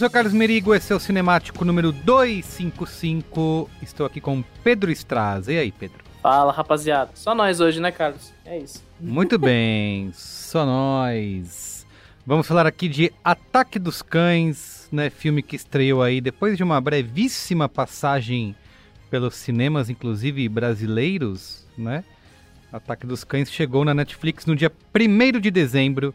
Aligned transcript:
sou 0.00 0.08
Carlos 0.08 0.32
Merigo, 0.32 0.74
esse 0.74 0.90
é 0.94 0.96
o 0.96 0.98
Cinemático 0.98 1.62
número 1.62 1.92
255. 1.92 3.68
Estou 3.82 4.06
aqui 4.06 4.18
com 4.18 4.42
Pedro 4.64 4.90
Straz. 4.90 5.46
E 5.46 5.58
aí, 5.58 5.70
Pedro? 5.70 5.98
Fala, 6.22 6.50
rapaziada. 6.50 7.10
Só 7.14 7.34
nós 7.34 7.60
hoje, 7.60 7.80
né, 7.80 7.92
Carlos? 7.92 8.32
É 8.46 8.56
isso. 8.56 8.82
Muito 8.98 9.36
bem, 9.38 10.10
só 10.14 10.64
nós. 10.64 11.86
Vamos 12.24 12.46
falar 12.46 12.66
aqui 12.66 12.88
de 12.88 13.12
Ataque 13.22 13.78
dos 13.78 14.00
Cães, 14.00 14.88
né? 14.90 15.10
Filme 15.10 15.42
que 15.42 15.54
estreou 15.54 16.02
aí 16.02 16.18
depois 16.22 16.56
de 16.56 16.62
uma 16.62 16.80
brevíssima 16.80 17.68
passagem 17.68 18.56
pelos 19.10 19.34
cinemas, 19.34 19.90
inclusive 19.90 20.48
brasileiros, 20.48 21.66
né? 21.76 22.04
Ataque 22.72 23.06
dos 23.06 23.22
Cães 23.22 23.52
chegou 23.52 23.84
na 23.84 23.92
Netflix 23.92 24.46
no 24.46 24.56
dia 24.56 24.72
1 24.98 25.40
de 25.40 25.50
dezembro 25.50 26.14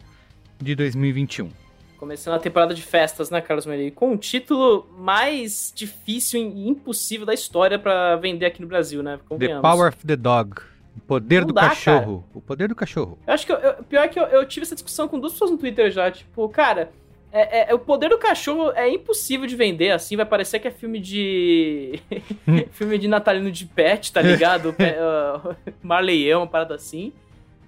de 0.60 0.74
2021. 0.74 1.65
Começando 2.06 2.36
a 2.36 2.40
temporada 2.40 2.72
de 2.76 2.84
festas, 2.84 3.32
né, 3.32 3.42
Carlos 3.42 3.66
Meri? 3.66 3.90
Com 3.90 4.14
o 4.14 4.18
título 4.18 4.88
mais 4.96 5.74
difícil 5.76 6.40
e 6.40 6.70
impossível 6.70 7.26
da 7.26 7.34
história 7.34 7.80
pra 7.80 8.16
vender 8.18 8.46
aqui 8.46 8.62
no 8.62 8.68
Brasil, 8.68 9.02
né? 9.02 9.18
The. 9.40 9.60
Power 9.60 9.90
of 9.90 10.06
the 10.06 10.16
Dog. 10.16 10.62
O 10.96 11.00
poder 11.00 11.40
Não 11.40 11.48
do 11.48 11.54
dá, 11.56 11.70
cachorro. 11.70 12.24
O 12.32 12.40
poder 12.40 12.68
do 12.68 12.76
cachorro. 12.76 13.18
Eu 13.26 13.34
acho 13.34 13.44
que 13.48 13.52
eu, 13.52 13.56
eu- 13.58 13.84
pior 13.86 14.04
é 14.04 14.08
que 14.08 14.20
eu, 14.20 14.24
eu 14.26 14.46
tive 14.46 14.68
essa 14.68 14.76
discussão 14.76 15.08
com 15.08 15.20
duas 15.20 15.34
pessoas 15.34 15.50
no 15.50 15.58
Twitter 15.58 15.90
já. 15.90 16.12
Tipo, 16.12 16.48
cara, 16.48 16.92
é, 17.32 17.62
é- 17.62 17.72
é- 17.72 17.74
o 17.74 17.80
poder 17.80 18.10
do 18.10 18.20
cachorro 18.20 18.72
é 18.76 18.88
impossível 18.88 19.48
de 19.48 19.56
vender 19.56 19.90
assim. 19.90 20.16
Vai 20.16 20.28
parecer 20.28 20.60
que 20.60 20.68
é 20.68 20.72
filme 20.72 21.00
de. 21.00 22.00
filme 22.70 23.00
de 23.00 23.08
natalino 23.08 23.52
de 23.52 23.66
pet, 23.66 24.14
tá 24.14 24.22
ligado? 24.22 24.72
Pe- 24.78 24.94
uh, 25.02 25.56
Marleião, 25.82 26.42
uma 26.42 26.48
parada 26.48 26.76
assim. 26.76 27.12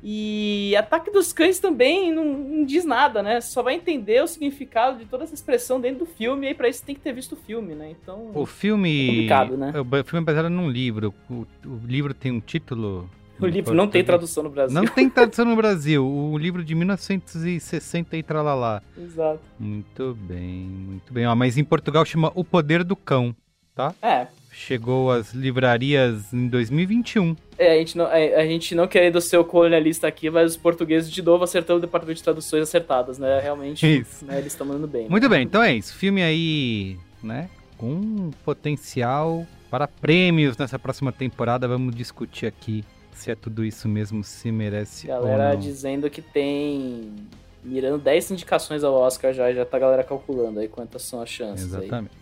E 0.09 0.73
Ataque 0.78 1.12
dos 1.12 1.34
Cães 1.34 1.59
também 1.59 2.13
não, 2.13 2.23
não 2.23 2.63
diz 2.63 2.85
nada, 2.85 3.22
né? 3.22 3.41
Só 3.41 3.62
vai 3.62 3.73
entender 3.73 4.23
o 4.23 4.28
significado 4.28 5.00
de 5.00 5.06
toda 5.06 5.25
essa 5.25 5.34
expressão 5.34 5.81
dentro 5.81 6.00
do 6.00 6.06
filme. 6.06 6.45
E 6.45 6.47
aí, 6.47 6.56
pra 6.56 6.69
isso, 6.69 6.81
tem 6.81 6.95
que 6.95 7.01
ter 7.01 7.12
visto 7.12 7.34
o 7.34 7.35
filme, 7.35 7.75
né? 7.75 7.91
Então. 7.91 8.31
O 8.34 8.45
filme. 8.45 9.03
É 9.03 9.07
complicado, 9.07 9.57
né? 9.57 9.73
O 9.78 9.84
ba- 9.84 10.06
filme 10.06 10.23
é 10.23 10.25
baseado 10.25 10.50
num 10.50 10.69
livro. 10.69 11.13
O, 11.29 11.45
o 11.66 11.81
livro 11.85 12.13
tem 12.13 12.31
um 12.31 12.40
título. 12.40 13.09
O 13.38 13.45
livro 13.45 13.73
não 13.73 13.85
tem 13.85 14.01
tradução 14.01 14.44
no 14.44 14.50
Brasil. 14.50 14.73
Não 14.73 14.88
tem 14.88 15.09
tradução 15.09 15.44
no 15.44 15.57
Brasil. 15.57 16.07
O 16.07 16.38
livro 16.38 16.63
de 16.63 16.74
1960 16.74 18.16
e 18.16 18.24
tralalá. 18.24 18.81
Exato. 18.97 19.41
Muito 19.59 20.18
bem, 20.22 20.62
muito 20.69 21.12
bem. 21.13 21.28
Ó, 21.28 21.35
mas 21.35 21.57
em 21.57 21.66
Portugal 21.66 22.06
chama 22.06 22.31
O 22.34 22.45
Poder 22.45 22.81
do 22.85 22.95
Cão, 22.95 23.35
tá? 23.75 23.94
É. 24.01 24.28
Chegou 24.53 25.12
às 25.12 25.34
livrarias 25.34 26.34
em 26.34 26.47
2021. 26.47 27.35
É, 27.57 27.73
a 27.73 27.78
gente 27.78 27.97
não, 27.97 28.06
a, 28.06 28.13
a 28.13 28.45
gente 28.45 28.75
não 28.75 28.88
querendo 28.88 29.19
ser 29.19 29.38
o 29.38 29.44
colonialista 29.44 30.07
aqui, 30.07 30.29
mas 30.29 30.51
os 30.51 30.57
portugueses 30.57 31.09
de 31.09 31.22
novo 31.22 31.44
acertando 31.44 31.79
o 31.79 31.81
departamento 31.81 32.18
de 32.18 32.23
traduções 32.23 32.63
acertadas, 32.63 33.18
né? 33.18 33.40
Realmente, 33.40 34.00
Isso. 34.01 34.23
né, 34.25 34.38
eles 34.38 34.53
estão 34.53 34.68
mandando 34.68 34.88
bem. 34.88 35.03
né? 35.03 35.09
Muito 35.09 35.28
bem, 35.28 35.44
então 35.44 35.63
é 35.63 35.73
isso. 35.73 35.95
Filme 35.95 36.22
aí, 36.22 36.97
né? 37.23 37.50
Com 37.78 38.31
potencial 38.45 39.45
para 39.72 39.88
prêmios 39.88 40.57
nessa 40.57 40.78
próxima 40.78 41.12
temporada. 41.12 41.68
Vamos 41.68 41.95
discutir 41.95 42.45
aqui 42.45 42.84
se 43.18 43.31
é 43.31 43.35
tudo 43.35 43.66
isso 43.66 43.88
mesmo, 43.88 44.24
se 44.24 44.51
merece 44.51 45.07
Galera 45.07 45.56
dizendo 45.56 46.09
que 46.09 46.21
tem. 46.21 47.15
Mirando 47.63 47.98
10 47.98 48.31
indicações 48.31 48.83
ao 48.83 48.94
Oscar 48.94 49.33
já, 49.33 49.51
já 49.51 49.65
tá 49.65 49.75
a 49.77 49.80
galera 49.80 50.04
calculando 50.04 50.59
aí 50.59 50.68
quantas 50.68 51.01
são 51.01 51.19
as 51.21 51.27
chances. 51.27 51.74
aí. 51.74 51.81
Exatamente. 51.81 52.13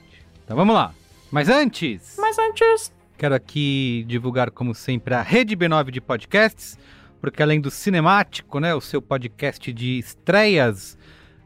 Então 0.43 0.55
vamos 0.55 0.73
lá. 0.73 0.93
Mas 1.29 1.49
antes, 1.49 2.15
Mas 2.17 2.39
antes. 2.39 2.91
Quero 3.17 3.35
aqui 3.35 4.03
divulgar, 4.07 4.51
como 4.51 4.75
sempre, 4.75 5.13
a 5.13 5.21
Rede 5.21 5.55
B9 5.55 5.91
de 5.91 6.01
podcasts, 6.01 6.77
porque 7.21 7.41
além 7.41 7.61
do 7.61 7.71
Cinemático, 7.71 8.59
né, 8.59 8.75
o 8.75 8.81
seu 8.81 9.01
podcast 9.01 9.71
de 9.71 9.97
estreias 9.97 10.97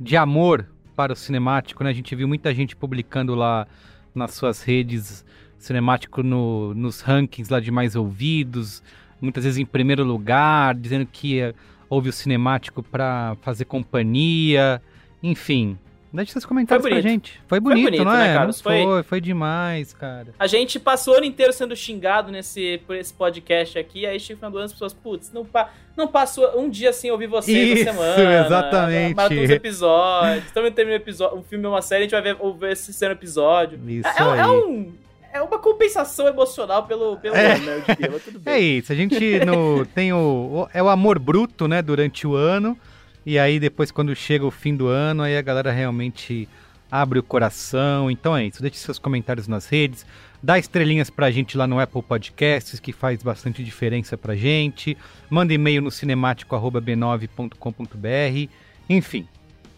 de 0.00 0.16
amor 0.16 0.66
para 0.94 1.12
o 1.12 1.16
cinemático, 1.16 1.82
né? 1.82 1.90
A 1.90 1.92
gente 1.92 2.14
viu 2.14 2.28
muita 2.28 2.54
gente 2.54 2.74
publicando 2.74 3.34
lá 3.34 3.66
nas 4.14 4.34
suas 4.34 4.62
redes 4.62 5.24
cinemático 5.58 6.22
no, 6.22 6.74
nos 6.74 7.00
rankings 7.00 7.50
lá 7.52 7.58
de 7.58 7.70
mais 7.70 7.96
ouvidos, 7.96 8.82
muitas 9.20 9.44
vezes 9.44 9.58
em 9.58 9.64
primeiro 9.64 10.04
lugar, 10.04 10.74
dizendo 10.74 11.06
que 11.06 11.40
eh, 11.40 11.54
ouve 11.88 12.10
o 12.10 12.12
cinemático 12.12 12.82
para 12.82 13.36
fazer 13.40 13.64
companhia, 13.64 14.80
enfim. 15.22 15.78
Deixe 16.14 16.32
seus 16.32 16.44
comentários 16.44 16.82
Foi 16.82 16.90
pra 16.92 17.00
gente. 17.00 17.40
Foi 17.48 17.58
bonito, 17.58 17.84
bonito, 17.86 18.04
não 18.04 18.12
né, 18.12 18.30
é? 18.30 18.34
Carlos? 18.34 18.56
Não 18.58 18.62
foi, 18.62 18.82
Foi- 18.84 19.02
foi 19.02 19.20
demais, 19.20 19.92
cara. 19.92 20.28
A 20.38 20.46
gente 20.46 20.78
passou 20.78 21.14
o 21.14 21.16
ano 21.16 21.26
inteiro 21.26 21.52
sendo 21.52 21.74
xingado 21.74 22.30
nesse, 22.30 22.80
por 22.86 22.94
esse 22.94 23.12
podcast 23.12 23.76
aqui, 23.78 24.06
aí 24.06 24.20
chega 24.20 24.34
no 24.34 24.38
final 24.38 24.50
do 24.52 24.56
ano 24.58 24.66
as 24.66 24.72
pessoas, 24.72 24.92
putz, 24.94 25.32
não, 25.32 25.44
pa, 25.44 25.70
não 25.96 26.06
passou 26.06 26.58
um 26.58 26.70
dia 26.70 26.92
sem 26.92 27.10
ouvir 27.10 27.26
vocês 27.26 27.80
Isso, 27.80 27.84
na 27.86 27.92
semana. 27.92 28.44
exatamente. 28.46 29.14
Matou 29.16 29.42
os 29.42 29.50
episódios. 29.50 30.50
Também 30.52 30.70
termina 30.72 30.96
um 30.96 31.00
episódio, 31.00 31.38
um 31.38 31.42
filme 31.42 31.66
ou 31.66 31.72
uma 31.72 31.82
série, 31.82 32.00
a 32.00 32.04
gente 32.04 32.12
vai 32.12 32.22
ver, 32.22 32.36
ouvir 32.38 32.70
esse 32.72 32.92
sendo 32.92 33.12
episódio. 33.12 33.80
Isso 33.86 34.08
é, 34.08 34.22
é 34.38 34.42
aí. 34.42 34.48
um. 34.48 34.92
É 35.32 35.42
uma 35.42 35.58
compensação 35.58 36.28
emocional 36.28 36.84
pelo, 36.84 37.16
pelo 37.16 37.34
É. 37.34 37.54
ano, 37.56 37.64
né? 37.64 37.74
Eu 37.88 37.94
diria, 37.96 38.10
mas 38.12 38.22
tudo 38.22 38.38
bem. 38.40 38.54
É 38.54 38.60
isso, 38.60 38.92
a 38.92 38.94
gente 38.94 39.44
no, 39.44 39.84
tem 39.84 40.12
o, 40.12 40.16
o- 40.16 40.68
É 40.72 40.80
o 40.80 40.88
amor 40.88 41.18
bruto, 41.18 41.66
né, 41.66 41.82
durante 41.82 42.24
o 42.24 42.36
ano. 42.36 42.78
E 43.26 43.38
aí 43.38 43.58
depois, 43.58 43.90
quando 43.90 44.14
chega 44.14 44.44
o 44.46 44.50
fim 44.50 44.76
do 44.76 44.86
ano, 44.88 45.22
aí 45.22 45.34
a 45.36 45.42
galera 45.42 45.70
realmente 45.72 46.46
abre 46.90 47.18
o 47.18 47.22
coração. 47.22 48.10
Então 48.10 48.36
é 48.36 48.44
isso, 48.46 48.60
deixe 48.62 48.76
seus 48.78 48.98
comentários 48.98 49.48
nas 49.48 49.66
redes. 49.66 50.04
Dá 50.42 50.58
estrelinhas 50.58 51.08
pra 51.08 51.30
gente 51.30 51.56
lá 51.56 51.66
no 51.66 51.80
Apple 51.80 52.02
Podcasts, 52.02 52.78
que 52.78 52.92
faz 52.92 53.22
bastante 53.22 53.64
diferença 53.64 54.18
pra 54.18 54.36
gente. 54.36 54.94
Manda 55.30 55.54
e-mail 55.54 55.80
no 55.80 55.90
cinemático.b9.com.br. 55.90 58.50
Enfim, 58.88 59.26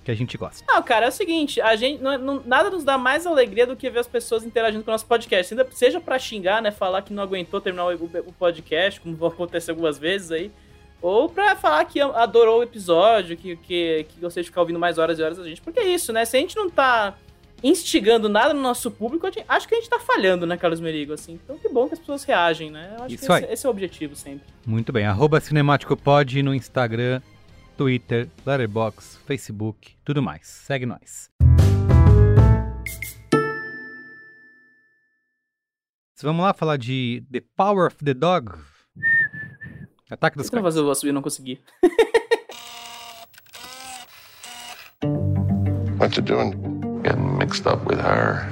que 0.05 0.11
a 0.11 0.15
gente 0.15 0.37
gosta. 0.37 0.65
Não, 0.67 0.83
cara, 0.83 1.07
é 1.07 1.09
o 1.09 1.13
seguinte, 1.13 1.61
a 1.61 1.77
gente 1.77 2.03
não- 2.03 2.19
não- 2.19 2.43
nada 2.45 2.69
nos 2.71 2.83
dá 2.85 2.99
mais 2.99 3.25
alegria 3.27 3.67
do 3.67 3.77
que 3.77 3.89
ver 3.89 4.01
as 4.01 4.07
pessoas 4.09 4.45
interagindo 4.45 4.83
com 4.85 4.91
o 4.91 4.95
nosso 4.95 5.07
podcast. 5.07 5.55
Ainda 5.55 5.67
seja 5.71 6.01
pra 6.01 6.19
xingar, 6.19 6.61
né, 6.61 6.71
falar 6.73 7.03
que 7.03 7.13
não 7.13 7.23
aguentou 7.23 7.61
terminar 7.61 7.87
o, 7.87 7.95
o 8.27 8.33
podcast, 8.33 9.01
como 9.01 9.15
vai 9.17 9.29
acontecer 9.29 9.71
algumas 9.71 9.97
vezes 9.99 10.33
aí, 10.33 10.51
ou 11.03 11.29
pra 11.29 11.55
falar 11.57 11.85
que 11.85 12.01
adorou 12.01 12.61
o 12.61 12.63
episódio, 12.63 13.37
que, 13.37 13.57
que, 13.57 14.07
que 14.09 14.21
gostei 14.21 14.43
de 14.43 14.49
ficar 14.49 14.61
ouvindo 14.63 14.79
mais 14.79 14.99
horas 14.99 15.19
e 15.19 15.23
horas 15.23 15.39
da 15.39 15.45
gente. 15.45 15.61
Porque 15.61 15.81
é 15.81 15.89
isso, 15.89 16.13
né? 16.13 16.25
Se 16.25 16.37
a 16.37 16.41
gente 16.41 16.57
não 16.57 16.69
tá 16.71 17.17
instigando 17.63 18.29
nada 18.29 18.53
no 18.53 18.61
nosso 18.61 18.91
público, 18.91 19.27
a 19.27 19.31
gente- 19.31 19.45
acho 19.49 19.67
que 19.67 19.75
a 19.75 19.79
gente 19.79 19.89
tá 19.89 19.99
falhando, 19.99 20.47
né, 20.47 20.57
Carlos 20.57 20.79
Merigo? 20.81 21.13
Assim, 21.13 21.41
então 21.43 21.57
que 21.59 21.69
bom 21.69 21.87
que 21.89 21.95
as 21.95 22.01
pessoas 22.01 22.23
reagem, 22.25 22.71
né? 22.71 22.95
Eu 22.99 23.05
acho 23.05 23.15
Isso 23.15 23.27
que 23.27 23.33
esse, 23.33 23.53
esse 23.53 23.67
é 23.67 23.69
o 23.69 23.73
objetivo 23.73 24.15
sempre. 24.17 24.47
Muito 24.67 24.93
bem, 24.93 25.07
arroba 25.07 25.41
cinemáticopod 25.41 26.43
no 26.43 26.55
Instagram, 26.55 27.21
Twitter, 27.77 28.29
Letterboxd, 28.45 29.19
Facebook, 29.27 29.95
tudo 30.05 30.23
mais. 30.23 30.47
Segue 30.47 30.85
nós. 30.87 31.31
Vamos 36.23 36.43
lá 36.45 36.55
falar 36.55 36.79
de 36.79 37.23
The 37.31 37.43
Power 37.57 37.87
of 37.89 37.97
the 38.05 38.15
Dog. 38.15 38.53
Ataque 40.09 40.37
dos 40.37 40.47
eu 40.53 40.63
cães. 40.63 40.77
o 40.77 40.95
subir 40.95 41.11
e 41.11 41.13
não 41.13 41.23
consegui? 41.23 41.61
What 45.99 46.17
you 46.17 46.23
doing? 46.23 46.53
Getting 47.03 47.39
mixed 47.39 47.67
up 47.67 47.85
with 47.87 47.99
her. 47.99 48.47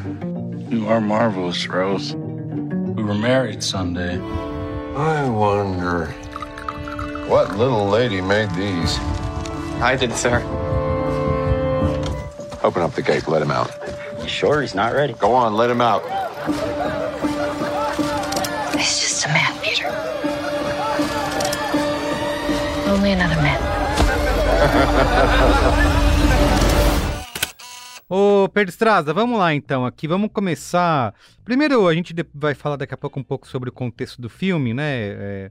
You 0.68 0.88
are 0.88 1.00
marvelous, 1.00 1.68
Rose. 1.68 2.16
We 2.16 3.04
were 3.04 3.14
married 3.14 3.62
Sunday. 3.62 4.18
I 4.96 5.28
wonder 5.28 6.06
what 7.28 7.56
little 7.56 7.86
lady 7.88 8.20
made 8.20 8.50
these. 8.56 8.98
I 9.80 9.96
did, 9.96 10.12
sir. 10.12 10.42
Open 12.64 12.82
up 12.82 12.94
the 12.94 13.02
gate, 13.02 13.28
let 13.28 13.42
him 13.42 13.50
out. 13.52 13.70
You 14.20 14.28
sure 14.28 14.60
he's 14.62 14.74
not 14.74 14.92
ready? 14.92 15.12
Go 15.12 15.32
on, 15.34 15.54
let 15.54 15.70
him 15.70 15.80
out. 15.80 16.02
Only 22.94 23.12
another 23.12 23.36
man. 23.42 23.58
Ô, 28.08 28.48
Pedro 28.48 28.70
Estraza, 28.70 29.12
vamos 29.12 29.36
lá 29.36 29.52
então 29.52 29.84
aqui, 29.84 30.06
vamos 30.06 30.30
começar. 30.32 31.12
Primeiro, 31.44 31.88
a 31.88 31.94
gente 31.94 32.14
vai 32.32 32.54
falar 32.54 32.76
daqui 32.76 32.94
a 32.94 32.96
pouco 32.96 33.18
um 33.18 33.24
pouco 33.24 33.48
sobre 33.48 33.68
o 33.68 33.72
contexto 33.72 34.22
do 34.22 34.28
filme, 34.28 34.72
né? 34.72 34.92
É, 34.96 35.50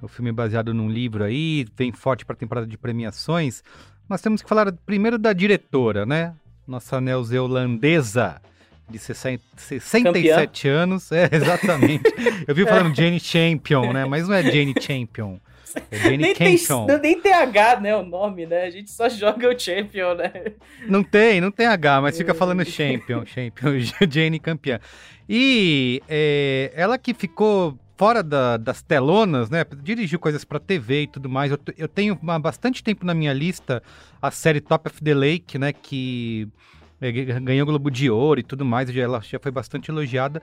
o 0.00 0.06
filme 0.06 0.30
é 0.30 0.32
baseado 0.32 0.72
num 0.72 0.88
livro 0.88 1.24
aí, 1.24 1.66
vem 1.76 1.90
forte 1.90 2.24
para 2.24 2.34
a 2.34 2.38
temporada 2.38 2.66
de 2.66 2.78
premiações. 2.78 3.64
Nós 4.08 4.20
temos 4.20 4.40
que 4.40 4.48
falar 4.48 4.70
primeiro 4.86 5.18
da 5.18 5.32
diretora, 5.32 6.06
né? 6.06 6.32
Nossa 6.64 7.00
neozelandesa 7.00 8.40
de 8.88 9.00
60 9.00 9.42
67 9.56 10.68
anos. 10.68 11.10
É, 11.10 11.28
exatamente. 11.32 12.04
Eu 12.46 12.54
vi 12.54 12.62
falando 12.68 12.94
Jane 12.94 13.18
Champion, 13.18 13.92
né? 13.92 14.04
Mas 14.04 14.28
não 14.28 14.34
é 14.36 14.44
Jane 14.44 14.74
Champion. 14.80 15.40
É 15.90 16.16
Nem 16.16 16.34
tem, 16.34 16.56
nem 17.02 17.20
tem 17.20 17.32
H, 17.32 17.80
né, 17.80 17.96
o 17.96 18.02
nome, 18.04 18.46
né? 18.46 18.64
A 18.64 18.70
gente 18.70 18.90
só 18.90 19.08
joga 19.08 19.48
o 19.48 19.58
Champion, 19.58 20.14
né? 20.14 20.32
Não 20.86 21.02
tem, 21.02 21.40
não 21.40 21.50
tem 21.50 21.66
H, 21.66 22.00
mas 22.00 22.16
fica 22.16 22.34
falando 22.34 22.64
champion, 22.64 23.24
champion, 23.26 23.70
Jane 24.10 24.38
campeã. 24.38 24.78
E 25.28 26.02
é, 26.08 26.72
ela 26.74 26.96
que 26.98 27.12
ficou 27.12 27.78
fora 27.96 28.22
da- 28.22 28.56
das 28.56 28.80
telonas, 28.82 29.50
né? 29.50 29.64
Dirigiu 29.82 30.18
coisas 30.18 30.44
pra 30.44 30.58
TV 30.58 31.02
e 31.02 31.06
tudo 31.06 31.28
mais. 31.28 31.50
Eu, 31.52 31.58
eu 31.76 31.88
tenho 31.88 32.18
há 32.26 32.38
bastante 32.38 32.82
tempo 32.82 33.04
na 33.04 33.12
minha 33.12 33.32
lista 33.32 33.82
a 34.22 34.30
série 34.30 34.60
Top 34.60 34.88
of 34.88 35.02
the 35.02 35.14
Lake, 35.14 35.58
né? 35.58 35.72
Que 35.72 36.48
é, 37.00 37.10
ganhou 37.12 37.64
o 37.64 37.66
Globo 37.66 37.90
de 37.90 38.08
Ouro 38.10 38.40
e 38.40 38.42
tudo 38.42 38.64
mais. 38.64 38.94
Ela 38.96 39.20
já 39.20 39.38
foi 39.38 39.50
bastante 39.50 39.90
elogiada, 39.90 40.40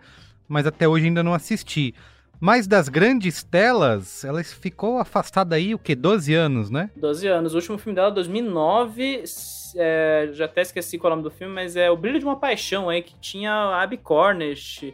mas 0.47 0.67
até 0.67 0.87
hoje 0.87 1.05
ainda 1.05 1.23
não 1.23 1.33
assisti. 1.33 1.95
Mas 2.39 2.67
das 2.67 2.89
grandes 2.89 3.43
telas, 3.43 4.23
ela 4.23 4.43
ficou 4.43 4.97
afastada 4.99 5.55
aí, 5.55 5.73
o 5.73 5.79
quê? 5.79 5.95
12 5.95 6.33
anos, 6.33 6.69
né? 6.69 6.89
12 6.95 7.27
anos. 7.27 7.53
O 7.53 7.57
último 7.57 7.77
filme 7.77 7.95
dela, 7.95 8.11
2009. 8.11 9.21
s- 9.23 9.55
é, 9.77 10.29
já 10.31 10.45
até 10.45 10.61
esqueci 10.61 10.97
qual 10.97 11.11
é 11.11 11.13
o 11.13 11.17
nome 11.17 11.29
do 11.29 11.35
filme, 11.35 11.53
mas 11.53 11.75
é 11.75 11.89
O 11.91 11.97
Brilho 11.97 12.19
de 12.19 12.25
uma 12.25 12.37
Paixão 12.37 12.87
aí, 12.89 13.01
que 13.01 13.13
tinha 13.19 13.51
a 13.51 13.81
Abby 13.83 13.97
Cornish. 13.97 14.93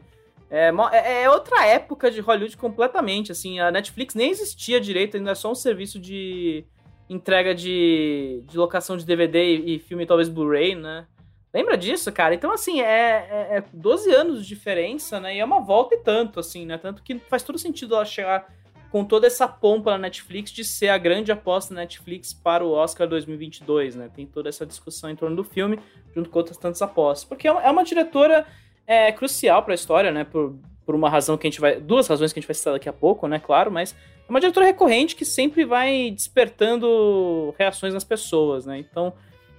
É, 0.50 0.72
é- 0.92 1.24
é 1.24 1.30
outra 1.30 1.66
época 1.68 2.10
de 2.12 2.20
Hollywood 2.20 2.58
completamente, 2.58 3.32
assim. 3.32 3.60
A 3.60 3.70
Netflix 3.72 4.16
nem 4.16 4.32
existia 4.32 4.82
direito, 4.82 5.18
ainda 5.18 5.32
é 5.32 5.36
só 5.36 5.52
um 5.52 5.56
serviço 5.56 6.00
de 6.00 6.66
entrega 7.10 7.54
de, 7.54 8.42
de 8.48 8.58
locação 8.58 8.96
de 8.98 9.06
DVD 9.06 9.38
e, 9.58 9.76
e 9.76 9.80
filme, 9.80 10.06
talvez 10.06 10.30
Blu-ray, 10.30 10.76
né? 10.76 11.06
Lembra 11.54 11.78
disso, 11.78 12.12
cara? 12.12 12.34
Então, 12.34 12.52
assim, 12.54 12.82
é, 12.82 13.28
é, 13.30 13.58
é 13.58 13.64
12 13.74 14.14
anos 14.14 14.42
de 14.42 14.48
diferença, 14.48 15.20
né? 15.20 15.36
E 15.36 15.40
é 15.40 15.46
uma 15.46 15.60
volta 15.60 15.96
e 15.96 15.98
tanto, 15.98 16.40
assim, 16.40 16.66
né? 16.66 16.78
Tanto 16.78 17.04
que 17.04 17.20
faz 17.30 17.44
todo 17.44 17.60
sentido 17.60 17.96
ela 17.96 18.06
chegar 18.06 18.48
com 18.90 19.04
toda 19.04 19.28
essa 19.28 19.48
pompa 19.48 19.92
na 19.92 19.98
Netflix 19.98 20.52
de 20.52 20.64
ser 20.64 20.90
a 20.90 20.98
grande 20.98 21.32
aposta 21.32 21.74
da 21.74 21.82
Netflix 21.82 22.34
para 22.34 22.64
o 22.64 22.72
Oscar 22.72 23.08
2022, 23.08 23.96
né? 23.96 24.10
Tem 24.14 24.26
toda 24.26 24.48
essa 24.48 24.66
discussão 24.66 25.10
em 25.10 25.16
torno 25.16 25.36
do 25.36 25.44
filme, 25.44 25.78
junto 26.16 26.30
com 26.30 26.40
outras 26.40 26.58
tantas 26.58 26.82
apostas. 26.82 27.26
Porque 27.26 27.48
é 27.48 27.52
uma, 27.52 27.64
é 27.64 27.70
uma 27.70 27.84
diretora 27.84 28.46
é, 28.88 29.12
crucial 29.12 29.64
para 29.64 29.74
a 29.74 29.76
história, 29.76 30.12
né? 30.12 30.24
Por, 30.24 30.56
por 30.86 30.96
uma 30.96 31.10
razão 31.10 31.38
que 31.38 31.48
a 31.48 31.50
gente 31.50 31.60
vai... 31.60 31.82
Duas 31.82 32.08
razões 32.08 32.32
que 32.32 32.40
a 32.40 32.42
gente 32.42 32.48
vai 32.48 32.56
citar 32.56 32.74
daqui 32.74 32.88
a 32.88 32.94
pouco, 32.94 33.28
né? 33.28 33.40
Claro, 33.40 33.70
mas 33.70 33.94
é 33.94 34.30
uma 34.30 34.40
diretora 34.40 34.66
recorrente 34.66 35.18
que 35.18 35.26
sempre 35.26 35.66
vai 35.66 36.12
despertando 36.12 37.54
reações 37.60 37.94
nas 37.94 38.06
pessoas, 38.06 38.66
né? 38.66 38.80
Então... 38.80 39.14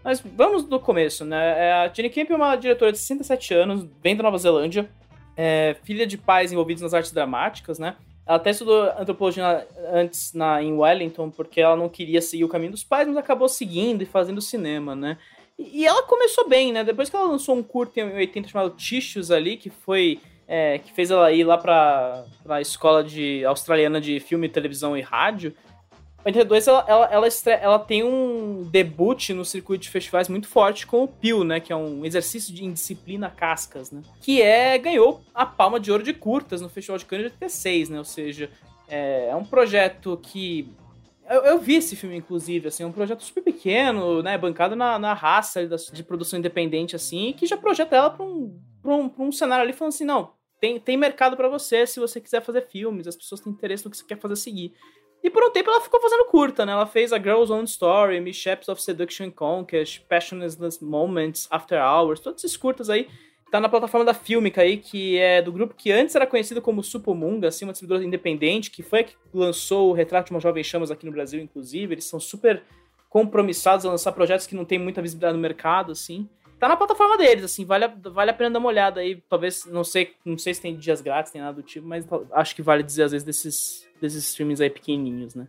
Mas 0.04 0.20
vamos 0.20 0.64
do 0.64 0.80
começo, 0.80 1.24
né? 1.24 1.68
É, 1.68 1.72
A 1.72 1.92
Jenny 1.92 2.10
Camp 2.10 2.30
é 2.30 2.34
uma 2.34 2.56
diretora 2.56 2.92
de 2.92 2.98
67 2.98 3.54
anos, 3.54 3.86
vem 4.02 4.16
da 4.16 4.22
Nova 4.22 4.38
Zelândia, 4.38 4.88
é, 5.36 5.76
filha 5.84 6.06
de 6.06 6.18
pais 6.18 6.52
envolvidos 6.52 6.82
nas 6.82 6.94
artes 6.94 7.12
dramáticas, 7.12 7.78
né? 7.78 7.96
Ela 8.26 8.36
até 8.36 8.50
estudou 8.50 8.82
antropologia 8.98 9.66
antes 9.92 10.32
na, 10.32 10.62
em 10.62 10.72
Wellington, 10.72 11.30
porque 11.30 11.60
ela 11.60 11.76
não 11.76 11.88
queria 11.88 12.22
seguir 12.22 12.44
o 12.44 12.48
caminho 12.48 12.70
dos 12.70 12.84
pais, 12.84 13.08
mas 13.08 13.16
acabou 13.16 13.48
seguindo 13.48 14.02
e 14.02 14.06
fazendo 14.06 14.40
cinema, 14.40 14.94
né? 14.94 15.18
E, 15.58 15.80
e 15.80 15.86
ela 15.86 16.02
começou 16.04 16.48
bem, 16.48 16.72
né? 16.72 16.84
Depois 16.84 17.10
que 17.10 17.16
ela 17.16 17.26
lançou 17.28 17.56
um 17.56 17.62
curto 17.62 17.98
em 17.98 18.14
80 18.14 18.48
chamado 18.48 18.70
Tissues 18.70 19.30
ali, 19.30 19.56
que 19.56 19.70
foi. 19.70 20.20
É, 20.46 20.78
que 20.78 20.92
fez 20.92 21.10
ela 21.10 21.32
ir 21.32 21.44
lá 21.44 21.56
pra, 21.56 22.26
pra 22.42 22.60
escola 22.60 23.02
de 23.02 23.44
australiana 23.44 24.00
de 24.00 24.20
filme, 24.20 24.48
televisão 24.48 24.96
e 24.96 25.00
rádio. 25.00 25.54
82 26.24 26.68
ela, 26.68 26.84
ela, 26.86 27.06
ela, 27.06 27.28
estre... 27.28 27.52
ela 27.52 27.78
tem 27.78 28.04
um 28.04 28.62
debut 28.70 29.30
no 29.30 29.44
circuito 29.44 29.82
de 29.82 29.90
festivais 29.90 30.28
muito 30.28 30.48
forte 30.48 30.86
com 30.86 31.02
o 31.02 31.08
Pio, 31.08 31.42
né? 31.44 31.60
Que 31.60 31.72
é 31.72 31.76
um 31.76 32.04
exercício 32.04 32.54
de 32.54 32.64
indisciplina 32.64 33.30
cascas, 33.30 33.90
né? 33.90 34.02
Que 34.20 34.40
é 34.40 34.78
ganhou 34.78 35.20
a 35.34 35.44
palma 35.44 35.80
de 35.80 35.90
ouro 35.90 36.02
de 36.02 36.12
curtas 36.12 36.60
no 36.60 36.68
Festival 36.68 36.98
de 36.98 37.06
Cannes 37.06 37.26
de 37.26 37.32
86, 37.32 37.88
né? 37.88 37.98
Ou 37.98 38.04
seja, 38.04 38.50
é, 38.88 39.28
é 39.30 39.36
um 39.36 39.44
projeto 39.44 40.18
que 40.22 40.68
eu, 41.28 41.42
eu, 41.44 41.58
vi 41.58 41.76
esse 41.76 41.96
filme, 41.96 42.16
inclusive, 42.16 42.68
assim, 42.68 42.82
é 42.82 42.86
um 42.86 42.92
projeto 42.92 43.22
super 43.22 43.42
pequeno, 43.42 44.22
né, 44.22 44.36
bancado 44.36 44.74
na, 44.76 44.98
na 44.98 45.14
raça 45.14 45.66
de 45.66 46.02
produção 46.02 46.38
independente, 46.38 46.96
assim, 46.96 47.32
que 47.32 47.46
já 47.46 47.56
projeta 47.56 47.96
ela 47.96 48.10
para 48.10 48.24
um, 48.24 48.60
pra 48.82 48.94
um, 48.94 49.08
pra 49.08 49.24
um 49.24 49.32
cenário 49.32 49.62
ali 49.62 49.72
falando 49.72 49.94
assim, 49.94 50.04
não, 50.04 50.32
tem, 50.60 50.78
tem 50.78 50.96
mercado 50.96 51.36
para 51.36 51.48
você 51.48 51.86
se 51.86 51.98
você 51.98 52.20
quiser 52.20 52.42
fazer 52.42 52.68
filmes, 52.68 53.06
as 53.06 53.16
pessoas 53.16 53.40
têm 53.40 53.52
interesse 53.52 53.84
no 53.84 53.90
que 53.90 53.96
você 53.96 54.04
quer 54.04 54.18
fazer 54.18 54.36
seguir. 54.36 54.74
E 55.22 55.30
por 55.30 55.44
um 55.44 55.50
tempo 55.50 55.70
ela 55.70 55.80
ficou 55.80 56.00
fazendo 56.00 56.24
curta, 56.24 56.66
né? 56.66 56.72
Ela 56.72 56.86
fez 56.86 57.12
A 57.12 57.18
Girl's 57.18 57.50
Own 57.50 57.64
Story, 57.64 58.20
Mishaps 58.20 58.68
of 58.68 58.82
Seduction 58.82 59.26
and 59.26 59.30
Conquest, 59.30 60.00
Passionless 60.08 60.58
Moments, 60.82 61.46
After 61.50 61.80
Hours, 61.80 62.18
todos 62.18 62.42
esses 62.42 62.56
curtas 62.56 62.90
aí. 62.90 63.08
Tá 63.50 63.60
na 63.60 63.68
plataforma 63.68 64.04
da 64.04 64.14
Filmica 64.14 64.62
aí, 64.62 64.78
que 64.78 65.18
é 65.18 65.42
do 65.42 65.52
grupo 65.52 65.74
que 65.74 65.92
antes 65.92 66.14
era 66.14 66.26
conhecido 66.26 66.62
como 66.62 66.82
Supomunga, 66.82 67.48
assim, 67.48 67.66
uma 67.66 67.72
distribuidora 67.72 68.06
independente, 68.06 68.70
que 68.70 68.82
foi 68.82 69.00
a 69.00 69.04
que 69.04 69.14
lançou 69.32 69.90
o 69.90 69.92
Retrato 69.92 70.28
de 70.28 70.32
uma 70.32 70.40
Jovem 70.40 70.64
Chamas 70.64 70.90
aqui 70.90 71.04
no 71.04 71.12
Brasil, 71.12 71.38
inclusive. 71.38 71.94
Eles 71.94 72.06
são 72.06 72.18
super 72.18 72.62
compromissados 73.10 73.84
a 73.84 73.90
lançar 73.90 74.10
projetos 74.12 74.46
que 74.46 74.56
não 74.56 74.64
tem 74.64 74.78
muita 74.78 75.02
visibilidade 75.02 75.36
no 75.36 75.42
mercado, 75.42 75.92
assim. 75.92 76.28
Tá 76.58 76.66
na 76.66 76.76
plataforma 76.76 77.18
deles, 77.18 77.44
assim, 77.44 77.64
vale 77.64 77.84
a, 77.84 77.88
vale 77.88 78.30
a 78.30 78.34
pena 78.34 78.52
dar 78.52 78.58
uma 78.58 78.68
olhada 78.68 79.00
aí. 79.00 79.22
Talvez, 79.28 79.66
não 79.66 79.84
sei, 79.84 80.14
não 80.24 80.38
sei 80.38 80.54
se 80.54 80.62
tem 80.62 80.74
dias 80.74 81.02
grátis, 81.02 81.30
tem 81.30 81.42
nada 81.42 81.54
do 81.54 81.62
tipo, 81.62 81.86
mas 81.86 82.06
acho 82.32 82.56
que 82.56 82.62
vale 82.62 82.82
dizer 82.82 83.02
às 83.02 83.12
vezes 83.12 83.26
desses 83.26 83.91
desses 84.02 84.24
streams 84.28 84.60
aí 84.60 84.68
pequenininhos, 84.68 85.34
né? 85.34 85.46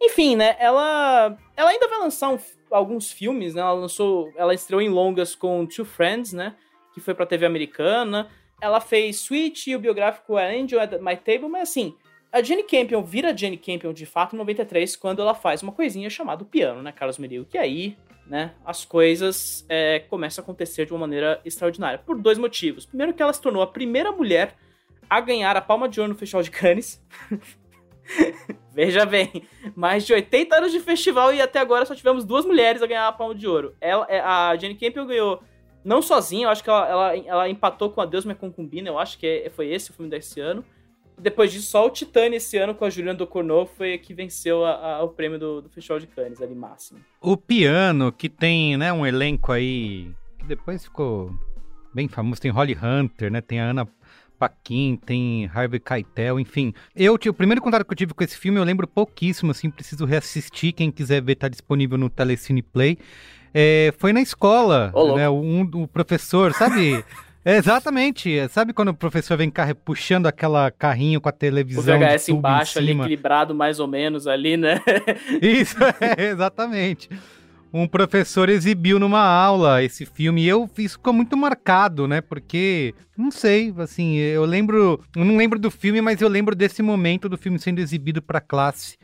Enfim, 0.00 0.36
né, 0.36 0.56
ela 0.60 1.36
ela 1.56 1.70
ainda 1.70 1.88
vai 1.88 1.98
lançar 1.98 2.30
um, 2.30 2.38
alguns 2.70 3.10
filmes, 3.10 3.54
né? 3.54 3.60
Ela 3.60 3.72
lançou, 3.72 4.32
ela 4.36 4.54
estreou 4.54 4.80
em 4.80 4.88
longas 4.88 5.34
com 5.34 5.66
Two 5.66 5.84
Friends, 5.84 6.32
né, 6.32 6.54
que 6.94 7.00
foi 7.00 7.14
para 7.14 7.26
TV 7.26 7.44
americana. 7.44 8.28
Ela 8.60 8.80
fez 8.80 9.20
Switch 9.20 9.66
e 9.66 9.76
o 9.76 9.78
biográfico 9.78 10.36
Angel 10.36 10.80
at 10.80 10.92
My 11.00 11.16
Table, 11.16 11.48
mas 11.48 11.70
assim, 11.70 11.94
a 12.32 12.42
Jenny 12.42 12.62
Campion 12.62 13.02
vira 13.02 13.36
Jenny 13.36 13.56
Campion 13.56 13.92
de 13.92 14.06
fato 14.06 14.34
em 14.34 14.38
93 14.38 14.96
quando 14.96 15.20
ela 15.20 15.34
faz 15.34 15.62
uma 15.62 15.72
coisinha 15.72 16.08
chamada 16.08 16.44
piano, 16.44 16.82
né, 16.82 16.92
Carlos 16.92 17.18
Merigo? 17.18 17.44
Que 17.44 17.58
aí, 17.58 17.96
né, 18.26 18.54
as 18.64 18.84
coisas 18.84 19.64
é, 19.68 20.00
começam 20.00 20.42
a 20.42 20.44
acontecer 20.44 20.86
de 20.86 20.92
uma 20.92 21.00
maneira 21.00 21.40
extraordinária. 21.44 21.98
Por 21.98 22.20
dois 22.20 22.38
motivos. 22.38 22.86
Primeiro 22.86 23.14
que 23.14 23.22
ela 23.22 23.32
se 23.32 23.40
tornou 23.40 23.62
a 23.62 23.66
primeira 23.66 24.12
mulher 24.12 24.54
a 25.10 25.20
ganhar 25.20 25.56
a 25.56 25.60
Palma 25.60 25.88
de 25.88 26.00
Ouro 26.00 26.12
no 26.12 26.18
Festival 26.18 26.42
de 26.42 26.50
Cannes. 26.50 27.02
Veja 28.72 29.04
bem, 29.04 29.42
mais 29.74 30.06
de 30.06 30.12
80 30.12 30.56
anos 30.56 30.72
de 30.72 30.80
festival 30.80 31.32
e 31.32 31.40
até 31.40 31.58
agora 31.58 31.84
só 31.84 31.94
tivemos 31.94 32.24
duas 32.24 32.44
mulheres 32.44 32.80
a 32.80 32.86
ganhar 32.86 33.08
a 33.08 33.12
Palma 33.12 33.34
de 33.34 33.46
Ouro. 33.46 33.74
Ela, 33.80 34.06
é, 34.08 34.20
a 34.20 34.54
Jenny 34.56 34.76
Campion 34.76 35.06
ganhou 35.06 35.42
não 35.84 36.02
sozinha, 36.02 36.46
eu 36.46 36.50
acho 36.50 36.62
que 36.62 36.70
ela, 36.70 36.86
ela, 36.88 37.16
ela 37.16 37.48
empatou 37.48 37.90
com 37.90 38.00
a 38.00 38.06
Deus 38.06 38.24
Minha 38.24 38.36
Concubina, 38.36 38.88
eu 38.88 38.98
acho 38.98 39.18
que 39.18 39.26
é, 39.26 39.50
foi 39.50 39.68
esse 39.68 39.90
o 39.90 39.94
filme 39.94 40.10
desse 40.10 40.40
ano. 40.40 40.64
Depois 41.18 41.50
disso, 41.50 41.68
só 41.68 41.84
o 41.84 41.90
Titânia 41.90 42.36
esse 42.36 42.56
ano 42.56 42.74
com 42.74 42.84
a 42.84 42.90
Juliana 42.90 43.18
Ducournau 43.18 43.66
foi 43.66 43.98
que 43.98 44.14
venceu 44.14 44.64
a, 44.64 44.98
a, 44.98 45.02
o 45.02 45.08
prêmio 45.08 45.38
do, 45.38 45.62
do, 45.62 45.68
Festival 45.68 45.98
de 45.98 46.06
Cannes 46.06 46.40
ali 46.40 46.54
máximo. 46.54 47.00
O 47.20 47.36
piano, 47.36 48.12
que 48.12 48.28
tem 48.28 48.76
né, 48.76 48.92
um 48.92 49.04
elenco 49.04 49.50
aí 49.50 50.12
que 50.38 50.46
depois 50.46 50.84
ficou 50.84 51.34
bem 51.92 52.06
famoso, 52.06 52.40
tem 52.40 52.52
Holly 52.52 52.78
Hunter, 52.80 53.32
né? 53.32 53.40
Tem 53.40 53.58
a 53.58 53.70
Ana 53.70 53.88
Paquin, 54.38 54.98
tem 55.04 55.50
Harvey 55.52 55.80
Keitel, 55.80 56.38
enfim. 56.38 56.72
Eu, 56.94 57.14
o 57.14 57.34
primeiro 57.34 57.60
contato 57.60 57.84
que 57.84 57.92
eu 57.92 57.96
tive 57.96 58.14
com 58.14 58.22
esse 58.22 58.36
filme, 58.36 58.58
eu 58.58 58.64
lembro 58.64 58.86
pouquíssimo, 58.86 59.50
assim, 59.50 59.70
preciso 59.70 60.04
reassistir, 60.04 60.72
quem 60.72 60.90
quiser 60.90 61.22
ver, 61.22 61.34
tá 61.34 61.48
disponível 61.48 61.98
no 61.98 62.08
Telecine 62.08 62.62
Play. 62.62 62.98
É, 63.52 63.92
foi 63.98 64.12
na 64.12 64.20
escola, 64.20 64.90
oh, 64.94 65.16
né, 65.16 65.28
um, 65.28 65.62
o 65.74 65.88
professor, 65.88 66.52
sabe... 66.52 67.04
É, 67.44 67.56
exatamente. 67.58 68.46
Sabe 68.50 68.72
quando 68.72 68.88
o 68.88 68.94
professor 68.94 69.36
vem 69.36 69.50
puxando 69.84 70.26
aquela 70.26 70.70
carrinho 70.70 71.20
com 71.20 71.28
a 71.28 71.32
televisão? 71.32 71.96
O 71.96 71.98
VHS 71.98 72.28
embaixo 72.28 72.78
ali, 72.78 72.92
equilibrado 72.92 73.54
mais 73.54 73.80
ou 73.80 73.86
menos 73.86 74.26
ali, 74.26 74.56
né? 74.56 74.80
Isso, 75.40 75.76
é, 76.00 76.28
exatamente 76.30 77.08
um 77.72 77.86
professor 77.86 78.48
exibiu 78.48 78.98
numa 78.98 79.20
aula 79.20 79.82
esse 79.82 80.06
filme 80.06 80.42
e 80.42 80.48
eu 80.48 80.68
isso 80.78 80.96
ficou 80.96 81.12
muito 81.12 81.36
marcado, 81.36 82.08
né? 82.08 82.20
Porque 82.20 82.94
não 83.16 83.30
sei, 83.30 83.74
assim, 83.78 84.16
eu 84.16 84.44
lembro, 84.44 85.02
eu 85.14 85.24
não 85.24 85.36
lembro 85.36 85.58
do 85.58 85.70
filme, 85.70 86.00
mas 86.00 86.20
eu 86.20 86.28
lembro 86.28 86.54
desse 86.54 86.82
momento 86.82 87.28
do 87.28 87.36
filme 87.36 87.58
sendo 87.58 87.78
exibido 87.78 88.22
para 88.22 88.40
classe, 88.40 88.96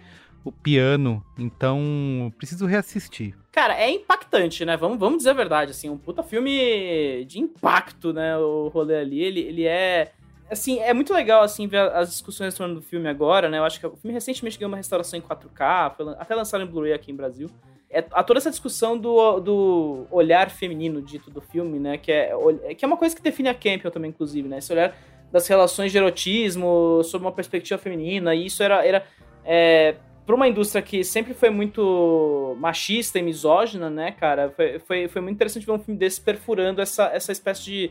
o 0.44 0.52
piano. 0.52 1.24
Então, 1.38 2.32
preciso 2.38 2.66
reassistir. 2.66 3.34
Cara, 3.52 3.74
é 3.78 3.90
impactante, 3.90 4.64
né? 4.64 4.76
Vamos, 4.76 4.98
vamos 4.98 5.18
dizer 5.18 5.30
a 5.30 5.34
verdade, 5.34 5.70
assim, 5.70 5.88
um 5.88 5.98
puta 5.98 6.22
filme 6.22 7.24
de 7.26 7.38
impacto, 7.40 8.12
né? 8.12 8.36
O 8.38 8.68
rolê 8.68 8.96
ali, 8.96 9.20
ele, 9.20 9.40
ele 9.40 9.64
é 9.64 10.12
assim, 10.50 10.78
é 10.80 10.92
muito 10.92 11.12
legal, 11.12 11.42
assim, 11.42 11.66
ver 11.66 11.80
as 11.92 12.10
discussões 12.10 12.58
em 12.58 12.74
do 12.74 12.82
filme 12.82 13.08
agora, 13.08 13.48
né? 13.48 13.58
Eu 13.58 13.64
acho 13.64 13.80
que 13.80 13.86
o 13.86 13.96
filme 13.96 14.12
recentemente 14.12 14.58
ganhou 14.58 14.70
uma 14.70 14.76
restauração 14.76 15.18
em 15.18 15.22
4K, 15.22 15.96
foi 15.96 16.14
até 16.18 16.34
lançado 16.34 16.62
em 16.62 16.66
Blu-ray 16.66 16.92
aqui 16.92 17.10
em 17.10 17.16
Brasil 17.16 17.50
é, 17.94 18.04
a 18.10 18.24
toda 18.24 18.38
essa 18.38 18.50
discussão 18.50 18.98
do, 18.98 19.38
do 19.38 20.06
olhar 20.10 20.50
feminino 20.50 21.00
dito 21.00 21.30
do 21.30 21.40
filme, 21.40 21.78
né? 21.78 21.96
Que 21.96 22.10
é, 22.10 22.34
que 22.76 22.84
é 22.84 22.88
uma 22.88 22.96
coisa 22.96 23.14
que 23.14 23.22
define 23.22 23.48
a 23.48 23.54
Campbell 23.54 23.92
também, 23.92 24.10
inclusive, 24.10 24.48
né? 24.48 24.58
Esse 24.58 24.72
olhar 24.72 24.96
das 25.30 25.46
relações 25.46 25.92
de 25.92 25.98
erotismo 25.98 27.02
sob 27.04 27.24
uma 27.24 27.32
perspectiva 27.32 27.80
feminina, 27.80 28.34
e 28.34 28.46
isso 28.46 28.62
era, 28.62 28.84
era 28.84 29.06
é, 29.44 29.94
para 30.26 30.34
uma 30.34 30.48
indústria 30.48 30.82
que 30.82 31.04
sempre 31.04 31.34
foi 31.34 31.50
muito 31.50 32.56
machista 32.58 33.18
e 33.18 33.22
misógina, 33.22 33.88
né, 33.88 34.10
cara? 34.10 34.52
Foi, 34.56 34.78
foi, 34.80 35.08
foi 35.08 35.22
muito 35.22 35.36
interessante 35.36 35.64
ver 35.64 35.72
um 35.72 35.78
filme 35.78 35.98
desse 35.98 36.20
perfurando 36.20 36.82
essa, 36.82 37.06
essa 37.06 37.30
espécie 37.30 37.64
de 37.64 37.90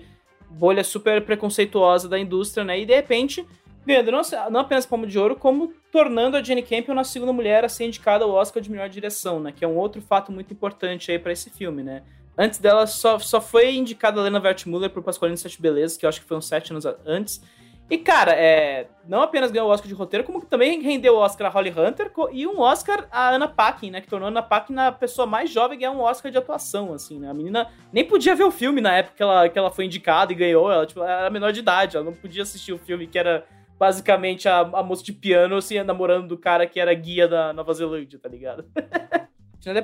bolha 0.50 0.84
super 0.84 1.24
preconceituosa 1.24 2.10
da 2.10 2.20
indústria, 2.20 2.66
né? 2.66 2.78
E 2.78 2.86
de 2.86 2.94
repente 2.94 3.48
ganhando 3.86 4.12
não, 4.12 4.22
não 4.50 4.60
apenas 4.60 4.86
Palmo 4.86 5.08
de 5.08 5.18
Ouro, 5.18 5.36
como 5.36 5.74
tornando 5.94 6.36
a 6.36 6.42
Jenny 6.42 6.64
Campion 6.64 6.96
na 6.96 7.04
segunda 7.04 7.32
mulher 7.32 7.64
a 7.64 7.70
ser 7.70 7.86
indicada 7.86 8.26
ao 8.26 8.32
Oscar 8.32 8.64
de 8.64 8.72
melhor 8.72 8.90
direção, 8.90 9.40
né? 9.40 9.54
Que 9.56 9.64
é 9.64 9.68
um 9.68 9.78
outro 9.78 10.02
fato 10.02 10.32
muito 10.32 10.52
importante 10.52 11.12
aí 11.12 11.20
para 11.20 11.32
esse 11.32 11.52
filme, 11.52 11.84
né? 11.84 12.02
Antes 12.36 12.58
dela, 12.58 12.88
só, 12.88 13.20
só 13.20 13.40
foi 13.40 13.76
indicada 13.76 14.20
a 14.20 14.24
Lena 14.24 14.42
Wertmuller 14.42 14.90
por 14.90 15.04
Pasqualino 15.04 15.38
Sete 15.38 15.62
Belezas, 15.62 15.96
que 15.96 16.04
eu 16.04 16.10
acho 16.10 16.20
que 16.20 16.28
foi 16.28 16.36
uns 16.36 16.48
sete 16.48 16.72
anos 16.72 16.84
antes. 17.06 17.44
E, 17.92 18.00
cara, 18.00 18.32
é, 18.32 18.88
não 19.08 19.22
apenas 19.22 19.52
ganhou 19.52 19.68
o 19.68 19.72
Oscar 19.72 19.88
de 19.88 19.94
roteiro, 19.94 20.24
como 20.26 20.42
também 20.42 20.82
rendeu 20.82 21.14
o 21.14 21.18
Oscar 21.18 21.46
a 21.46 21.50
Holly 21.52 21.70
Hunter 21.70 22.12
e 22.32 22.48
um 22.48 22.60
Oscar 22.60 23.08
a 23.12 23.30
Anna 23.30 23.48
Paquin, 23.48 23.92
né? 23.92 24.02
Que 24.02 24.08
tornou 24.08 24.26
a 24.26 24.32
Anna 24.32 24.42
Paquin 24.42 24.76
a 24.80 24.92
pessoa 24.92 25.28
mais 25.28 25.52
jovem 25.52 25.78
a 25.78 25.80
ganhar 25.80 25.92
um 25.92 26.02
Oscar 26.02 26.32
de 26.32 26.40
atuação, 26.40 26.92
assim, 26.92 27.20
né? 27.20 27.30
A 27.30 27.36
menina 27.36 27.70
nem 27.92 28.04
podia 28.04 28.34
ver 28.34 28.46
o 28.46 28.52
filme 28.52 28.82
na 28.82 28.96
época 28.96 29.18
que 29.18 29.22
ela, 29.22 29.48
que 29.48 29.60
ela 29.60 29.70
foi 29.70 29.86
indicada 29.86 30.32
e 30.32 30.36
ganhou. 30.36 30.72
Ela, 30.72 30.88
tipo, 30.88 31.04
era 31.04 31.30
menor 31.30 31.54
de 31.54 31.60
idade, 31.60 31.98
ela 31.98 32.06
não 32.06 32.14
podia 32.14 32.42
assistir 32.42 32.74
o 32.74 32.80
filme 32.80 33.06
que 33.06 33.20
era 33.20 33.46
basicamente 33.84 34.48
a, 34.48 34.60
a 34.60 34.82
moça 34.82 35.04
de 35.04 35.12
piano 35.12 35.58
assim, 35.58 35.78
namorando 35.84 36.26
do 36.26 36.38
cara 36.38 36.66
que 36.66 36.80
era 36.80 36.94
guia 36.94 37.28
da 37.28 37.52
Nova 37.52 37.74
Zelândia, 37.74 38.18
tá 38.18 38.30
ligado? 38.30 38.64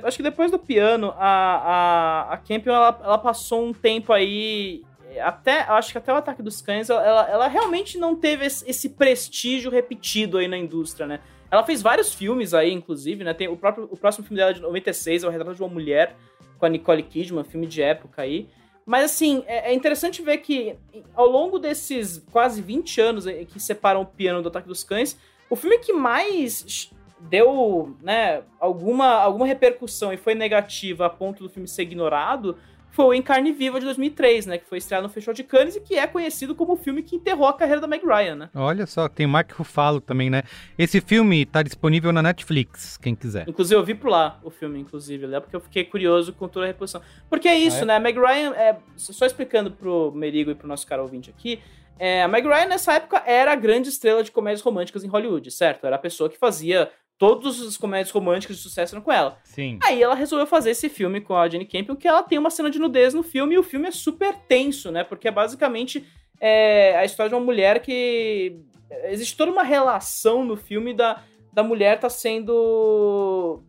Acho 0.04 0.18
que 0.18 0.24
depois 0.24 0.52
do 0.52 0.60
piano, 0.60 1.14
a, 1.18 2.28
a, 2.30 2.34
a 2.34 2.38
Campion, 2.38 2.74
ela, 2.74 3.00
ela 3.02 3.18
passou 3.18 3.66
um 3.66 3.72
tempo 3.72 4.12
aí 4.12 4.84
até, 5.22 5.62
acho 5.62 5.94
que 5.94 5.98
até 5.98 6.12
o 6.12 6.18
Ataque 6.18 6.44
dos 6.44 6.62
Cães, 6.62 6.90
ela, 6.90 7.30
ela 7.30 7.48
realmente 7.48 7.98
não 7.98 8.14
teve 8.14 8.46
esse 8.46 8.90
prestígio 8.90 9.72
repetido 9.72 10.38
aí 10.38 10.50
na 10.50 10.58
indústria, 10.58 11.08
né? 11.08 11.22
Ela 11.50 11.64
fez 11.64 11.82
vários 11.82 12.14
filmes 12.14 12.54
aí, 12.54 12.74
inclusive, 12.74 13.24
né? 13.24 13.34
Tem 13.34 13.48
o, 13.48 13.56
próprio, 13.56 13.88
o 13.90 13.96
próximo 13.96 14.26
filme 14.26 14.38
dela 14.38 14.54
de 14.54 14.62
96 14.62 15.24
é 15.24 15.28
o 15.28 15.32
Retrato 15.32 15.56
de 15.56 15.64
uma 15.64 15.70
Mulher, 15.70 16.14
com 16.58 16.66
a 16.66 16.70
Nicole 16.70 17.02
Kidman, 17.02 17.46
filme 17.46 17.66
de 17.66 17.82
época 17.82 18.22
aí. 18.22 18.50
Mas 18.90 19.06
assim, 19.06 19.44
é, 19.46 19.70
é, 19.70 19.74
interessante 19.76 20.20
ver 20.24 20.40
que 20.40 20.76
ao 21.14 21.28
longo 21.28 21.60
desses 21.60 22.26
quase 22.32 22.60
20 22.60 23.00
anos 23.00 23.26
que 23.48 23.60
separam 23.60 24.02
o 24.02 24.06
piano 24.06 24.42
do 24.42 24.48
Ataque 24.48 24.68
dos 24.68 24.84
Cães, 24.84 25.16
o 25.48 25.56
filme 25.56 25.78
que 25.78 25.94
mais 25.94 26.90
deu 27.20 27.96
né, 28.02 28.42
alguma, 28.60 29.10
alguma 29.10 29.46
repercussão 29.46 30.12
e 30.12 30.18
foi 30.18 30.34
negativa 30.34 31.06
a 31.06 31.10
ponto 31.10 31.44
do 31.44 31.50
filme 31.52 31.68
ser 31.68 31.84
ignorado 31.84 32.58
foi 32.92 33.06
o 33.06 33.14
Em 33.14 33.22
Carne 33.22 33.52
Viva 33.52 33.80
de 33.80 33.86
2003, 33.86 34.46
né? 34.46 34.58
Que 34.58 34.66
foi 34.66 34.78
estreado 34.78 35.08
no 35.08 35.14
Festival 35.14 35.34
de 35.34 35.44
Cannes 35.44 35.76
e 35.76 35.82
que 35.82 35.96
é 35.96 36.08
conhecido 36.08 36.56
como 36.56 36.74
o 36.74 36.76
filme 36.76 37.04
que 37.04 37.16
enterrou 37.16 37.48
a 37.48 37.54
carreira 37.54 37.80
da 37.80 37.88
Meg 37.88 38.06
Ryan, 38.06 38.36
né? 38.36 38.50
Olha 38.56 38.86
só, 38.86 39.08
tem 39.08 39.26
o 39.26 39.30
Mark 39.30 39.52
Ruffalo 39.52 40.02
também, 40.02 40.30
né? 40.30 40.44
Esse 40.78 41.00
filme 41.02 41.46
tá 41.46 41.62
disponível 41.62 42.12
na 42.12 42.22
Netflix, 42.22 42.98
quem 42.98 43.16
quiser. 43.16 43.48
Inclusive, 43.48 43.80
eu 43.80 43.84
vi 43.84 43.96
por 43.96 44.10
lá 44.10 44.40
o 44.44 44.50
filme, 44.50 44.80
inclusive, 44.80 45.28
né? 45.28 45.40
Porque 45.40 45.56
eu 45.56 45.62
fiquei 45.62 45.84
curioso 45.84 46.34
com 46.34 46.48
toda 46.48 46.66
a 46.66 46.68
reposição. 46.68 47.02
Porque 47.30 47.48
é 47.48 47.58
isso, 47.58 47.80
ah, 47.80 47.82
é? 47.82 47.86
né? 47.86 47.96
A 47.96 48.00
Meg 48.00 48.20
Ryan, 48.20 48.52
é, 48.56 48.78
só 48.98 49.26
explicando 49.26 49.72
pro 49.72 50.12
Merigo 50.14 50.52
e 50.52 50.56
pro 50.56 50.68
nosso 50.68 50.86
cara 50.88 51.02
ouvinte 51.02 51.30
aqui, 51.30 51.60
É, 52.02 52.24
a 52.24 52.30
Meg 52.30 52.48
Ryan, 52.48 52.68
nessa 52.68 52.94
época, 52.94 53.22
era 53.26 53.52
a 53.52 53.56
grande 53.56 53.90
estrela 53.90 54.24
de 54.24 54.32
comédias 54.32 54.62
românticas 54.62 55.04
em 55.04 55.08
Hollywood, 55.10 55.52
certo? 55.52 55.86
Era 55.86 55.98
a 55.98 56.00
pessoa 56.00 56.30
que 56.30 56.38
fazia 56.38 56.90
todos 57.20 57.60
os 57.60 57.78
comédias 57.78 58.10
românticas 58.10 58.56
de 58.56 58.64
sucesso 58.64 58.96
eram 58.96 59.04
com 59.04 59.12
ela. 59.12 59.38
Sim. 59.44 59.78
Aí 59.84 60.02
ela 60.02 60.16
resolveu 60.16 60.48
fazer 60.48 60.72
esse 60.72 60.88
filme 60.88 61.20
com 61.20 61.36
a 61.36 61.48
Jenny 61.50 61.66
Campion, 61.66 61.96
que 61.96 62.08
ela 62.08 62.24
tem 62.24 62.40
uma 62.40 62.50
cena 62.50 62.72
de 62.72 62.80
nudez 62.80 63.14
no 63.14 63.22
filme, 63.22 63.56
e 63.56 63.60
o 63.60 63.64
filme 63.64 63.90
é 63.90 63.92
super 63.92 64.34
tenso, 64.48 64.90
né? 64.90 65.04
Porque 65.04 65.28
é 65.28 65.32
basicamente 65.32 66.08
é, 66.40 66.98
a 66.98 67.04
história 67.04 67.30
de 67.30 67.36
uma 67.36 67.44
mulher 67.44 67.82
que. 67.82 68.56
Existe 69.04 69.38
toda 69.38 69.52
uma 69.52 69.62
relação 69.62 70.44
no 70.44 70.58
filme 70.58 70.96
da, 70.96 71.22
da 71.54 71.62
mulher 71.62 72.00
tá 72.00 72.10
sendo 72.10 73.62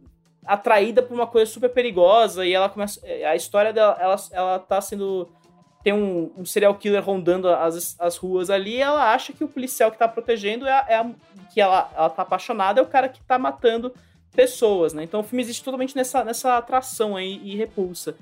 atraída 0.46 1.02
por 1.02 1.12
uma 1.12 1.26
coisa 1.26 1.50
super 1.50 1.68
perigosa 1.68 2.46
e 2.46 2.54
ela 2.54 2.70
começa. 2.70 3.00
A 3.28 3.34
história 3.36 3.72
dela, 3.72 3.98
ela, 4.00 4.16
ela 4.32 4.58
tá 4.60 4.80
sendo. 4.80 5.28
Tem 5.82 5.92
um, 5.92 6.30
um 6.36 6.44
serial 6.44 6.74
killer 6.74 7.02
rondando 7.02 7.48
as, 7.48 7.96
as 7.98 8.16
ruas 8.16 8.50
ali 8.50 8.76
e 8.76 8.80
ela 8.80 9.12
acha 9.12 9.32
que 9.32 9.42
o 9.42 9.48
policial 9.48 9.90
que 9.90 9.98
tá 9.98 10.06
protegendo 10.06 10.66
é, 10.66 10.84
é 10.88 10.96
a, 10.96 11.10
que 11.52 11.60
ela, 11.60 11.90
ela 11.96 12.10
tá 12.10 12.22
apaixonada, 12.22 12.80
é 12.80 12.82
o 12.82 12.86
cara 12.86 13.08
que 13.08 13.20
tá 13.22 13.38
matando 13.38 13.92
pessoas, 14.32 14.92
né? 14.92 15.02
Então 15.02 15.20
o 15.20 15.22
filme 15.22 15.42
existe 15.42 15.64
totalmente 15.64 15.96
nessa, 15.96 16.22
nessa 16.22 16.56
atração 16.56 17.16
aí 17.16 17.40
e 17.42 17.56
repulsa. 17.56 18.14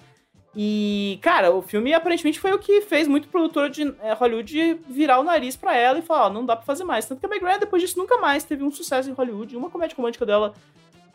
E, 0.56 1.18
cara, 1.22 1.52
o 1.52 1.62
filme 1.62 1.92
aparentemente 1.92 2.40
foi 2.40 2.52
o 2.52 2.58
que 2.58 2.80
fez 2.80 3.06
muito 3.06 3.28
produtor 3.28 3.68
de 3.68 3.94
é, 4.00 4.12
Hollywood 4.14 4.80
virar 4.88 5.20
o 5.20 5.22
nariz 5.22 5.54
para 5.54 5.76
ela 5.76 5.98
e 5.98 6.02
falar, 6.02 6.26
ó, 6.26 6.30
não 6.30 6.44
dá 6.44 6.56
pra 6.56 6.64
fazer 6.64 6.84
mais. 6.84 7.06
Tanto 7.06 7.20
que 7.20 7.26
a 7.26 7.28
Meg 7.28 7.44
Ryan, 7.44 7.58
depois 7.58 7.82
disso, 7.82 7.98
nunca 7.98 8.16
mais 8.18 8.44
teve 8.44 8.64
um 8.64 8.70
sucesso 8.70 9.08
em 9.10 9.12
Hollywood. 9.12 9.56
Uma 9.56 9.70
comédia 9.70 9.96
romântica 9.96 10.26
dela 10.26 10.54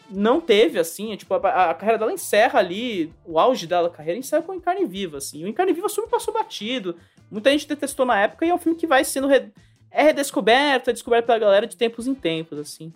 não 0.09 0.39
teve, 0.41 0.79
assim, 0.79 1.13
é, 1.13 1.17
tipo, 1.17 1.33
a, 1.33 1.71
a, 1.71 1.73
carreira 1.73 1.97
dela 1.97 2.13
encerra 2.13 2.59
ali, 2.59 3.11
o 3.25 3.39
auge 3.39 3.65
dela, 3.65 3.87
a 3.87 3.91
carreira 3.91 4.19
encerra 4.19 4.41
com 4.41 4.51
o 4.51 4.55
Encarne 4.55 4.85
Viva, 4.85 5.17
assim. 5.17 5.43
O 5.43 5.47
Encarne 5.47 5.73
Viva 5.73 5.89
super 5.89 6.09
passou 6.09 6.33
batido, 6.33 6.95
muita 7.31 7.51
gente 7.51 7.67
detestou 7.67 8.05
na 8.05 8.19
época, 8.19 8.45
e 8.45 8.49
é 8.49 8.53
um 8.53 8.57
filme 8.57 8.77
que 8.77 8.87
vai 8.87 9.03
sendo 9.03 9.27
re, 9.27 9.51
é 9.89 10.03
redescoberto, 10.03 10.89
é 10.89 10.93
descoberto 10.93 11.25
pela 11.25 11.39
galera 11.39 11.67
de 11.67 11.77
tempos 11.77 12.07
em 12.07 12.13
tempos, 12.13 12.59
assim. 12.59 12.91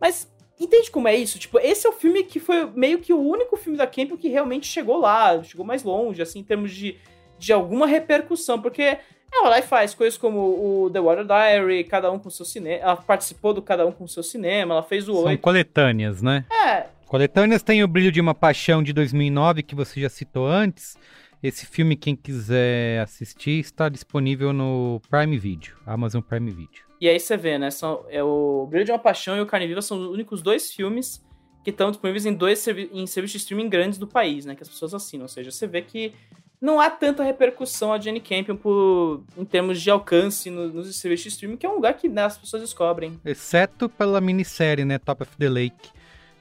Mas, 0.00 0.30
entende 0.58 0.90
como 0.90 1.08
é 1.08 1.14
isso? 1.14 1.38
Tipo, 1.38 1.58
esse 1.58 1.86
é 1.86 1.90
o 1.90 1.94
filme 1.94 2.24
que 2.24 2.40
foi 2.40 2.66
meio 2.70 2.98
que 2.98 3.12
o 3.12 3.20
único 3.20 3.56
filme 3.56 3.78
da 3.78 3.86
Campbell 3.86 4.18
que 4.18 4.28
realmente 4.28 4.66
chegou 4.66 4.98
lá, 4.98 5.42
chegou 5.42 5.64
mais 5.64 5.82
longe, 5.82 6.22
assim, 6.22 6.40
em 6.40 6.44
termos 6.44 6.72
de, 6.72 6.96
de 7.38 7.52
alguma 7.52 7.86
repercussão, 7.86 8.60
porque 8.60 8.98
ela 9.32 9.50
lá 9.50 9.62
faz 9.62 9.94
coisas 9.94 10.18
como 10.18 10.38
o 10.84 10.90
The 10.90 11.00
Water 11.00 11.24
Diary, 11.24 11.84
cada 11.84 12.10
um 12.10 12.18
com 12.18 12.30
seu 12.30 12.44
cinema. 12.44 12.82
Ela 12.82 12.96
participou 12.96 13.52
do 13.52 13.62
Cada 13.62 13.86
Um 13.86 13.92
com 13.92 14.06
seu 14.06 14.22
cinema, 14.22 14.74
ela 14.74 14.82
fez 14.82 15.08
o 15.08 15.14
São 15.14 15.24
Oito. 15.24 15.40
coletâneas, 15.40 16.22
né? 16.22 16.44
É. 16.50 16.86
Coletâneas 17.06 17.62
tem 17.62 17.82
o 17.82 17.88
Brilho 17.88 18.12
de 18.12 18.20
uma 18.20 18.34
Paixão 18.34 18.82
de 18.82 18.92
2009, 18.92 19.62
que 19.62 19.74
você 19.74 20.00
já 20.00 20.08
citou 20.08 20.46
antes. 20.46 20.96
Esse 21.42 21.66
filme, 21.66 21.96
quem 21.96 22.16
quiser 22.16 23.00
assistir, 23.00 23.60
está 23.60 23.88
disponível 23.88 24.52
no 24.52 25.00
Prime 25.08 25.38
Video, 25.38 25.76
Amazon 25.86 26.20
Prime 26.20 26.50
Video. 26.50 26.82
E 27.00 27.08
aí 27.08 27.18
você 27.20 27.36
vê, 27.36 27.58
né? 27.58 27.70
São, 27.70 28.04
é 28.10 28.22
o 28.22 28.66
Brilho 28.68 28.84
de 28.84 28.90
uma 28.90 28.98
Paixão 28.98 29.36
e 29.36 29.40
o 29.40 29.46
Carne 29.46 29.68
Viva 29.68 29.80
são 29.80 29.98
os 29.98 30.08
únicos 30.08 30.42
dois 30.42 30.72
filmes 30.72 31.24
que 31.62 31.70
estão 31.70 31.90
disponíveis 31.90 32.26
em 32.26 32.34
dois 32.34 32.58
servi 32.58 32.90
em 32.92 33.06
serviços 33.06 33.32
de 33.32 33.38
streaming 33.38 33.68
grandes 33.68 33.98
do 33.98 34.06
país, 34.06 34.44
né? 34.44 34.54
Que 34.54 34.62
as 34.62 34.68
pessoas 34.68 34.94
assinam. 34.94 35.24
Ou 35.24 35.28
seja, 35.28 35.50
você 35.50 35.66
vê 35.66 35.82
que 35.82 36.12
não 36.60 36.80
há 36.80 36.90
tanta 36.90 37.22
repercussão 37.22 37.92
a 37.92 37.98
Jenny 38.00 38.20
Campion 38.20 38.56
por, 38.56 39.22
em 39.36 39.44
termos 39.44 39.80
de 39.80 39.90
alcance 39.90 40.50
no, 40.50 40.68
nos 40.68 40.94
serviços 40.96 41.24
de 41.24 41.28
streaming, 41.30 41.56
que 41.56 41.64
é 41.66 41.68
um 41.68 41.74
lugar 41.74 41.94
que 41.94 42.08
né, 42.08 42.24
as 42.24 42.36
pessoas 42.38 42.62
descobrem. 42.62 43.18
Exceto 43.24 43.88
pela 43.88 44.20
minissérie, 44.20 44.84
né? 44.84 44.98
Top 44.98 45.22
of 45.22 45.36
the 45.38 45.48
Lake, 45.48 45.90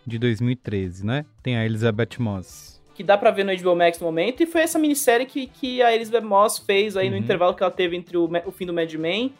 de 0.06 0.18
2013, 0.18 1.06
né? 1.06 1.26
Tem 1.44 1.58
a 1.58 1.66
Elizabeth 1.66 2.18
Moss. 2.20 2.78
Que 2.96 3.04
dá 3.04 3.16
pra 3.16 3.30
ver 3.30 3.44
no 3.44 3.56
HBO 3.56 3.76
Max 3.76 4.00
no 4.00 4.08
momento, 4.08 4.42
e 4.42 4.48
foi 4.48 4.62
essa 4.62 4.80
minissérie 4.80 5.28
que, 5.28 5.46
que 5.48 5.84
a 5.84 5.94
Elizabeth 5.94 6.22
Moss 6.26 6.58
fez 6.58 6.98
aí 6.98 7.06
Uhum. 7.08 7.12
no 7.12 7.18
intervalo 7.18 7.54
que 7.54 7.62
ela 7.62 7.72
teve 7.72 7.96
entre 7.96 8.18
o, 8.18 8.28
o 8.46 8.52
fim 8.52 8.66
do 8.66 8.74
Mad 8.74 8.92
Men 8.96 9.34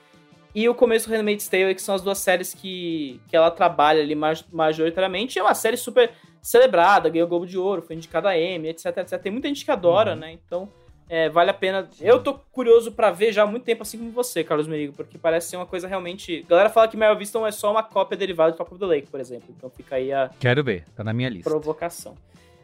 e 0.56 0.68
o 0.68 0.74
começo 0.76 1.08
do 1.08 1.14
Handmaid's 1.16 1.48
Tale, 1.48 1.76
que 1.76 1.82
são 1.82 1.94
as 1.96 2.02
duas 2.02 2.18
séries 2.18 2.54
que, 2.54 3.20
que 3.28 3.36
ela 3.36 3.52
trabalha 3.52 4.02
ali 4.02 4.16
ma- 4.16 4.34
majoritariamente. 4.52 5.38
É 5.38 5.44
uma 5.44 5.54
série 5.54 5.78
super 5.78 6.12
celebrada, 6.42 7.10
ganhou 7.10 7.26
o 7.26 7.30
Globo 7.30 7.46
de 7.46 7.58
Ouro, 7.58 7.82
foi 7.82 7.96
indicada 7.96 8.30
a 8.30 8.40
Emmy, 8.40 8.70
etc, 8.70 8.86
etc. 8.98 9.22
Tem 9.22 9.32
muita 9.32 9.48
gente 9.48 9.64
que 9.66 9.72
adora, 9.72 10.14
Uhum. 10.14 10.20
né? 10.20 10.32
Então, 10.32 10.70
é, 11.10 11.30
vale 11.30 11.50
a 11.52 11.54
pena. 11.54 11.88
Eu 12.02 12.22
tô 12.24 12.34
curioso 12.52 12.92
pra 12.92 13.12
ver 13.12 13.32
já 13.32 13.44
há 13.44 13.46
muito 13.46 13.64
tempo, 13.64 13.82
assim 13.84 13.98
como 13.98 14.12
você, 14.12 14.44
Carlos 14.44 14.68
Merigo, 14.68 14.94
porque 14.94 15.18
parece 15.18 15.50
ser 15.50 15.58
uma 15.58 15.66
coisa 15.66 15.88
realmente. 15.88 16.44
A 16.46 16.50
galera 16.50 16.70
fala 16.70 16.88
que 16.88 16.98
Mel 16.98 17.16
Viston 17.18 17.46
é 17.46 17.52
só 17.52 17.72
uma 17.72 17.84
cópia 17.84 18.18
derivada 18.18 18.52
de 18.52 18.58
Top 18.58 18.72
of 18.74 18.80
the 18.80 18.86
Lake, 18.86 19.08
por 19.08 19.20
exemplo. 19.20 19.54
Então 19.56 19.70
fica 19.70 19.96
aí 19.98 20.12
a 20.12 20.30
Quero 20.40 20.64
ver, 20.64 20.86
tá 20.96 21.04
na 21.04 21.14
minha 21.14 21.30
lista. 21.30 21.50
provocação. 21.50 22.16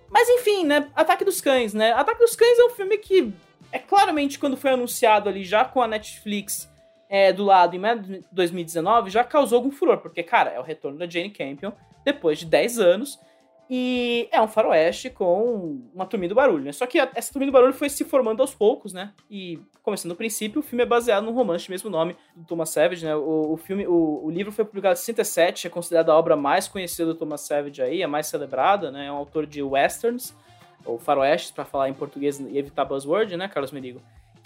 Mas 0.10 0.28
enfim, 0.30 0.64
né? 0.66 0.90
Ataque 0.96 1.24
dos 1.26 1.42
Cães, 1.42 1.74
né? 1.74 1.92
Ataque 1.94 2.20
dos 2.20 2.36
Cães 2.36 2.58
é 2.60 2.66
um 2.66 2.70
filme 2.70 2.98
que 2.98 3.34
é 3.72 3.80
claramente 3.80 4.38
quando 4.38 4.56
foi 4.56 4.72
anunciado 4.72 5.28
ali 5.30 5.44
já 5.44 5.66
com 5.66 5.82
a 5.82 5.88
Netflix 5.88 6.70
é, 7.14 7.32
do 7.32 7.44
lado 7.44 7.76
em 7.76 7.80
maio 7.80 8.00
de 8.00 8.26
2019 8.32 9.12
já 9.12 9.24
causou 9.24 9.58
algum 9.58 9.70
furor, 9.70 10.00
porque 10.00 10.24
cara, 10.24 10.50
é 10.50 10.60
o 10.60 10.64
retorno 10.64 10.98
da 10.98 11.08
Jane 11.08 11.30
Campion 11.30 11.72
depois 12.04 12.40
de 12.40 12.48
10 12.48 12.80
anos 12.80 13.20
e 13.70 14.28
é 14.32 14.42
um 14.42 14.48
faroeste 14.48 15.12
com 15.12 15.80
uma 15.94 16.08
turminha 16.08 16.30
do 16.30 16.34
barulho, 16.34 16.64
né? 16.64 16.72
Só 16.72 16.88
que 16.88 16.98
essa 16.98 17.32
turminha 17.32 17.52
do 17.52 17.54
barulho 17.54 17.72
foi 17.72 17.88
se 17.88 18.04
formando 18.04 18.42
aos 18.42 18.56
poucos, 18.56 18.94
né? 18.94 19.14
E 19.30 19.60
começando 19.84 20.10
no 20.10 20.16
princípio, 20.16 20.60
o 20.60 20.64
filme 20.64 20.82
é 20.82 20.88
baseado 20.88 21.24
num 21.24 21.34
romance 21.34 21.66
de 21.66 21.70
mesmo 21.70 21.88
nome 21.88 22.16
do 22.36 22.46
Thomas 22.46 22.72
Savage, 22.72 23.06
né? 23.06 23.16
O, 23.16 23.54
o 23.54 23.58
filme, 23.58 23.86
o, 23.86 24.26
o 24.26 24.32
livro 24.32 24.52
foi 24.52 24.66
publicado 24.66 24.94
em 24.94 24.98
67, 24.98 25.68
é 25.68 25.70
considerada 25.70 26.12
a 26.12 26.18
obra 26.18 26.36
mais 26.36 26.68
conhecida 26.68 27.06
do 27.06 27.16
Thomas 27.16 27.42
Savage 27.42 27.80
aí, 27.80 28.02
a 28.02 28.08
mais 28.08 28.26
celebrada, 28.26 28.90
né? 28.90 29.06
É 29.06 29.12
um 29.12 29.18
autor 29.18 29.46
de 29.46 29.62
westerns, 29.62 30.36
ou 30.84 30.98
faroestes, 30.98 31.52
pra 31.52 31.64
falar 31.64 31.90
em 31.90 31.94
português 31.94 32.40
e 32.40 32.58
evitar 32.58 32.86
buzzword, 32.86 33.38
né, 33.38 33.48
Carlos 33.48 33.72
Merigo? 33.72 34.02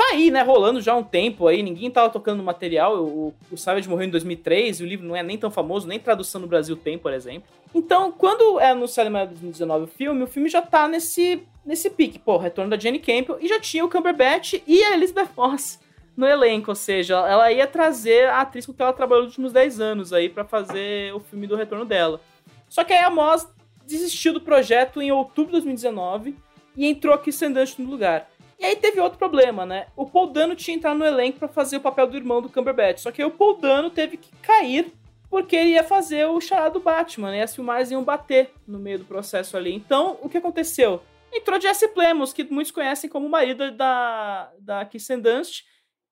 Aí, 0.09 0.31
né, 0.31 0.41
rolando 0.41 0.79
já 0.79 0.93
há 0.93 0.95
um 0.95 1.03
tempo 1.03 1.47
aí, 1.47 1.61
ninguém 1.61 1.91
tava 1.91 2.09
tocando 2.09 2.37
no 2.37 2.43
material, 2.43 3.03
o, 3.03 3.33
o 3.51 3.57
Savage 3.57 3.89
morreu 3.89 4.07
em 4.07 4.11
2003, 4.11 4.79
e 4.79 4.83
o 4.83 4.87
livro 4.87 5.05
não 5.05 5.15
é 5.15 5.21
nem 5.21 5.37
tão 5.37 5.51
famoso, 5.51 5.87
nem 5.87 5.99
tradução 5.99 6.39
no 6.39 6.47
Brasil 6.47 6.75
tem, 6.77 6.97
por 6.97 7.11
exemplo. 7.11 7.49
Então, 7.75 8.11
quando 8.11 8.59
é 8.59 8.71
anunciado 8.71 9.09
em 9.09 9.13
maio 9.13 9.27
de 9.27 9.33
2019 9.33 9.83
o 9.83 9.87
filme, 9.87 10.23
o 10.23 10.27
filme 10.27 10.47
já 10.47 10.61
tá 10.61 10.87
nesse, 10.87 11.43
nesse 11.65 11.89
pique, 11.89 12.19
pô, 12.19 12.37
retorno 12.37 12.69
da 12.69 12.77
Jenny 12.77 12.99
Campbell, 12.99 13.37
e 13.41 13.47
já 13.47 13.59
tinha 13.59 13.83
o 13.83 13.89
Cumberbatch 13.89 14.61
e 14.65 14.81
a 14.83 14.93
Elizabeth 14.93 15.29
Moss 15.35 15.79
no 16.15 16.25
elenco, 16.25 16.71
ou 16.71 16.75
seja, 16.75 17.15
ela 17.27 17.51
ia 17.51 17.67
trazer 17.67 18.27
a 18.29 18.41
atriz 18.41 18.65
com 18.65 18.73
que 18.73 18.81
ela 18.81 18.93
trabalhou 18.93 19.25
nos 19.25 19.33
últimos 19.33 19.53
10 19.53 19.79
anos 19.79 20.13
aí 20.13 20.29
pra 20.29 20.43
fazer 20.43 21.13
o 21.13 21.19
filme 21.19 21.45
do 21.45 21.55
retorno 21.55 21.85
dela. 21.85 22.19
Só 22.67 22.83
que 22.83 22.91
aí 22.91 23.03
a 23.03 23.09
Moss 23.09 23.47
desistiu 23.85 24.33
do 24.33 24.41
projeto 24.41 25.01
em 25.01 25.11
outubro 25.11 25.47
de 25.47 25.51
2019 25.53 26.35
e 26.75 26.87
entrou 26.87 27.13
a 27.13 27.17
Kirsten 27.19 27.53
Dunst 27.53 27.77
no 27.77 27.89
lugar. 27.89 28.29
E 28.59 28.65
aí 28.65 28.75
teve 28.75 28.99
outro 28.99 29.19
problema, 29.19 29.65
né? 29.65 29.87
O 29.95 30.05
Paul 30.05 30.27
Dano 30.27 30.55
tinha 30.55 30.75
entrado 30.75 30.97
no 30.97 31.05
elenco 31.05 31.39
pra 31.39 31.47
fazer 31.47 31.77
o 31.77 31.81
papel 31.81 32.07
do 32.07 32.17
irmão 32.17 32.41
do 32.41 32.49
Cumberbatch, 32.49 32.99
só 32.99 33.11
que 33.11 33.21
aí 33.21 33.27
o 33.27 33.31
Paul 33.31 33.57
Dano 33.57 33.89
teve 33.89 34.17
que 34.17 34.31
cair 34.41 34.91
porque 35.29 35.55
ele 35.55 35.71
ia 35.71 35.83
fazer 35.83 36.25
o 36.25 36.39
chará 36.39 36.69
do 36.69 36.79
Batman, 36.79 37.31
né? 37.31 37.39
E 37.39 37.41
as 37.41 37.53
filmagens 37.53 37.91
iam 37.91 38.03
bater 38.03 38.51
no 38.65 38.79
meio 38.79 38.99
do 38.99 39.05
processo 39.05 39.57
ali. 39.57 39.73
Então, 39.73 40.17
o 40.21 40.29
que 40.29 40.37
aconteceu? 40.37 41.01
Entrou 41.31 41.59
Jesse 41.59 41.89
Plemons, 41.89 42.31
que 42.31 42.43
muitos 42.45 42.71
conhecem 42.71 43.09
como 43.09 43.27
marido 43.27 43.71
da, 43.71 44.49
da 44.59 44.85
Kirsten 44.85 45.19
Dunst, 45.19 45.63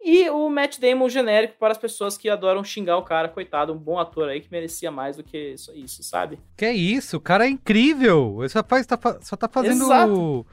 e 0.03 0.29
o 0.29 0.49
Matt 0.49 0.77
Damon 0.77 1.09
genérico 1.09 1.55
para 1.57 1.71
as 1.71 1.77
pessoas 1.77 2.17
que 2.17 2.29
adoram 2.29 2.63
xingar 2.63 2.97
o 2.97 3.03
cara, 3.03 3.29
coitado, 3.29 3.73
um 3.73 3.77
bom 3.77 3.97
ator 3.97 4.29
aí 4.29 4.39
que 4.39 4.51
merecia 4.51 4.91
mais 4.91 5.17
do 5.17 5.23
que 5.23 5.55
isso, 5.73 6.03
sabe? 6.03 6.37
Que 6.55 6.69
isso, 6.69 7.17
o 7.17 7.21
cara 7.21 7.45
é 7.45 7.49
incrível. 7.49 8.37
Ele 8.39 8.49
só, 8.49 8.63
faz, 8.63 8.85
tá, 8.85 8.99
só 9.21 9.35
tá 9.35 9.47
fazendo 9.47 9.85
Exato. 9.85 10.45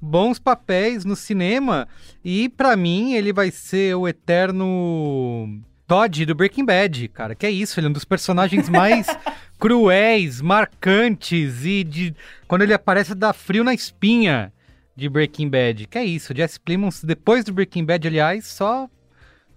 Bons 0.00 0.38
papéis 0.38 1.04
no 1.04 1.14
cinema. 1.14 1.86
E 2.24 2.48
pra 2.48 2.76
mim, 2.76 3.14
ele 3.14 3.32
vai 3.32 3.50
ser 3.50 3.94
o 3.94 4.08
eterno 4.08 5.60
Todd 5.86 6.24
do 6.24 6.34
Breaking 6.34 6.64
Bad, 6.64 7.08
cara. 7.08 7.34
Que 7.34 7.46
é 7.46 7.50
isso, 7.50 7.78
ele 7.78 7.88
é 7.88 7.90
um 7.90 7.92
dos 7.92 8.04
personagens 8.04 8.68
mais 8.70 9.06
cruéis, 9.58 10.40
marcantes 10.40 11.64
e 11.64 11.84
de 11.84 12.14
quando 12.48 12.62
ele 12.62 12.72
aparece 12.72 13.14
dá 13.14 13.32
frio 13.32 13.62
na 13.62 13.74
espinha 13.74 14.52
de 14.96 15.08
Breaking 15.08 15.48
Bad. 15.48 15.86
Que 15.86 15.98
é 15.98 16.04
isso, 16.04 16.34
Jesse 16.34 16.60
Plemons 16.60 17.02
depois 17.02 17.44
do 17.44 17.52
Breaking 17.52 17.84
Bad, 17.84 18.06
aliás, 18.06 18.46
só 18.46 18.88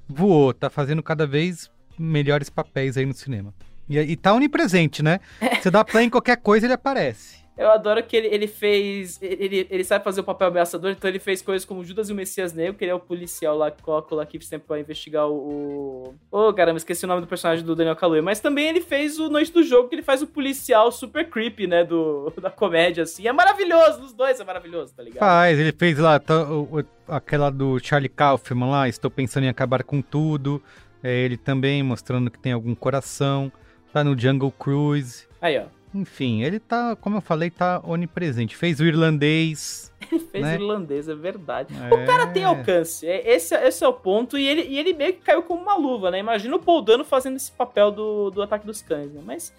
voou, 0.10 0.54
tá 0.54 0.70
fazendo 0.70 1.04
cada 1.04 1.26
vez 1.26 1.70
melhores 1.98 2.50
papéis 2.50 2.98
aí 2.98 3.06
no 3.06 3.14
cinema. 3.14 3.54
E, 3.88 3.98
e 4.00 4.16
tá 4.16 4.34
onipresente, 4.34 5.04
né? 5.04 5.20
Você 5.62 5.70
dá 5.70 5.84
play 5.84 6.06
em 6.06 6.10
qualquer 6.10 6.38
coisa, 6.38 6.66
ele 6.66 6.74
aparece. 6.74 7.43
Eu 7.56 7.70
adoro 7.70 8.02
que 8.02 8.16
ele, 8.18 8.28
ele 8.28 8.48
fez. 8.48 9.22
Ele, 9.22 9.68
ele 9.70 9.84
sabe 9.84 10.04
fazer 10.04 10.22
o 10.22 10.24
papel 10.24 10.48
ameaçador, 10.48 10.90
então 10.92 11.08
ele 11.08 11.20
fez 11.20 11.40
coisas 11.42 11.64
como 11.64 11.84
Judas 11.84 12.10
e 12.10 12.12
o 12.12 12.16
Messias 12.16 12.52
Negro, 12.52 12.74
que 12.74 12.84
ele 12.84 12.92
é 12.92 12.96
o 12.96 13.00
policial 13.00 13.56
lá 13.56 13.70
que 13.70 13.84
coloca 13.84 14.14
o 14.14 14.18
Lakeith 14.18 14.42
sempre 14.44 14.68
pra 14.68 14.80
investigar 14.80 15.28
o. 15.30 16.16
Ô, 16.32 16.48
oh, 16.48 16.54
caramba, 16.54 16.78
esqueci 16.78 17.06
o 17.06 17.08
nome 17.08 17.22
do 17.22 17.28
personagem 17.28 17.64
do 17.64 17.76
Daniel 17.76 17.96
Kaluuya. 17.96 18.24
Mas 18.24 18.40
também 18.40 18.68
ele 18.70 18.82
fez 18.82 19.20
o 19.20 19.30
Noite 19.30 19.52
do 19.54 19.62
Jogo, 19.62 19.88
que 19.88 19.94
ele 19.96 20.02
faz 20.02 20.24
o 20.24 20.28
policial 20.28 20.92
super 20.92 21.30
creepy, 21.30 21.68
né? 21.68 21.84
Do, 21.84 22.34
da 22.42 22.50
comédia, 22.50 23.04
assim. 23.04 23.28
É 23.28 23.32
maravilhoso, 23.32 24.02
os 24.02 24.14
dois 24.14 24.40
é 24.40 24.44
maravilhoso, 24.44 24.94
tá 24.96 25.04
ligado? 25.04 25.20
Faz, 25.20 25.60
ele 25.60 25.72
fez 25.72 26.00
lá 26.00 26.20
tá, 26.20 26.50
o- 26.50 26.80
o- 26.80 26.86
aquela 27.14 27.52
do 27.52 27.78
Charlie 27.80 28.10
Kaufman 28.10 28.70
lá, 28.72 28.88
Estou 28.90 29.12
Pensando 29.12 29.44
em 29.44 29.50
Acabar 29.50 29.84
com 29.84 30.02
Tudo. 30.02 30.60
É, 31.04 31.14
ele 31.20 31.38
também 31.38 31.84
mostrando 31.84 32.32
que 32.32 32.40
tem 32.40 32.52
algum 32.54 32.74
coração. 32.74 33.52
Tá 33.92 34.04
no 34.04 34.18
Jungle 34.20 34.52
Cruise. 34.52 35.28
Aí, 35.40 35.60
ó. 35.60 35.66
Enfim, 35.94 36.42
ele 36.44 36.60
tá, 36.60 36.96
como 36.96 37.18
eu 37.18 37.22
falei, 37.22 37.50
tá 37.50 37.82
onipresente. 37.86 38.56
Fez 38.56 38.80
o 38.80 38.86
irlandês. 38.86 39.92
Ele 40.12 40.20
fez 40.20 40.44
né? 40.44 40.58
o 40.58 40.62
irlandês, 40.62 41.08
é 41.08 41.16
verdade. 41.16 41.74
É. 41.74 41.94
O 41.94 42.06
cara 42.06 42.28
tem 42.28 42.44
alcance, 42.44 43.08
é- 43.08 43.34
esse, 43.36 43.56
esse 43.56 43.84
é 43.84 43.88
o 43.88 43.94
ponto, 43.94 44.38
e 44.38 44.46
ele, 44.46 44.64
e 44.64 44.78
ele 44.78 44.94
meio 44.94 45.14
que 45.14 45.22
caiu 45.22 45.42
como 45.44 45.62
uma 45.62 45.76
luva, 45.78 46.12
né? 46.12 46.20
Imagina 46.20 46.56
o 46.56 46.60
Paul 46.60 46.82
Dano 46.82 47.06
fazendo 47.06 47.38
esse 47.38 47.52
papel 47.52 47.90
do, 47.90 48.30
do 48.30 48.42
Ataque 48.42 48.66
dos 48.66 48.82
Cães, 48.82 49.12
né? 49.14 49.22
Mas, 49.26 49.54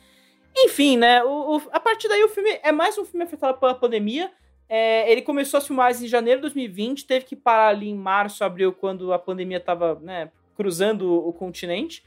enfim, 0.54 0.98
né? 0.98 1.24
O, 1.24 1.56
o- 1.56 1.62
a 1.72 1.80
partir 1.80 2.08
daí 2.08 2.22
o 2.22 2.28
filme 2.28 2.58
é 2.62 2.70
mais 2.70 2.98
um 2.98 3.04
filme 3.06 3.24
afetado 3.24 3.58
pela 3.58 3.74
pandemia. 3.74 4.30
É, 4.68 5.10
ele 5.10 5.22
começou 5.22 5.58
as 5.58 5.66
filmagens 5.66 6.02
em 6.02 6.08
janeiro 6.08 6.38
de 6.40 6.42
2020, 6.42 7.06
teve 7.06 7.24
que 7.24 7.34
parar 7.36 7.68
ali 7.68 7.88
em 7.88 7.94
março, 7.96 8.44
abril, 8.44 8.72
quando 8.72 9.12
a 9.12 9.18
pandemia 9.18 9.60
tava, 9.60 9.98
né, 10.02 10.30
cruzando 10.56 11.10
o, 11.10 11.28
o 11.28 11.32
continente. 11.32 12.04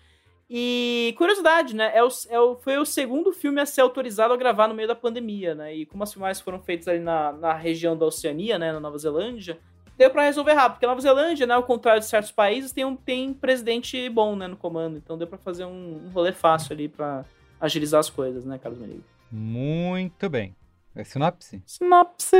E 0.50 1.14
curiosidade, 1.18 1.76
né? 1.76 1.92
É 1.94 2.02
o, 2.04 2.08
é 2.30 2.40
o- 2.40 2.56
foi 2.56 2.78
o 2.78 2.86
segundo 2.86 3.34
filme 3.34 3.60
a 3.60 3.66
ser 3.66 3.82
autorizado 3.82 4.34
a 4.34 4.38
gravar 4.38 4.68
no 4.68 4.74
meio 4.74 4.88
da 4.88 4.96
pandemia, 4.96 5.54
né? 5.54 5.76
E 5.76 5.86
como 5.86 6.04
as 6.04 6.14
filmagens 6.14 6.40
foram 6.42 6.60
feitas 6.62 6.88
ali 6.88 7.00
na, 7.00 7.34
na 7.34 7.54
região 7.54 7.98
da 7.98 8.06
Oceania, 8.06 8.58
né? 8.58 8.72
Na 8.72 8.80
Nova 8.80 8.98
Zelândia, 8.98 9.60
deu 9.98 10.10
pra 10.10 10.24
resolver 10.24 10.54
rápido. 10.54 10.74
Porque 10.76 10.86
a 10.86 10.90
Nova 10.90 11.02
Zelândia, 11.02 11.46
né? 11.46 11.54
Ao 11.54 11.64
contrário 11.64 12.00
de 12.00 12.08
certos 12.08 12.32
países, 12.32 12.72
tem 12.72 12.86
um 12.86 12.96
tem 12.96 13.34
presidente 13.34 14.08
bom, 14.10 14.36
né? 14.38 14.48
No 14.48 14.56
comando. 14.56 14.96
Então 14.98 15.18
deu 15.18 15.28
pra 15.28 15.38
fazer 15.38 15.66
um, 15.66 16.06
um 16.06 16.10
rolê 16.14 16.32
fácil 16.32 16.74
ali 16.74 16.88
pra 16.88 17.26
agilizar 17.60 18.00
as 18.00 18.10
coisas, 18.10 18.46
né, 18.46 18.58
Carlos 18.58 18.80
Merigo? 18.80 19.04
Muito 19.32 20.30
bem. 20.30 20.56
É 20.96 21.04
sinopse? 21.04 21.62
Sinopse. 21.66 22.38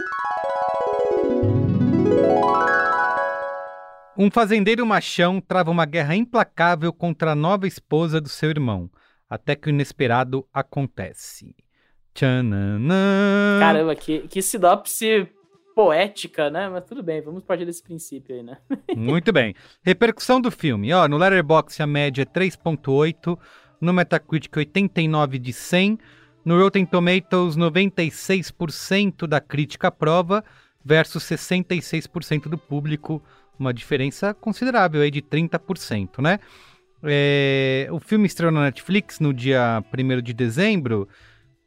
Um 4.18 4.32
fazendeiro 4.32 4.84
machão 4.84 5.40
trava 5.40 5.70
uma 5.70 5.86
guerra 5.86 6.16
implacável 6.16 6.92
contra 6.92 7.34
a 7.34 7.36
nova 7.36 7.68
esposa 7.68 8.20
do 8.20 8.28
seu 8.28 8.50
irmão, 8.50 8.90
até 9.30 9.56
que 9.56 9.68
o 9.68 9.70
inesperado 9.70 10.44
acontece. 10.52 11.56
Tchananã. 12.16 13.60
Caramba, 13.60 13.96
que, 13.96 14.28
que 14.28 14.42
sinopse 14.42 15.30
poética, 15.76 16.50
né? 16.50 16.68
Mas 16.68 16.84
tudo 16.86 17.04
bem, 17.04 17.22
vamos 17.22 17.44
partir 17.44 17.64
desse 17.64 17.84
princípio 17.84 18.36
aí, 18.36 18.42
né? 18.42 18.58
Muito 18.98 19.32
bem. 19.32 19.54
Repercussão 19.84 20.42
do 20.42 20.50
filme. 20.50 20.92
Ó, 20.92 21.08
no 21.08 21.18
Letterboxd 21.18 21.84
a 21.84 21.86
média 21.86 22.24
é 22.24 22.26
3.8, 22.26 23.38
no 23.80 23.94
Metacritic 23.94 24.58
89 24.58 25.38
de 25.38 25.54
100, 25.54 26.00
no 26.44 26.60
Rotten 26.60 26.88
Tomatoes 26.88 27.56
96% 27.56 29.28
da 29.28 29.40
crítica 29.40 29.90
aprova 29.90 30.44
versus 30.84 31.24
66% 31.24 32.50
do 32.50 32.58
público, 32.58 33.22
uma 33.60 33.74
diferença 33.74 34.34
considerável 34.34 35.02
aí 35.02 35.12
de 35.12 35.22
30%, 35.22 36.22
né? 36.22 36.40
É, 37.04 37.88
o 37.92 38.00
filme 38.00 38.26
estreou 38.26 38.52
na 38.52 38.64
Netflix 38.64 39.20
no 39.20 39.34
dia 39.34 39.84
1 39.94 40.22
de 40.22 40.34
dezembro. 40.34 41.08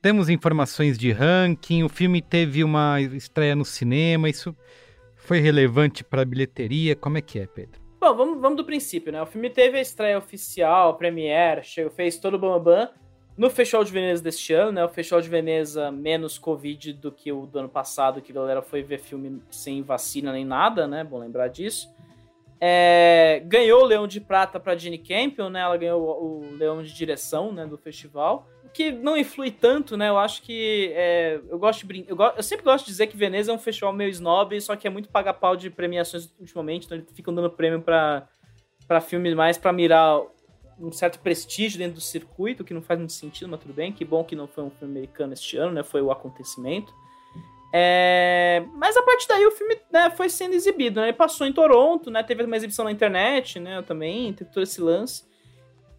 Temos 0.02 0.28
informações 0.28 0.98
de 0.98 1.12
ranking. 1.12 1.82
O 1.82 1.88
filme 1.88 2.20
teve 2.20 2.64
uma 2.64 3.00
estreia 3.00 3.54
no 3.54 3.64
cinema. 3.64 4.28
Isso 4.28 4.56
foi 5.16 5.38
relevante 5.38 6.02
para 6.02 6.22
a 6.22 6.24
bilheteria? 6.24 6.96
Como 6.96 7.18
é 7.18 7.20
que 7.20 7.38
é, 7.38 7.46
Pedro? 7.46 7.80
Bom, 8.00 8.16
vamos, 8.16 8.40
vamos 8.40 8.56
do 8.56 8.64
princípio, 8.64 9.12
né? 9.12 9.22
O 9.22 9.26
filme 9.26 9.50
teve 9.50 9.78
a 9.78 9.80
estreia 9.80 10.18
oficial, 10.18 10.90
a 10.90 10.94
premiere, 10.94 11.62
chegou, 11.62 11.90
fez 11.90 12.16
todo 12.18 12.34
o 12.34 12.38
bambam 12.38 12.88
no 13.40 13.48
Festival 13.48 13.82
de 13.84 13.90
Veneza 13.90 14.22
deste 14.22 14.52
ano, 14.52 14.72
né? 14.72 14.84
O 14.84 14.88
Festival 14.90 15.22
de 15.22 15.28
Veneza 15.30 15.90
menos 15.90 16.38
Covid 16.38 16.92
do 16.92 17.10
que 17.10 17.32
o 17.32 17.46
do 17.46 17.58
ano 17.60 17.68
passado, 17.70 18.20
que 18.20 18.30
a 18.30 18.34
galera 18.34 18.60
foi 18.60 18.82
ver 18.82 18.98
filme 18.98 19.42
sem 19.50 19.82
vacina 19.82 20.30
nem 20.30 20.44
nada, 20.44 20.86
né? 20.86 21.02
Bom 21.02 21.18
lembrar 21.18 21.48
disso. 21.48 21.88
É, 22.60 23.42
ganhou 23.46 23.80
o 23.82 23.86
Leão 23.86 24.06
de 24.06 24.20
Prata 24.20 24.60
para 24.60 24.76
Jenny 24.76 24.98
Campion, 24.98 25.48
né? 25.48 25.60
Ela 25.60 25.78
ganhou 25.78 26.02
o, 26.02 26.40
o 26.40 26.54
Leão 26.56 26.82
de 26.82 26.92
Direção, 26.92 27.50
né? 27.50 27.64
Do 27.64 27.78
festival. 27.78 28.46
Que 28.74 28.92
não 28.92 29.16
influi 29.16 29.50
tanto, 29.50 29.96
né? 29.96 30.10
Eu 30.10 30.18
acho 30.18 30.42
que. 30.42 30.92
é, 30.94 31.40
eu 31.48 31.58
gosto 31.58 31.80
de 31.80 31.86
brin... 31.86 32.04
eu, 32.06 32.14
go- 32.14 32.34
eu 32.36 32.42
sempre 32.42 32.64
gosto 32.64 32.84
de 32.84 32.90
dizer 32.90 33.06
que 33.06 33.16
Veneza 33.16 33.50
é 33.50 33.54
um 33.54 33.58
festival 33.58 33.94
meio 33.94 34.10
snob, 34.10 34.60
só 34.60 34.76
que 34.76 34.86
é 34.86 34.90
muito 34.90 35.08
paga-pau 35.08 35.56
de 35.56 35.70
premiações 35.70 36.30
ultimamente, 36.38 36.84
então 36.84 36.98
eles 36.98 37.10
ficam 37.14 37.34
dando 37.34 37.48
prêmio 37.48 37.80
pra, 37.80 38.28
pra 38.86 39.00
filmes 39.00 39.32
mais 39.34 39.56
pra 39.56 39.72
mirar 39.72 40.20
um 40.80 40.90
certo 40.90 41.18
prestígio 41.20 41.78
dentro 41.78 41.94
do 41.94 42.00
circuito, 42.00 42.64
que 42.64 42.72
não 42.72 42.80
faz 42.80 42.98
muito 42.98 43.12
sentido, 43.12 43.48
mas 43.48 43.60
tudo 43.60 43.74
bem. 43.74 43.92
Que 43.92 44.04
bom 44.04 44.24
que 44.24 44.34
não 44.34 44.48
foi 44.48 44.64
um 44.64 44.70
filme 44.70 44.98
americano 44.98 45.32
este 45.32 45.56
ano, 45.56 45.72
né? 45.72 45.82
Foi 45.82 46.00
o 46.00 46.10
acontecimento. 46.10 46.92
É, 47.72 48.64
Mas 48.74 48.96
a 48.96 49.02
partir 49.02 49.28
daí 49.28 49.46
o 49.46 49.52
filme 49.52 49.78
né, 49.92 50.10
foi 50.10 50.28
sendo 50.28 50.54
exibido, 50.54 51.00
né? 51.00 51.08
Ele 51.08 51.16
passou 51.16 51.46
em 51.46 51.52
Toronto, 51.52 52.10
né? 52.10 52.22
Teve 52.22 52.42
uma 52.42 52.56
exibição 52.56 52.84
na 52.84 52.90
internet, 52.90 53.60
né? 53.60 53.82
Também, 53.82 54.32
teve 54.32 54.50
todo 54.50 54.62
esse 54.62 54.80
lance. 54.80 55.24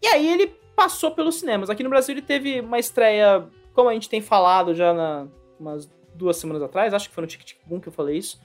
E 0.02 0.06
aí 0.06 0.28
ele 0.28 0.48
passou 0.76 1.12
pelos 1.12 1.36
cinemas. 1.36 1.70
Aqui 1.70 1.82
no 1.82 1.88
Brasil 1.88 2.14
ele 2.14 2.22
teve 2.22 2.60
uma 2.60 2.78
estreia, 2.78 3.46
como 3.72 3.88
a 3.88 3.94
gente 3.94 4.08
tem 4.08 4.20
falado 4.20 4.74
já 4.74 4.92
na, 4.92 5.26
umas 5.58 5.90
duas 6.14 6.36
semanas 6.36 6.62
atrás, 6.62 6.92
acho 6.92 7.08
que 7.08 7.14
foi 7.14 7.22
no 7.22 7.26
Tic 7.26 7.42
Tic 7.42 7.58
Boom 7.66 7.80
que 7.80 7.88
eu 7.88 7.92
falei 7.92 8.18
isso. 8.18 8.40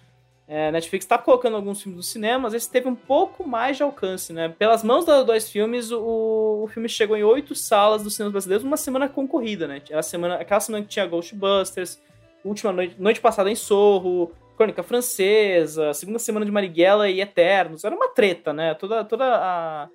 É, 0.48 0.72
Netflix 0.72 1.06
tá 1.06 1.18
colocando 1.18 1.58
alguns 1.58 1.82
filmes 1.82 1.98
nos 1.98 2.08
cinemas, 2.08 2.54
esse 2.54 2.72
teve 2.72 2.88
um 2.88 2.96
pouco 2.96 3.46
mais 3.46 3.76
de 3.76 3.84
alcance, 3.84 4.32
né? 4.32 4.48
Pelas 4.48 4.82
mãos 4.82 5.04
dos 5.04 5.26
dois 5.26 5.50
filmes, 5.50 5.92
o, 5.92 6.62
o 6.64 6.68
filme 6.68 6.88
chegou 6.88 7.18
em 7.18 7.24
oito 7.24 7.54
salas 7.54 8.02
dos 8.02 8.16
cinemas 8.16 8.32
brasileiros, 8.32 8.64
uma 8.64 8.78
semana 8.78 9.10
concorrida, 9.10 9.68
né? 9.68 9.82
Era 9.90 10.02
semana, 10.02 10.36
aquela 10.36 10.62
semana 10.62 10.84
que 10.84 10.90
tinha 10.90 11.06
Ghostbusters, 11.06 12.02
última 12.46 12.72
noite, 12.72 12.96
noite 12.98 13.20
passada 13.20 13.52
em 13.52 13.56
Sorro, 13.56 14.32
Crônica 14.56 14.82
Francesa, 14.84 15.94
segunda 15.94 16.18
semana 16.18 16.46
de 16.46 16.52
Marighella 16.52 17.10
e 17.10 17.22
Eternos. 17.22 17.84
Era 17.84 17.96
uma 17.96 18.10
treta, 18.10 18.54
né? 18.54 18.74
Toda, 18.74 19.04
toda 19.04 19.26
a, 19.26 19.90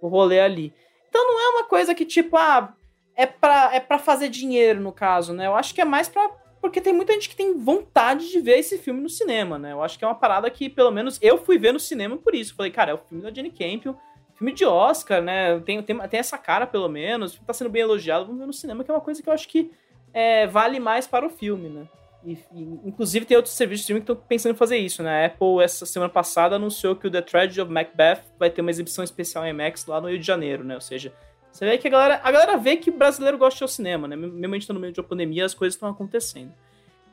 o 0.00 0.08
rolê 0.08 0.40
ali. 0.40 0.72
Então 1.08 1.24
não 1.24 1.40
é 1.40 1.48
uma 1.50 1.64
coisa 1.64 1.94
que, 1.94 2.04
tipo, 2.04 2.36
ah, 2.36 2.72
é 3.14 3.26
pra, 3.26 3.70
é 3.74 3.80
pra 3.80 3.98
fazer 3.98 4.28
dinheiro, 4.28 4.80
no 4.80 4.92
caso, 4.92 5.32
né? 5.32 5.46
Eu 5.46 5.54
acho 5.54 5.74
que 5.74 5.80
é 5.80 5.84
mais 5.84 6.08
pra. 6.08 6.30
Porque 6.60 6.80
tem 6.80 6.92
muita 6.92 7.12
gente 7.12 7.28
que 7.28 7.36
tem 7.36 7.56
vontade 7.56 8.30
de 8.30 8.40
ver 8.40 8.58
esse 8.58 8.78
filme 8.78 9.00
no 9.00 9.08
cinema, 9.08 9.58
né? 9.58 9.72
Eu 9.72 9.82
acho 9.82 9.98
que 9.98 10.04
é 10.04 10.08
uma 10.08 10.14
parada 10.14 10.50
que, 10.50 10.68
pelo 10.68 10.90
menos, 10.90 11.18
eu 11.22 11.38
fui 11.38 11.58
ver 11.58 11.72
no 11.72 11.78
cinema 11.78 12.16
por 12.16 12.34
isso. 12.34 12.54
Falei, 12.54 12.72
cara, 12.72 12.90
é 12.90 12.94
o 12.94 12.98
filme 12.98 13.22
da 13.22 13.32
Jenny 13.32 13.50
Campion, 13.50 13.94
filme 14.34 14.52
de 14.52 14.64
Oscar, 14.64 15.22
né? 15.22 15.58
Tem, 15.60 15.82
tem, 15.82 15.96
tem 15.96 16.20
essa 16.20 16.36
cara, 16.36 16.66
pelo 16.66 16.88
menos, 16.88 17.38
tá 17.46 17.52
sendo 17.52 17.70
bem 17.70 17.82
elogiado, 17.82 18.24
vamos 18.24 18.40
ver 18.40 18.46
no 18.46 18.52
cinema, 18.52 18.82
que 18.82 18.90
é 18.90 18.94
uma 18.94 19.00
coisa 19.00 19.22
que 19.22 19.28
eu 19.28 19.32
acho 19.32 19.48
que 19.48 19.70
é, 20.12 20.46
vale 20.46 20.80
mais 20.80 21.06
para 21.06 21.26
o 21.26 21.30
filme, 21.30 21.68
né? 21.68 21.88
E, 22.24 22.32
e, 22.52 22.62
inclusive 22.84 23.24
tem 23.24 23.36
outros 23.36 23.54
serviços 23.54 23.86
de 23.86 23.92
streaming 23.92 24.04
que 24.04 24.12
estão 24.12 24.26
pensando 24.28 24.52
em 24.52 24.56
fazer 24.56 24.76
isso, 24.78 25.02
né? 25.02 25.24
A 25.24 25.26
Apple, 25.26 25.62
essa 25.62 25.86
semana 25.86 26.10
passada, 26.10 26.56
anunciou 26.56 26.96
que 26.96 27.06
o 27.06 27.10
The 27.10 27.22
Tragedy 27.22 27.60
of 27.60 27.70
Macbeth 27.70 28.22
vai 28.38 28.50
ter 28.50 28.60
uma 28.60 28.70
exibição 28.70 29.04
especial 29.04 29.44
em 29.46 29.50
IMAX 29.50 29.86
lá 29.86 30.00
no 30.00 30.08
Rio 30.08 30.18
de 30.18 30.26
Janeiro, 30.26 30.64
né? 30.64 30.74
Ou 30.74 30.80
seja, 30.80 31.12
você 31.50 31.64
vê 31.64 31.78
que 31.78 31.88
a 31.88 31.90
galera, 31.90 32.20
a 32.22 32.30
galera 32.30 32.56
vê 32.56 32.76
que 32.76 32.90
brasileiro 32.90 33.38
gosta 33.38 33.64
de 33.64 33.72
cinema, 33.72 34.06
né? 34.06 34.16
Mesmo 34.16 34.54
a 34.54 34.58
gente 34.58 34.66
tá 34.66 34.74
no 34.74 34.80
meio 34.80 34.92
de 34.92 35.00
uma 35.00 35.06
pandemia, 35.06 35.44
as 35.44 35.54
coisas 35.54 35.74
estão 35.74 35.88
acontecendo. 35.88 36.52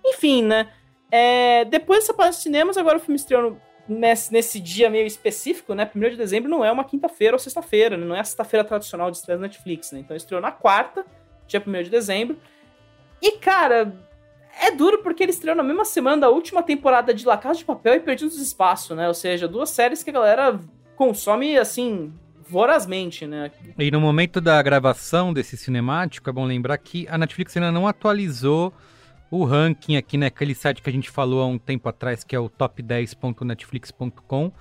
Enfim, 0.06 0.44
né? 0.44 0.72
É, 1.12 1.66
depois 1.66 2.00
dessa 2.00 2.14
parte 2.14 2.34
dos 2.34 2.44
cinemas, 2.44 2.78
agora 2.78 2.98
o 2.98 3.00
filme 3.00 3.16
estreou 3.16 3.58
nesse, 3.88 4.32
nesse 4.32 4.60
dia 4.60 4.90
meio 4.90 5.06
específico, 5.06 5.74
né? 5.74 5.90
1 5.96 6.00
de 6.10 6.18
dezembro 6.18 6.50
não 6.50 6.64
é 6.64 6.72
uma 6.72 6.84
quinta-feira 6.84 7.36
ou 7.36 7.40
sexta-feira, 7.40 7.98
né? 7.98 8.06
não 8.06 8.16
é 8.16 8.20
a 8.20 8.24
sexta-feira 8.24 8.64
tradicional 8.64 9.10
de 9.12 9.18
estreia 9.18 9.38
da 9.38 9.44
Netflix, 9.44 9.92
né? 9.92 10.00
Então 10.00 10.16
estreou 10.16 10.42
na 10.42 10.52
quarta, 10.52 11.06
dia 11.48 11.64
1 11.66 11.84
de 11.84 11.90
dezembro. 11.90 12.38
E, 13.22 13.32
cara, 13.34 13.96
é 14.62 14.72
duro 14.72 15.00
porque 15.02 15.24
ele 15.24 15.32
estreou 15.32 15.56
na 15.56 15.64
mesma 15.64 15.86
semana 15.86 16.22
da 16.22 16.30
última 16.30 16.64
temporada 16.64 17.14
de 17.14 17.26
La 17.26 17.38
Casa 17.38 17.60
de 17.60 17.66
Papel 17.66 17.96
e 17.96 18.00
Perdidos 18.00 18.40
Espaço, 18.40 18.96
né? 18.96 19.08
Ou 19.08 19.14
seja, 19.14 19.48
duas 19.48 19.70
séries 19.70 20.04
que 20.04 20.10
a 20.10 20.14
galera 20.14 20.60
consome, 20.96 21.58
assim, 21.58 22.14
vorazmente, 22.50 23.26
né? 23.26 23.50
E 23.78 23.90
no 23.92 24.00
momento 24.02 24.40
da 24.42 24.62
gravação 24.62 25.34
desse 25.34 25.58
cinemático, 25.58 26.30
é 26.30 26.34
bom 26.34 26.46
lembrar 26.46 26.78
que 26.78 27.08
a 27.10 27.18
Netflix 27.18 27.56
ainda 27.58 27.72
não 27.72 27.88
atualizou 27.88 28.74
o 29.32 29.44
ranking 29.44 29.98
aqui 29.98 30.18
naquele 30.18 30.54
site 30.56 30.82
que 30.82 30.90
a 30.90 30.94
gente 30.94 31.10
falou 31.10 31.42
há 31.42 31.48
um 31.48 31.58
tempo 31.58 31.90
atrás, 31.90 32.24
que 32.24 32.36
é 32.36 32.40
o 32.40 32.50
top10.netflix.com. 32.50 34.52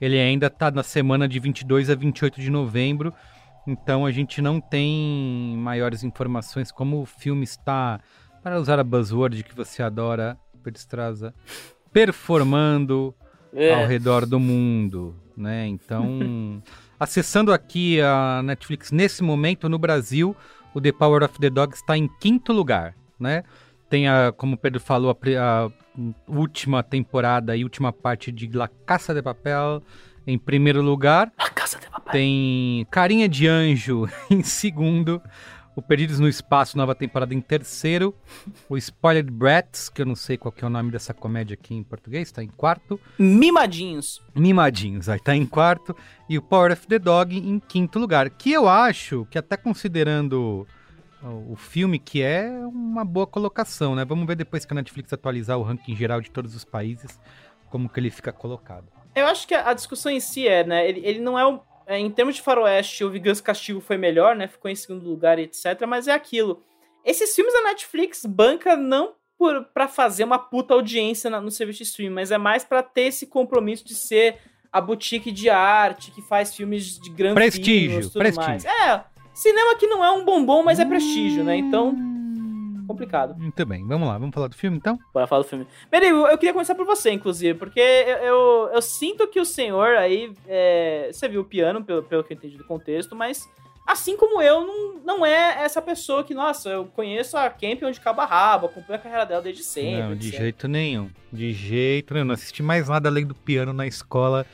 Ele 0.00 0.18
ainda 0.18 0.46
está 0.48 0.70
na 0.70 0.82
semana 0.82 1.28
de 1.28 1.38
22 1.38 1.88
a 1.90 1.94
28 1.94 2.40
de 2.40 2.50
novembro, 2.50 3.12
então 3.66 4.04
a 4.04 4.10
gente 4.10 4.42
não 4.42 4.60
tem 4.60 5.54
maiores 5.56 6.02
informações 6.02 6.72
como 6.72 7.00
o 7.00 7.06
filme 7.06 7.44
está, 7.44 8.00
para 8.42 8.58
usar 8.58 8.78
a 8.78 8.84
buzzword 8.84 9.42
que 9.44 9.54
você 9.54 9.82
adora, 9.82 10.36
Pedro 10.62 10.82
performando 11.92 13.14
É. 13.54 13.72
ao 13.72 13.86
redor 13.86 14.26
do 14.26 14.40
mundo, 14.40 15.14
né? 15.36 15.66
Então, 15.68 16.60
acessando 16.98 17.52
aqui 17.52 18.00
a 18.00 18.42
Netflix 18.42 18.90
nesse 18.90 19.22
momento 19.22 19.68
no 19.68 19.78
Brasil, 19.78 20.36
o 20.74 20.80
The 20.80 20.92
Power 20.92 21.22
of 21.22 21.38
the 21.38 21.50
Dog 21.50 21.74
está 21.74 21.96
em 21.96 22.08
quinto 22.20 22.52
lugar, 22.52 22.94
né? 23.18 23.44
Tem 23.88 24.08
a, 24.08 24.32
como 24.36 24.54
o 24.54 24.58
Pedro 24.58 24.80
falou, 24.80 25.10
a, 25.10 25.66
a 25.66 25.70
última 26.26 26.82
temporada 26.82 27.56
e 27.56 27.62
última 27.62 27.92
parte 27.92 28.32
de 28.32 28.48
La 28.48 28.68
Caça 28.68 29.14
de 29.14 29.22
Papel 29.22 29.82
em 30.26 30.38
primeiro 30.38 30.82
lugar. 30.82 31.32
La 31.38 31.50
Caça 31.50 31.78
de 31.78 31.88
Papel. 31.88 32.12
Tem 32.12 32.86
Carinha 32.90 33.28
de 33.28 33.46
Anjo 33.46 34.08
em 34.30 34.42
segundo. 34.42 35.22
O 35.76 35.82
Perdidos 35.82 36.20
no 36.20 36.28
Espaço, 36.28 36.76
nova 36.76 36.94
temporada 36.94 37.34
em 37.34 37.40
terceiro. 37.40 38.14
O 38.68 38.76
Spoiled 38.76 39.30
Brats, 39.30 39.88
que 39.88 40.02
eu 40.02 40.06
não 40.06 40.14
sei 40.14 40.36
qual 40.36 40.52
que 40.52 40.64
é 40.64 40.66
o 40.66 40.70
nome 40.70 40.90
dessa 40.90 41.12
comédia 41.12 41.54
aqui 41.54 41.74
em 41.74 41.82
português, 41.82 42.28
está 42.28 42.42
em 42.44 42.48
quarto. 42.48 43.00
Mimadinhos. 43.18 44.22
Mimadinhos, 44.34 45.08
aí 45.08 45.18
tá 45.18 45.34
em 45.34 45.44
quarto. 45.44 45.96
E 46.28 46.38
o 46.38 46.42
Power 46.42 46.72
of 46.72 46.86
the 46.86 46.98
Dog 46.98 47.36
em 47.36 47.58
quinto 47.58 47.98
lugar. 47.98 48.30
Que 48.30 48.52
eu 48.52 48.68
acho 48.68 49.26
que 49.30 49.36
até 49.36 49.56
considerando 49.56 50.66
o 51.48 51.56
filme, 51.56 51.98
que 51.98 52.22
é 52.22 52.50
uma 52.66 53.04
boa 53.04 53.26
colocação, 53.26 53.94
né? 53.94 54.04
Vamos 54.04 54.26
ver 54.26 54.36
depois 54.36 54.64
que 54.64 54.72
a 54.72 54.76
Netflix 54.76 55.12
atualizar 55.12 55.58
o 55.58 55.62
ranking 55.62 55.96
geral 55.96 56.20
de 56.20 56.30
todos 56.30 56.54
os 56.54 56.64
países, 56.64 57.18
como 57.70 57.88
que 57.88 57.98
ele 57.98 58.10
fica 58.10 58.32
colocado. 58.32 58.86
Eu 59.14 59.26
acho 59.26 59.46
que 59.46 59.54
a, 59.54 59.72
discussão 59.72 60.12
em 60.12 60.20
si 60.20 60.46
é, 60.46 60.64
né? 60.64 60.86
Ele, 60.88 61.00
ele 61.04 61.20
não 61.20 61.38
é, 61.38 61.46
um, 61.46 61.60
é 61.86 61.98
Em 61.98 62.10
termos 62.10 62.36
de 62.36 62.42
faroeste, 62.42 63.04
o 63.04 63.10
Vingança 63.10 63.42
Castigo 63.42 63.80
foi 63.80 63.96
melhor, 63.96 64.34
né? 64.34 64.48
Ficou 64.48 64.70
em 64.70 64.74
segundo 64.74 65.08
lugar, 65.08 65.38
etc. 65.38 65.84
Mas 65.86 66.08
é 66.08 66.12
aquilo. 66.12 66.62
Esses 67.04 67.34
filmes 67.34 67.52
da 67.52 67.62
Netflix 67.62 68.24
banca 68.24 68.76
não 68.76 69.14
por, 69.38 69.64
pra 69.74 69.88
fazer 69.88 70.24
uma 70.24 70.38
puta 70.38 70.74
audiência 70.74 71.28
na, 71.28 71.40
no 71.40 71.50
serviço 71.50 71.78
de 71.78 71.84
streaming, 71.84 72.14
mas 72.14 72.30
é 72.30 72.38
mais 72.38 72.64
para 72.64 72.82
ter 72.82 73.02
esse 73.02 73.26
compromisso 73.26 73.84
de 73.84 73.94
ser 73.94 74.38
a 74.72 74.80
boutique 74.80 75.30
de 75.30 75.50
arte 75.50 76.10
que 76.10 76.22
faz 76.22 76.54
filmes 76.54 76.98
de 76.98 77.10
grande 77.10 77.34
prestígio, 77.34 78.10
prestígio. 78.10 78.48
Mais. 78.48 78.64
É, 78.64 79.04
cinema 79.34 79.76
que 79.76 79.86
não 79.86 80.04
é 80.04 80.10
um 80.10 80.24
bombom, 80.24 80.62
mas 80.62 80.80
é 80.80 80.84
prestígio, 80.84 81.44
né? 81.44 81.56
Então, 81.56 81.94
complicado. 82.86 83.34
Muito 83.36 83.66
bem, 83.66 83.86
vamos 83.86 84.08
lá, 84.08 84.18
vamos 84.18 84.34
falar 84.34 84.48
do 84.48 84.54
filme 84.54 84.76
então? 84.76 84.98
Bora 85.12 85.26
falar 85.26 85.42
do 85.42 85.48
filme. 85.48 85.66
Merigo, 85.90 86.26
eu 86.26 86.38
queria 86.38 86.52
começar 86.52 86.74
por 86.74 86.86
você, 86.86 87.10
inclusive, 87.10 87.58
porque 87.58 87.80
eu, 87.80 88.16
eu, 88.18 88.70
eu 88.74 88.82
sinto 88.82 89.26
que 89.28 89.40
o 89.40 89.44
senhor 89.44 89.96
aí, 89.96 90.32
é, 90.46 91.10
você 91.12 91.28
viu 91.28 91.42
o 91.42 91.44
piano, 91.44 91.84
pelo, 91.84 92.02
pelo 92.02 92.24
que 92.24 92.32
eu 92.32 92.36
entendi 92.36 92.56
do 92.56 92.64
contexto, 92.64 93.14
mas 93.14 93.48
Assim 93.86 94.16
como 94.16 94.40
eu, 94.40 94.66
não, 94.66 94.94
não 95.04 95.26
é 95.26 95.62
essa 95.62 95.82
pessoa 95.82 96.24
que, 96.24 96.32
nossa, 96.32 96.70
eu 96.70 96.86
conheço 96.86 97.36
a 97.36 97.50
Camp 97.50 97.82
onde 97.82 98.00
cabo 98.00 98.22
rabo, 98.22 98.66
acompanho 98.66 98.98
a 98.98 99.02
carreira 99.02 99.26
dela 99.26 99.42
desde 99.42 99.62
sempre. 99.62 100.02
Não, 100.02 100.16
de 100.16 100.30
jeito 100.30 100.66
nenhum. 100.66 101.10
De 101.30 101.52
jeito 101.52 102.14
nenhum. 102.14 102.24
Não 102.24 102.34
assisti 102.34 102.62
mais 102.62 102.88
nada 102.88 103.10
além 103.10 103.26
do 103.26 103.34
piano 103.34 103.74
na 103.74 103.86
escola 103.86 104.46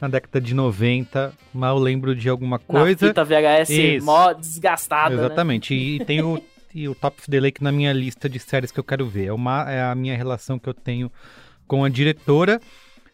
na 0.00 0.06
década 0.06 0.40
de 0.40 0.54
90. 0.54 1.32
Mal 1.52 1.78
lembro 1.78 2.14
de 2.14 2.28
alguma 2.28 2.60
coisa. 2.60 3.06
Na 3.06 3.08
fita 3.08 3.24
VHS 3.24 3.70
Isso. 3.70 4.06
mó 4.06 4.32
desgastada. 4.32 5.16
Né? 5.16 5.24
Exatamente. 5.24 5.74
Né? 5.74 5.80
E 5.80 6.04
tem 6.04 6.22
o, 6.22 6.40
e 6.76 6.86
o 6.90 6.94
Top 6.94 7.18
of 7.18 7.30
the 7.30 7.40
Lake 7.40 7.64
na 7.64 7.72
minha 7.72 7.90
lista 7.90 8.28
de 8.28 8.38
séries 8.38 8.70
que 8.70 8.78
eu 8.78 8.84
quero 8.84 9.08
ver. 9.08 9.28
É, 9.28 9.32
uma, 9.32 9.70
é 9.70 9.82
a 9.82 9.94
minha 9.94 10.14
relação 10.14 10.58
que 10.58 10.68
eu 10.68 10.74
tenho 10.74 11.10
com 11.66 11.82
a 11.82 11.88
diretora. 11.88 12.60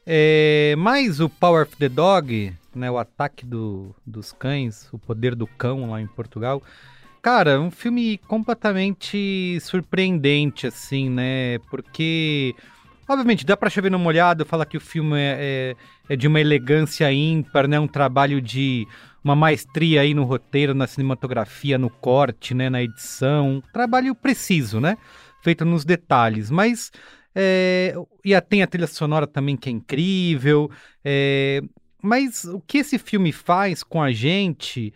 É, 0.05 0.75
o 1.20 1.29
Power 1.29 1.62
of 1.62 1.77
the 1.77 1.88
Dog, 1.88 2.53
né, 2.75 2.90
o 2.90 2.98
ataque 2.98 3.46
do, 3.46 3.94
dos 4.05 4.33
cães, 4.33 4.88
o 4.92 4.98
poder 4.98 5.37
do 5.37 5.46
cão 5.46 5.88
lá 5.88 6.01
em 6.01 6.09
Portugal. 6.09 6.61
Cara, 7.22 7.61
um 7.61 7.70
filme 7.70 8.18
completamente 8.27 9.57
surpreendente, 9.61 10.66
assim, 10.66 11.09
né? 11.09 11.59
Porque, 11.70 12.57
obviamente, 13.08 13.44
dá 13.44 13.56
pra 13.56 13.70
chover 13.70 13.90
no 13.90 13.98
molhado, 13.98 14.44
falar 14.44 14.66
que 14.66 14.76
o 14.76 14.80
filme 14.80 15.18
é, 15.18 15.76
é, 16.08 16.12
é, 16.14 16.16
de 16.16 16.26
uma 16.26 16.40
elegância 16.40 17.10
ímpar, 17.12 17.68
né? 17.68 17.78
Um 17.78 17.86
trabalho 17.86 18.40
de 18.40 18.86
uma 19.22 19.36
maestria 19.36 20.00
aí 20.00 20.14
no 20.14 20.24
roteiro, 20.24 20.74
na 20.74 20.86
cinematografia, 20.86 21.78
no 21.78 21.90
corte, 21.90 22.54
né? 22.54 22.68
Na 22.68 22.82
edição. 22.82 23.62
Trabalho 23.72 24.14
preciso, 24.14 24.80
né? 24.80 24.96
Feito 25.42 25.64
nos 25.64 25.84
detalhes, 25.84 26.50
mas... 26.50 26.90
É, 27.34 27.94
e 28.22 28.38
tem 28.42 28.62
a 28.62 28.66
trilha 28.66 28.86
sonora 28.86 29.26
também 29.26 29.56
que 29.56 29.68
é 29.68 29.72
incrível. 29.72 30.70
É, 31.02 31.62
mas 32.02 32.44
o 32.44 32.60
que 32.60 32.78
esse 32.78 32.98
filme 32.98 33.32
faz 33.32 33.82
com 33.82 34.02
a 34.02 34.12
gente 34.12 34.92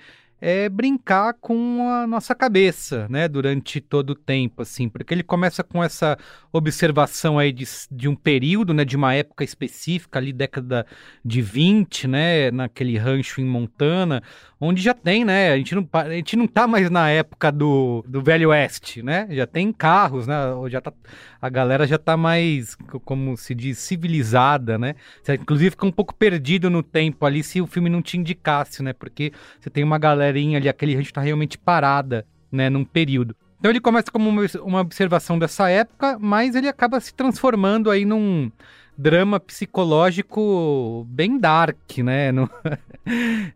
é 0.49 0.69
brincar 0.69 1.35
com 1.41 1.91
a 1.91 2.07
nossa 2.07 2.33
cabeça, 2.33 3.09
né, 3.11 3.27
durante 3.27 3.81
todo 3.81 4.11
o 4.11 4.15
tempo, 4.15 4.63
assim, 4.63 4.89
porque 4.89 5.13
ele 5.13 5.25
começa 5.25 5.65
com 5.65 5.83
essa 5.83 6.17
observação 6.53 7.37
aí 7.37 7.51
de, 7.51 7.65
de 7.91 8.09
um 8.09 8.15
período, 8.15 8.73
né, 8.73 8.85
de 8.85 8.95
uma 8.95 9.13
época 9.13 9.43
específica, 9.43 10.21
ali 10.21 10.33
década 10.33 10.87
de 11.25 11.43
20, 11.43 12.07
né, 12.07 12.53
naquele 12.53 12.97
rancho 12.97 13.41
em 13.41 13.45
Montana, 13.45 14.23
onde 14.61 14.83
já 14.83 14.95
tem, 14.95 15.25
né? 15.25 15.53
A 15.53 15.57
gente 15.57 15.75
não, 15.75 15.89
a 15.93 16.11
gente 16.11 16.37
não 16.37 16.47
tá 16.47 16.67
mais 16.67 16.89
na 16.91 17.11
época 17.11 17.53
do, 17.53 18.05
do 18.09 18.23
Velho 18.23 18.51
Oeste, 18.51 19.03
né? 19.03 19.27
Já 19.31 19.47
tem 19.47 19.73
carros, 19.73 20.27
né? 20.27 20.35
Já 20.69 20.81
tá, 20.81 20.93
a 21.41 21.49
galera 21.49 21.87
já 21.87 21.99
tá 21.99 22.17
mais, 22.17 22.75
como 23.05 23.37
se 23.37 23.55
diz, 23.55 23.79
civilizada, 23.79 24.79
né? 24.79 24.95
Você, 25.23 25.35
inclusive 25.35 25.71
fica 25.71 25.87
um 25.87 25.93
pouco 25.93 26.15
perdido 26.15 26.71
no 26.71 26.83
tempo 26.83 27.27
ali 27.27 27.43
se 27.43 27.61
o 27.61 27.67
filme 27.67 27.91
não 27.91 28.01
te 28.01 28.17
indicasse, 28.17 28.83
né? 28.83 28.93
Porque 28.93 29.33
você 29.61 29.69
tem 29.69 29.85
uma 29.85 29.99
galerinha 30.37 30.59
ali, 30.59 30.69
aquele 30.69 30.95
rancho 30.95 31.13
tá 31.13 31.21
realmente 31.21 31.57
parada, 31.57 32.27
né? 32.53 32.69
Num 32.69 32.85
período. 32.85 33.35
Então 33.59 33.71
ele 33.71 33.81
começa 33.81 34.11
como 34.11 34.31
uma 34.63 34.81
observação 34.81 35.39
dessa 35.39 35.69
época, 35.69 36.19
mas 36.21 36.55
ele 36.55 36.69
acaba 36.69 37.01
se 37.01 37.15
transformando 37.15 37.91
aí 37.91 38.05
num 38.05 38.51
drama 38.97 39.41
psicológico 39.41 41.07
bem 41.09 41.39
dark, 41.39 41.99
né? 41.99 42.31
No... 42.33 42.51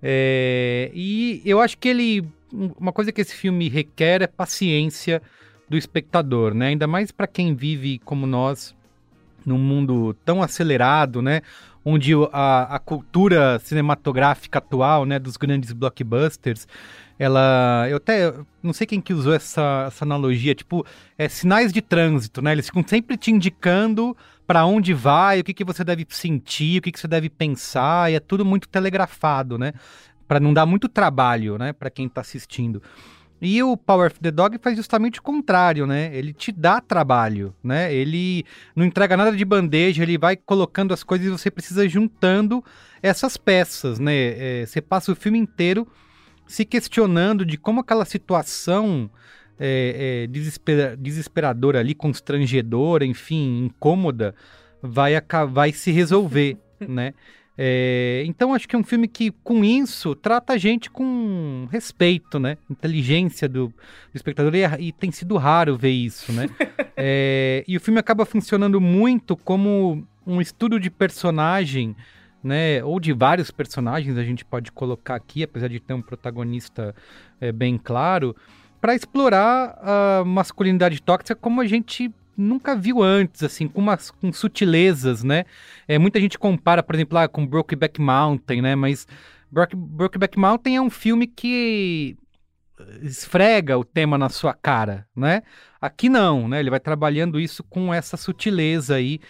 é... 0.02 0.90
E 0.94 1.42
eu 1.44 1.60
acho 1.60 1.76
que 1.76 1.88
ele. 1.88 2.24
Uma 2.52 2.92
coisa 2.92 3.12
que 3.12 3.20
esse 3.20 3.34
filme 3.34 3.68
requer 3.68 4.22
é 4.22 4.26
paciência 4.26 5.22
do 5.68 5.76
espectador, 5.76 6.54
né? 6.54 6.68
Ainda 6.68 6.86
mais 6.86 7.12
para 7.12 7.26
quem 7.26 7.54
vive 7.54 8.00
como 8.04 8.26
nós 8.26 8.74
num 9.46 9.58
mundo 9.58 10.14
tão 10.24 10.42
acelerado, 10.42 11.22
né? 11.22 11.42
Onde 11.84 12.12
a, 12.32 12.76
a 12.76 12.78
cultura 12.78 13.58
cinematográfica 13.58 14.58
atual, 14.58 15.06
né, 15.06 15.18
dos 15.18 15.36
grandes 15.36 15.72
blockbusters, 15.72 16.68
ela. 17.18 17.86
Eu 17.88 17.98
até. 17.98 18.32
Não 18.62 18.72
sei 18.72 18.86
quem 18.86 19.00
que 19.00 19.12
usou 19.12 19.34
essa, 19.34 19.84
essa 19.86 20.04
analogia, 20.04 20.54
tipo, 20.54 20.84
é 21.16 21.28
sinais 21.28 21.72
de 21.72 21.80
trânsito, 21.82 22.42
né? 22.42 22.52
Eles 22.52 22.66
ficam 22.66 22.84
sempre 22.86 23.16
te 23.16 23.30
indicando 23.30 24.16
para 24.46 24.64
onde 24.64 24.92
vai, 24.92 25.38
o 25.38 25.44
que, 25.44 25.54
que 25.54 25.62
você 25.64 25.84
deve 25.84 26.04
sentir, 26.08 26.78
o 26.78 26.82
que, 26.82 26.90
que 26.90 26.98
você 26.98 27.06
deve 27.06 27.30
pensar, 27.30 28.10
e 28.10 28.16
é 28.16 28.20
tudo 28.20 28.44
muito 28.44 28.68
telegrafado, 28.68 29.56
né? 29.56 29.72
Para 30.26 30.40
não 30.40 30.52
dar 30.52 30.66
muito 30.66 30.88
trabalho, 30.88 31.56
né, 31.56 31.72
para 31.72 31.88
quem 31.88 32.06
está 32.06 32.20
assistindo. 32.20 32.82
E 33.40 33.62
o 33.62 33.76
Power 33.76 34.11
of 34.11 34.20
the 34.20 34.31
Dog 34.31 34.59
faz 34.59 34.76
justamente 34.76 35.18
o 35.18 35.22
contrário, 35.22 35.87
né? 35.87 36.11
Ele 36.14 36.33
te 36.33 36.53
dá 36.53 36.81
trabalho, 36.81 37.55
né? 37.64 37.92
Ele 37.92 38.44
não 38.76 38.85
entrega 38.85 39.16
nada 39.16 39.35
de 39.35 39.44
bandeja, 39.44 40.03
ele 40.03 40.18
vai 40.18 40.37
colocando 40.37 40.92
as 40.92 41.03
coisas 41.03 41.26
e 41.26 41.31
você 41.31 41.50
precisa 41.50 41.88
juntando 41.88 42.62
essas 43.03 43.38
peças, 43.38 43.98
né? 43.98 44.12
É, 44.14 44.66
você 44.66 44.83
passa 44.83 45.11
o 45.11 45.16
filme 45.16 45.38
inteiro 45.38 45.88
se 46.46 46.64
questionando 46.64 47.46
de 47.46 47.57
como 47.57 47.81
aquela 47.81 48.05
situação 48.05 49.11
é, 49.59 50.24
é, 50.24 50.26
desespera, 50.26 50.96
desesperadora 50.96 51.81
ali, 51.81 51.94
constrangedora, 51.94 53.07
enfim, 53.07 53.66
incômoda, 53.66 54.35
vai, 54.83 55.12
vai 55.50 55.72
se 55.72 55.90
resolver, 55.90 56.59
né? 56.81 57.14
É, 57.62 58.23
então 58.25 58.55
acho 58.55 58.66
que 58.66 58.75
é 58.75 58.79
um 58.79 58.83
filme 58.83 59.07
que, 59.07 59.31
com 59.44 59.62
isso, 59.62 60.14
trata 60.14 60.55
a 60.55 60.57
gente 60.57 60.88
com 60.88 61.68
respeito, 61.70 62.38
né? 62.38 62.57
Inteligência 62.70 63.46
do, 63.46 63.68
do 63.68 63.75
espectador, 64.14 64.55
e, 64.55 64.64
e, 64.79 64.92
tem 64.92 65.12
sido 65.12 65.37
raro 65.37 65.77
ver 65.77 65.90
isso, 65.90 66.33
né? 66.33 66.49
é, 66.96 67.62
e 67.68 67.77
o 67.77 67.81
filme 67.81 68.01
acaba 68.01 68.25
funcionando 68.25 68.81
muito 68.81 69.37
como 69.37 70.03
um 70.27 70.40
estudo 70.40 70.81
de 70.81 70.88
personagem, 70.88 71.94
né? 72.42 72.83
Ou 72.83 72.99
de 72.99 73.12
vários 73.12 73.51
personagens, 73.51 74.16
a 74.16 74.25
gente 74.25 74.42
pode 74.42 74.73
colocar 74.73 75.16
aqui, 75.16 75.42
apesar 75.42 75.68
de 75.68 75.81
ter 75.81 75.92
um 75.92 76.01
protagonista 76.01 76.94
é, 77.38 77.53
bem 77.53 77.77
claro, 77.77 78.35
para 78.81 78.94
explorar 78.94 79.79
a 79.83 80.25
masculinidade 80.25 81.03
tóxica 81.03 81.35
como 81.35 81.61
a 81.61 81.66
gente 81.66 82.11
nunca 82.40 82.74
viu 82.74 83.03
antes, 83.03 83.42
assim, 83.42 83.68
com 83.68 83.81
umas 83.81 84.11
com 84.11 84.33
sutilezas, 84.33 85.22
né? 85.22 85.44
É, 85.87 85.98
muita 85.98 86.20
gente 86.20 86.38
compara, 86.38 86.83
por 86.83 86.94
exemplo, 86.94 87.14
lá 87.14 87.29
com 87.29 87.46
Brokeback 87.46 88.00
Mountain, 88.00 88.62
né? 88.62 88.74
Mas 88.74 89.07
Broke, 89.50 89.76
Brokeback 89.76 90.38
Mountain 90.38 90.76
é 90.76 90.81
um 90.81 90.90
filme 90.90 91.26
que 91.26 92.16
esfrega 93.03 93.79
o 93.79 93.85
tema 93.85 94.16
na 94.16 94.29
sua 94.29 94.55
cara, 94.55 95.07
né? 95.14 95.42
Aqui 95.81 96.09
não, 96.09 96.48
né? 96.48 96.61
Ele 96.61 96.70
vai 96.70 96.81
trabalhando 96.81 97.38
isso 97.38 97.62
com 97.64 97.92
essa 97.92 98.16
sutileza 98.16 98.94
aí, 98.94 99.20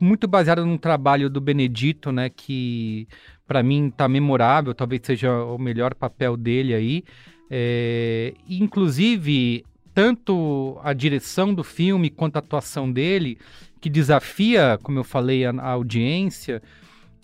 muito 0.00 0.26
baseado 0.26 0.64
num 0.64 0.78
trabalho 0.78 1.30
do 1.30 1.40
Benedito, 1.40 2.10
né? 2.10 2.28
Que 2.28 3.06
para 3.46 3.62
mim 3.62 3.90
tá 3.90 4.08
memorável, 4.08 4.74
talvez 4.74 5.02
seja 5.04 5.32
o 5.44 5.58
melhor 5.58 5.94
papel 5.94 6.36
dele 6.36 6.74
aí. 6.74 7.04
É, 7.50 8.34
inclusive, 8.48 9.64
tanto 9.96 10.78
a 10.84 10.92
direção 10.92 11.54
do 11.54 11.64
filme 11.64 12.10
quanto 12.10 12.36
a 12.36 12.40
atuação 12.40 12.92
dele, 12.92 13.38
que 13.80 13.88
desafia, 13.88 14.78
como 14.82 14.98
eu 14.98 15.04
falei, 15.04 15.46
a, 15.46 15.50
a 15.52 15.70
audiência, 15.70 16.62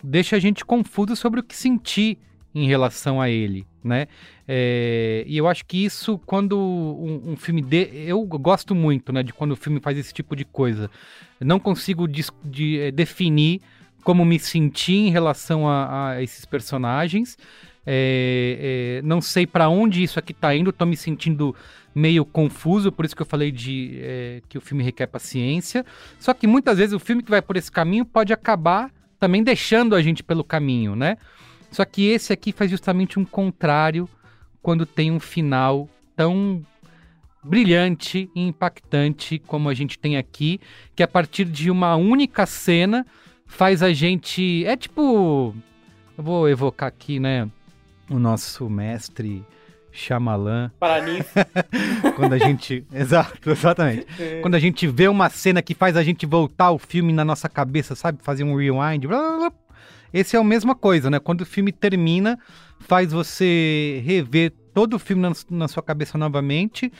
deixa 0.03 0.37
a 0.37 0.39
gente 0.39 0.65
confuso 0.65 1.15
sobre 1.15 1.39
o 1.39 1.43
que 1.43 1.55
sentir 1.55 2.17
em 2.55 2.65
relação 2.65 3.21
a 3.21 3.29
ele, 3.29 3.67
né? 3.83 4.07
É, 4.47 5.23
e 5.27 5.37
eu 5.37 5.47
acho 5.47 5.63
que 5.65 5.85
isso, 5.85 6.17
quando 6.25 6.57
um, 6.57 7.33
um, 7.33 7.35
filme 7.35 7.61
de, 7.61 7.91
eu 8.07 8.25
gosto 8.25 8.73
muito, 8.73 9.13
né, 9.13 9.21
de 9.21 9.31
quando 9.31 9.51
o 9.51 9.55
filme 9.55 9.79
faz 9.79 9.95
esse 9.95 10.11
tipo 10.11 10.35
de 10.35 10.43
coisa. 10.43 10.89
Eu 11.39 11.45
não 11.45 11.59
consigo 11.59 12.07
de, 12.07 12.25
de, 12.43 12.79
é, 12.79 12.91
definir 12.91 13.61
como 14.03 14.25
me 14.25 14.39
senti 14.39 14.93
em 14.93 15.11
relação 15.11 15.69
a, 15.69 16.09
a 16.09 16.23
esses 16.23 16.43
personagens, 16.43 17.37
é, 17.85 18.99
é, 18.99 19.01
não 19.03 19.21
sei 19.21 19.45
para 19.45 19.69
onde 19.69 20.03
isso 20.03 20.19
aqui 20.19 20.33
tá 20.33 20.55
indo, 20.55 20.71
tô 20.71 20.85
me 20.85 20.95
sentindo 20.95 21.55
meio 21.93 22.25
confuso, 22.25 22.91
por 22.91 23.05
isso 23.05 23.15
que 23.15 23.21
eu 23.21 23.25
falei 23.25 23.51
de 23.51 23.99
é, 24.01 24.41
que 24.49 24.57
o 24.57 24.61
filme 24.61 24.83
requer 24.83 25.07
paciência. 25.07 25.85
Só 26.19 26.33
que 26.33 26.47
muitas 26.47 26.77
vezes 26.77 26.93
o 26.93 26.99
filme 26.99 27.21
que 27.21 27.29
vai 27.29 27.41
por 27.41 27.55
esse 27.55 27.71
caminho 27.71 28.05
pode 28.05 28.33
acabar 28.33 28.91
também 29.19 29.43
deixando 29.43 29.95
a 29.95 30.01
gente 30.01 30.23
pelo 30.23 30.43
caminho, 30.43 30.95
né? 30.95 31.17
Só 31.71 31.85
que 31.85 32.05
esse 32.07 32.33
aqui 32.33 32.51
faz 32.51 32.69
justamente 32.69 33.19
um 33.19 33.25
contrário 33.25 34.07
quando 34.61 34.85
tem 34.85 35.11
um 35.11 35.19
final 35.19 35.89
tão 36.15 36.65
brilhante 37.43 38.29
e 38.33 38.47
impactante 38.47 39.37
como 39.39 39.69
a 39.69 39.73
gente 39.73 39.99
tem 39.99 40.17
aqui, 40.17 40.59
que 40.95 41.03
a 41.03 41.07
partir 41.07 41.45
de 41.45 41.69
uma 41.69 41.95
única 41.95 42.45
cena 42.45 43.05
faz 43.45 43.83
a 43.83 43.91
gente. 43.91 44.65
É 44.65 44.75
tipo. 44.75 45.53
Eu 46.17 46.23
vou 46.23 46.47
evocar 46.47 46.87
aqui, 46.87 47.19
né? 47.19 47.49
O 48.09 48.19
nosso 48.19 48.69
mestre 48.69 49.45
Shyamalan. 49.93 50.71
Paraninfo. 50.79 51.29
Quando 52.15 52.33
a 52.33 52.37
gente. 52.37 52.85
Exato, 52.91 53.49
exatamente. 53.49 54.07
É. 54.19 54.41
Quando 54.41 54.55
a 54.55 54.59
gente 54.59 54.87
vê 54.87 55.07
uma 55.07 55.29
cena 55.29 55.61
que 55.61 55.75
faz 55.75 55.95
a 55.95 56.03
gente 56.03 56.25
voltar 56.25 56.71
o 56.71 56.79
filme 56.79 57.13
na 57.13 57.23
nossa 57.23 57.47
cabeça, 57.47 57.95
sabe? 57.95 58.19
Fazer 58.21 58.43
um 58.43 58.55
rewind. 58.55 59.07
Blá, 59.07 59.37
blá. 59.37 59.51
Esse 60.11 60.35
é 60.35 60.39
a 60.39 60.43
mesma 60.43 60.75
coisa, 60.75 61.09
né? 61.09 61.19
Quando 61.19 61.41
o 61.41 61.45
filme 61.45 61.71
termina, 61.71 62.37
faz 62.79 63.11
você 63.11 64.01
rever 64.05 64.51
todo 64.73 64.95
o 64.95 64.99
filme 64.99 65.21
na, 65.21 65.31
na 65.49 65.67
sua 65.67 65.81
cabeça 65.81 66.17
novamente 66.17 66.91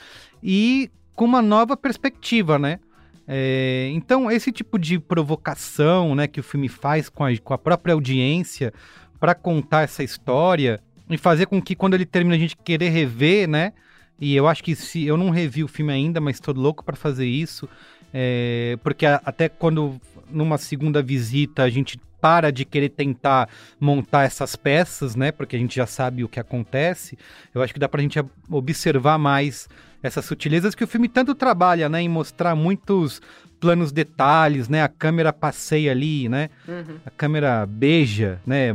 e 0.42 0.90
com 1.14 1.24
uma 1.24 1.42
nova 1.42 1.76
perspectiva, 1.76 2.58
né? 2.58 2.80
É, 3.26 3.90
então, 3.92 4.30
esse 4.30 4.52
tipo 4.52 4.78
de 4.78 4.98
provocação 4.98 6.14
né, 6.14 6.26
que 6.26 6.40
o 6.40 6.42
filme 6.42 6.68
faz 6.68 7.08
com 7.08 7.24
a, 7.24 7.36
com 7.38 7.54
a 7.54 7.58
própria 7.58 7.94
audiência 7.94 8.72
para 9.18 9.34
contar 9.34 9.82
essa 9.82 10.02
história 10.02 10.80
e 11.08 11.18
fazer 11.18 11.46
com 11.46 11.60
que 11.60 11.74
quando 11.74 11.94
ele 11.94 12.06
termina 12.06 12.34
a 12.34 12.38
gente 12.38 12.56
querer 12.56 12.88
rever, 12.88 13.48
né? 13.48 13.72
E 14.20 14.34
eu 14.34 14.46
acho 14.46 14.62
que 14.62 14.74
se 14.74 15.04
eu 15.04 15.16
não 15.16 15.30
revi 15.30 15.64
o 15.64 15.68
filme 15.68 15.92
ainda, 15.92 16.20
mas 16.20 16.36
estou 16.36 16.54
louco 16.54 16.84
para 16.84 16.96
fazer 16.96 17.26
isso, 17.26 17.68
é, 18.12 18.78
porque 18.82 19.04
a, 19.04 19.20
até 19.24 19.48
quando 19.48 20.00
numa 20.30 20.56
segunda 20.56 21.02
visita 21.02 21.62
a 21.62 21.70
gente 21.70 21.98
para 22.20 22.50
de 22.50 22.64
querer 22.64 22.88
tentar 22.88 23.50
montar 23.78 24.24
essas 24.24 24.56
peças, 24.56 25.14
né? 25.14 25.30
Porque 25.30 25.56
a 25.56 25.58
gente 25.58 25.76
já 25.76 25.86
sabe 25.86 26.24
o 26.24 26.28
que 26.28 26.40
acontece. 26.40 27.18
Eu 27.54 27.60
acho 27.60 27.74
que 27.74 27.78
dá 27.78 27.86
pra 27.86 28.00
gente 28.00 28.18
observar 28.48 29.18
mais 29.18 29.68
essas 30.02 30.24
sutilezas 30.24 30.74
que 30.74 30.82
o 30.82 30.86
filme 30.86 31.06
tanto 31.06 31.34
trabalha, 31.34 31.86
né? 31.86 32.00
Em 32.00 32.08
mostrar 32.08 32.54
muitos 32.54 33.20
planos 33.60 33.92
detalhes, 33.92 34.70
né? 34.70 34.82
A 34.82 34.88
câmera 34.88 35.34
passeia 35.34 35.90
ali, 35.90 36.28
né? 36.28 36.48
Uhum. 36.66 36.96
A 37.04 37.10
câmera 37.10 37.66
beija, 37.66 38.40
né? 38.46 38.72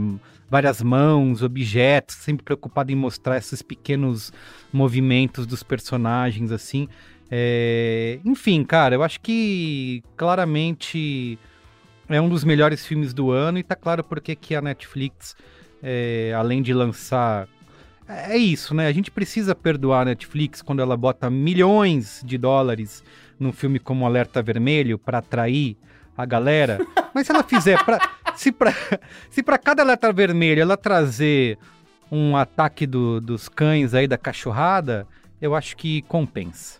Várias 0.50 0.82
mãos, 0.82 1.44
objetos, 1.44 2.16
sempre 2.16 2.44
preocupado 2.44 2.92
em 2.92 2.96
mostrar 2.96 3.38
esses 3.38 3.62
pequenos 3.62 4.34
movimentos 4.74 5.46
dos 5.46 5.62
personagens, 5.62 6.52
assim. 6.52 6.88
É... 7.30 8.20
Enfim, 8.26 8.64
cara, 8.64 8.96
eu 8.96 9.04
acho 9.04 9.22
que 9.22 10.04
claramente 10.18 11.38
é 12.10 12.20
um 12.20 12.28
dos 12.28 12.44
melhores 12.44 12.86
filmes 12.86 13.14
do 13.14 13.32
ano 13.32 13.60
e 13.60 13.64
tá 13.64 13.76
claro 13.76 14.04
porque 14.04 14.36
que 14.36 14.56
a 14.56 14.62
Netflix, 14.62 15.36
é, 15.82 16.34
além 16.36 16.62
de 16.62 16.74
lançar. 16.74 17.48
É 18.08 18.36
isso, 18.36 18.74
né? 18.74 18.88
A 18.88 18.92
gente 18.92 19.12
precisa 19.12 19.54
perdoar 19.54 20.02
a 20.02 20.06
Netflix 20.06 20.64
quando 20.64 20.82
ela 20.82 20.98
bota 20.98 21.30
milhões 21.30 22.24
de 22.26 22.40
dólares 22.40 23.04
num 23.40 23.54
filme 23.54 23.78
como 23.78 24.06
Alerta 24.06 24.42
Vermelho 24.42 24.98
para 24.98 25.20
atrair 25.20 25.78
a 26.18 26.26
galera. 26.26 26.80
Mas 27.14 27.28
se 27.28 27.32
ela 27.32 27.44
fizer. 27.44 27.84
Pra, 27.86 28.00
se 28.40 28.54
para 28.54 28.74
se 29.30 29.44
pra 29.44 29.58
cada 29.58 29.84
alerta 29.84 30.14
vermelho 30.14 30.62
ela 30.62 30.78
trazer 30.78 31.58
um 32.10 32.38
ataque 32.38 32.88
do, 32.88 33.20
dos 33.20 33.50
cães 33.50 33.94
aí 33.94 34.08
da 34.08 34.18
cachorrada, 34.18 35.06
eu 35.42 35.54
acho 35.54 35.76
que 35.76 36.02
compensa. 36.04 36.80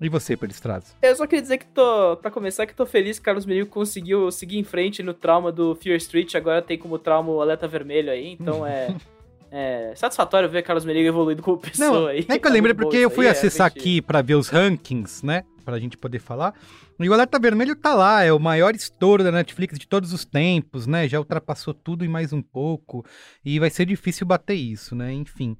E 0.00 0.08
você, 0.08 0.34
Peristrazo? 0.34 0.94
Eu 1.02 1.14
só 1.14 1.26
queria 1.26 1.42
dizer 1.42 1.58
que 1.58 1.66
tô, 1.66 2.16
pra 2.16 2.30
começar, 2.30 2.66
que 2.66 2.74
tô 2.74 2.86
feliz 2.86 3.18
que 3.18 3.22
o 3.22 3.24
Carlos 3.26 3.44
Merigo 3.44 3.68
conseguiu 3.68 4.30
seguir 4.30 4.58
em 4.58 4.64
frente 4.64 5.02
no 5.02 5.12
trauma 5.12 5.52
do 5.52 5.74
Fear 5.74 5.96
Street, 5.98 6.34
agora 6.34 6.62
tem 6.62 6.78
como 6.78 6.98
trauma 6.98 7.30
o 7.30 7.42
alerta 7.42 7.68
vermelho 7.68 8.10
aí, 8.10 8.32
então 8.40 8.66
é, 8.66 8.96
é 9.52 9.92
satisfatório 9.94 10.48
ver 10.48 10.62
Carlos 10.62 10.86
Merigo 10.86 11.06
evoluindo 11.06 11.42
como 11.42 11.58
pessoa 11.58 11.90
Não, 11.90 12.06
aí. 12.06 12.24
é 12.26 12.38
que 12.38 12.46
eu 12.46 12.50
lembrei 12.50 12.72
porque 12.74 12.96
eu 12.96 13.10
fui 13.10 13.26
aí, 13.26 13.32
acessar 13.32 13.68
realmente. 13.68 13.78
aqui 13.78 14.00
pra 14.00 14.22
ver 14.22 14.36
os 14.36 14.48
rankings, 14.48 15.22
né? 15.22 15.44
Pra 15.70 15.78
gente 15.78 15.96
poder 15.96 16.18
falar. 16.18 16.52
E 16.98 17.08
o 17.08 17.12
Alerta 17.14 17.38
Vermelho 17.38 17.76
tá 17.76 17.94
lá, 17.94 18.24
é 18.24 18.32
o 18.32 18.40
maior 18.40 18.74
estouro 18.74 19.22
da 19.22 19.30
Netflix 19.30 19.78
de 19.78 19.86
todos 19.86 20.12
os 20.12 20.24
tempos, 20.24 20.86
né? 20.86 21.06
Já 21.08 21.18
ultrapassou 21.20 21.72
tudo 21.72 22.04
e 22.04 22.08
mais 22.08 22.32
um 22.32 22.42
pouco. 22.42 23.04
E 23.44 23.58
vai 23.60 23.70
ser 23.70 23.86
difícil 23.86 24.26
bater 24.26 24.54
isso, 24.54 24.96
né? 24.96 25.12
Enfim. 25.12 25.56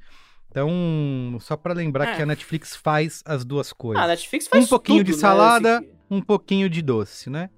Então, 0.51 1.37
só 1.41 1.57
pra 1.57 1.73
lembrar 1.73 2.09
É. 2.09 2.17
que 2.17 2.23
a 2.23 2.27
Netflix 2.27 2.75
faz 2.75 3.23
as 3.25 3.45
duas 3.45 3.73
coisas. 3.73 4.03
Ah, 4.03 4.07
a 4.07 4.09
Netflix 4.09 4.49
faz 4.49 4.65
um 4.65 4.69
pouquinho 4.69 4.99
tudo, 4.99 5.07
de 5.07 5.13
né, 5.13 5.19
salada, 5.19 5.77
esse- 5.81 5.93
um 6.11 6.21
pouquinho 6.21 6.69
de 6.69 6.83
doce, 6.83 7.31
né? 7.31 7.49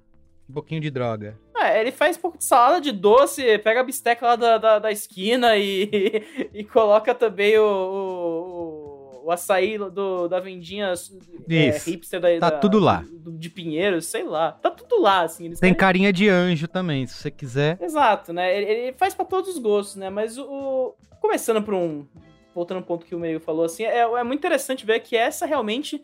Um 0.49 0.53
pouquinho 0.53 0.81
de 0.83 0.91
droga. 0.91 1.39
É, 1.57 1.81
ele 1.81 1.93
faz 1.93 2.17
um 2.19 2.21
pouco 2.21 2.37
de 2.37 2.45
salada 2.45 2.81
de 2.81 2.93
doce, 2.93 3.57
pega 3.61 3.81
a 3.81 3.85
bisteca 3.85 4.27
lá 4.27 4.37
da, 4.37 4.59
da, 4.59 4.79
da 4.81 4.93
esquina 4.93 5.57
e, 5.57 5.89
e 6.53 6.65
coloca 6.65 7.15
também 7.15 7.57
o, 7.57 7.65
o, 7.65 8.82
o 9.25 9.31
açaí 9.31 9.79
do, 9.79 10.29
da 10.29 10.41
vendinha 10.41 10.93
é, 11.51 11.79
hipster 11.79 12.21
da, 12.21 12.29
Tá 12.39 12.51
da- 12.51 12.59
tudo 12.59 12.79
lá. 12.79 13.05
do- 13.11 13.33
de 13.33 13.49
Pinheiros, 13.51 14.07
sei 14.07 14.25
lá. 14.25 14.53
Tá 14.53 14.71
tudo 14.71 15.01
lá, 15.01 15.23
assim. 15.23 15.45
Tem 15.51 15.57
querem- 15.59 15.75
carinha 15.75 16.13
de 16.13 16.29
anjo 16.29 16.67
também, 16.69 17.07
se 17.07 17.15
você 17.15 17.31
quiser. 17.31 17.79
Exato, 17.81 18.33
né? 18.33 18.57
Ele, 18.57 18.67
ele 18.71 18.93
faz 18.95 19.15
pra 19.15 19.25
todos 19.25 19.51
os 19.51 19.59
gostos, 19.59 19.97
né? 19.97 20.11
Mas 20.11 20.37
o. 20.39 20.45
o- 20.45 20.95
Começando 21.21 21.63
por 21.63 21.73
um. 21.75 22.05
Voltando 22.55 22.79
ao 22.79 22.83
ponto 22.83 23.07
que 23.07 23.15
o 23.15 23.19
meio 23.19 23.39
falou, 23.41 23.65
assim, 23.65 23.85
é, 23.85 23.99
é 24.01 24.25
muito 24.25 24.41
interessante 24.41 24.85
ver 24.85 25.01
que 25.01 25.17
essa 25.17 25.47
realmente. 25.47 26.03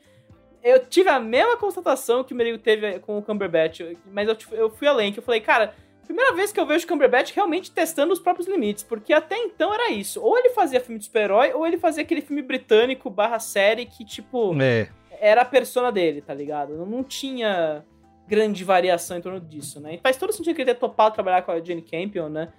Eu 0.62 0.84
tive 0.86 1.08
a 1.08 1.20
mesma 1.20 1.56
constatação 1.56 2.24
que 2.24 2.32
o 2.32 2.36
Merigo 2.36 2.58
teve 2.58 2.98
com 3.00 3.18
o 3.18 3.22
Cumberbatch, 3.22 3.80
mas 4.12 4.28
eu, 4.28 4.36
eu 4.52 4.70
fui 4.70 4.86
além, 4.88 5.12
que 5.12 5.18
eu 5.18 5.22
falei, 5.22 5.40
cara, 5.40 5.74
primeira 6.08 6.34
vez 6.34 6.50
que 6.50 6.58
eu 6.58 6.66
vejo 6.66 6.84
o 6.84 6.88
Cumberbatch 6.88 7.32
realmente 7.34 7.70
testando 7.70 8.12
os 8.12 8.18
próprios 8.18 8.48
limites, 8.48 8.82
porque 8.82 9.12
até 9.12 9.36
então 9.36 9.72
era 9.72 9.90
isso. 9.90 10.20
Ou 10.20 10.36
ele 10.38 10.50
fazia 10.50 10.80
filme 10.80 10.98
de 10.98 11.04
super-herói, 11.04 11.52
ou 11.52 11.66
ele 11.66 11.78
fazia 11.78 12.02
aquele 12.02 12.22
filme 12.22 12.42
britânico 12.42 13.10
barra 13.10 13.38
série 13.38 13.84
que, 13.86 14.04
tipo, 14.04 14.60
É. 14.60 14.88
era 15.20 15.42
a 15.42 15.44
persona 15.44 15.92
dele, 15.92 16.22
tá 16.22 16.32
ligado? 16.34 16.74
Não, 16.86 17.04
tinha 17.04 17.84
grande 18.26 18.64
variação 18.64 19.18
em 19.18 19.20
torno 19.20 19.40
disso, 19.40 19.80
né? 19.80 19.94
E 19.94 19.98
faz 19.98 20.16
todo 20.16 20.32
sentido 20.32 20.54
que 20.54 20.62
ele 20.62 20.74
ter 20.74 20.80
topado 20.80 21.14
trabalhar 21.14 21.42
com 21.42 21.52
a 21.52 21.60
Jane 21.62 21.82
Campion, 21.82 22.28
né? 22.28 22.52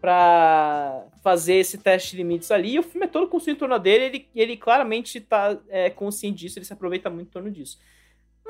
Pra 0.00 1.06
fazer 1.22 1.54
esse 1.54 1.78
teste 1.78 2.10
de 2.10 2.18
limites 2.18 2.50
ali. 2.50 2.74
E 2.74 2.78
o 2.78 2.82
filme 2.82 3.06
é 3.06 3.08
todo 3.08 3.26
construído 3.28 3.56
em 3.56 3.60
torno 3.60 3.78
dele. 3.78 4.04
Ele, 4.04 4.28
ele 4.34 4.56
claramente 4.56 5.20
tá 5.20 5.58
é, 5.68 5.88
consciente 5.90 6.38
disso, 6.40 6.58
ele 6.58 6.66
se 6.66 6.72
aproveita 6.72 7.08
muito 7.08 7.28
em 7.28 7.30
torno 7.30 7.50
disso. 7.50 7.78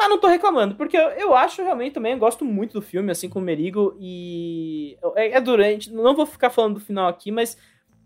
Mas 0.04 0.10
não 0.10 0.18
tô 0.18 0.26
reclamando, 0.26 0.74
porque 0.74 0.96
eu, 0.96 1.08
eu 1.10 1.34
acho 1.34 1.62
realmente 1.62 1.94
também, 1.94 2.12
eu 2.12 2.18
gosto 2.18 2.44
muito 2.44 2.74
do 2.74 2.82
filme, 2.82 3.10
assim 3.10 3.26
como 3.28 3.42
o 3.42 3.46
Merigo, 3.46 3.96
e 3.98 4.98
é, 5.16 5.30
é 5.36 5.40
durante, 5.40 5.90
não 5.90 6.14
vou 6.14 6.26
ficar 6.26 6.50
falando 6.50 6.74
do 6.74 6.80
final 6.80 7.08
aqui, 7.08 7.30
mas 7.32 7.56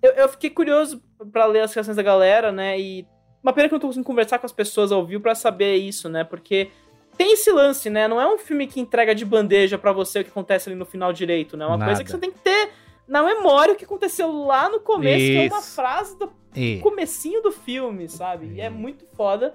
eu, 0.01 0.13
eu 0.13 0.29
fiquei 0.29 0.49
curioso 0.49 1.03
pra 1.33 1.45
ler 1.47 1.61
as 1.63 1.75
reações 1.75 1.97
da 1.97 2.03
galera, 2.03 2.53
né, 2.53 2.79
e 2.79 3.05
uma 3.43 3.53
pena 3.53 3.69
que 3.69 3.75
eu 3.75 3.77
não 3.77 3.81
tô 3.81 3.89
conseguindo 3.89 4.07
conversar 4.07 4.39
com 4.39 4.47
as 4.47 4.53
pessoas 4.53 4.93
ao 4.93 5.05
vivo 5.05 5.21
pra 5.23 5.35
saber 5.35 5.75
isso, 5.75 6.09
né, 6.09 6.23
porque 6.23 6.71
tem 7.17 7.33
esse 7.33 7.51
lance, 7.51 7.91
né, 7.91 8.07
não 8.07 8.21
é 8.21 8.33
um 8.33 8.39
filme 8.39 8.69
que 8.69 8.79
entrega 8.79 9.13
de 9.13 9.25
bandeja 9.25 9.77
pra 9.77 9.91
você 9.91 10.21
o 10.21 10.25
que 10.25 10.31
acontece 10.31 10.69
ali 10.69 10.79
no 10.79 10.87
final 10.87 11.13
direito, 11.13 11.57
né, 11.57 11.65
é 11.65 11.69
uma 11.69 11.77
Nada. 11.79 11.91
coisa 11.91 12.05
que 12.05 12.11
você 12.13 12.19
tem 12.19 12.31
que 12.31 12.39
ter 12.39 12.71
na 13.09 13.25
memória 13.25 13.75
o 13.75 13.77
que 13.77 13.85
aconteceu 13.85 14.31
lá 14.31 14.69
no 14.69 14.79
começo, 14.79 15.25
que 15.27 15.37
é 15.37 15.49
uma 15.49 15.59
Isso. 15.59 15.75
frase 15.75 16.17
do 16.17 16.31
É. 16.55 16.79
comecinho 16.79 17.43
do 17.43 17.51
filme, 17.51 18.09
sabe, 18.09 18.53
e 18.55 18.61
é 18.61 18.71
muito 18.71 19.05
foda. 19.17 19.55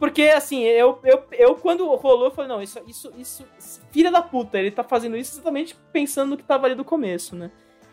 Porque, 0.00 0.22
assim, 0.22 0.62
eu, 0.62 0.98
eu, 1.04 1.22
eu 1.30 1.54
quando 1.56 1.86
rolou, 1.96 2.24
eu 2.24 2.30
falei, 2.30 2.48
não, 2.48 2.60
isso, 2.62 2.80
isso, 2.86 3.12
isso, 3.18 3.46
filha 3.92 4.10
da 4.10 4.22
puta, 4.22 4.58
ele 4.58 4.70
tá 4.70 4.82
fazendo 4.82 5.14
isso 5.14 5.34
exatamente 5.34 5.76
pensando 5.92 6.30
no 6.30 6.36
que 6.38 6.42
tava 6.42 6.66
ali 6.66 6.74
do 6.74 6.84
começo, 6.84 7.36
né? 7.36 7.50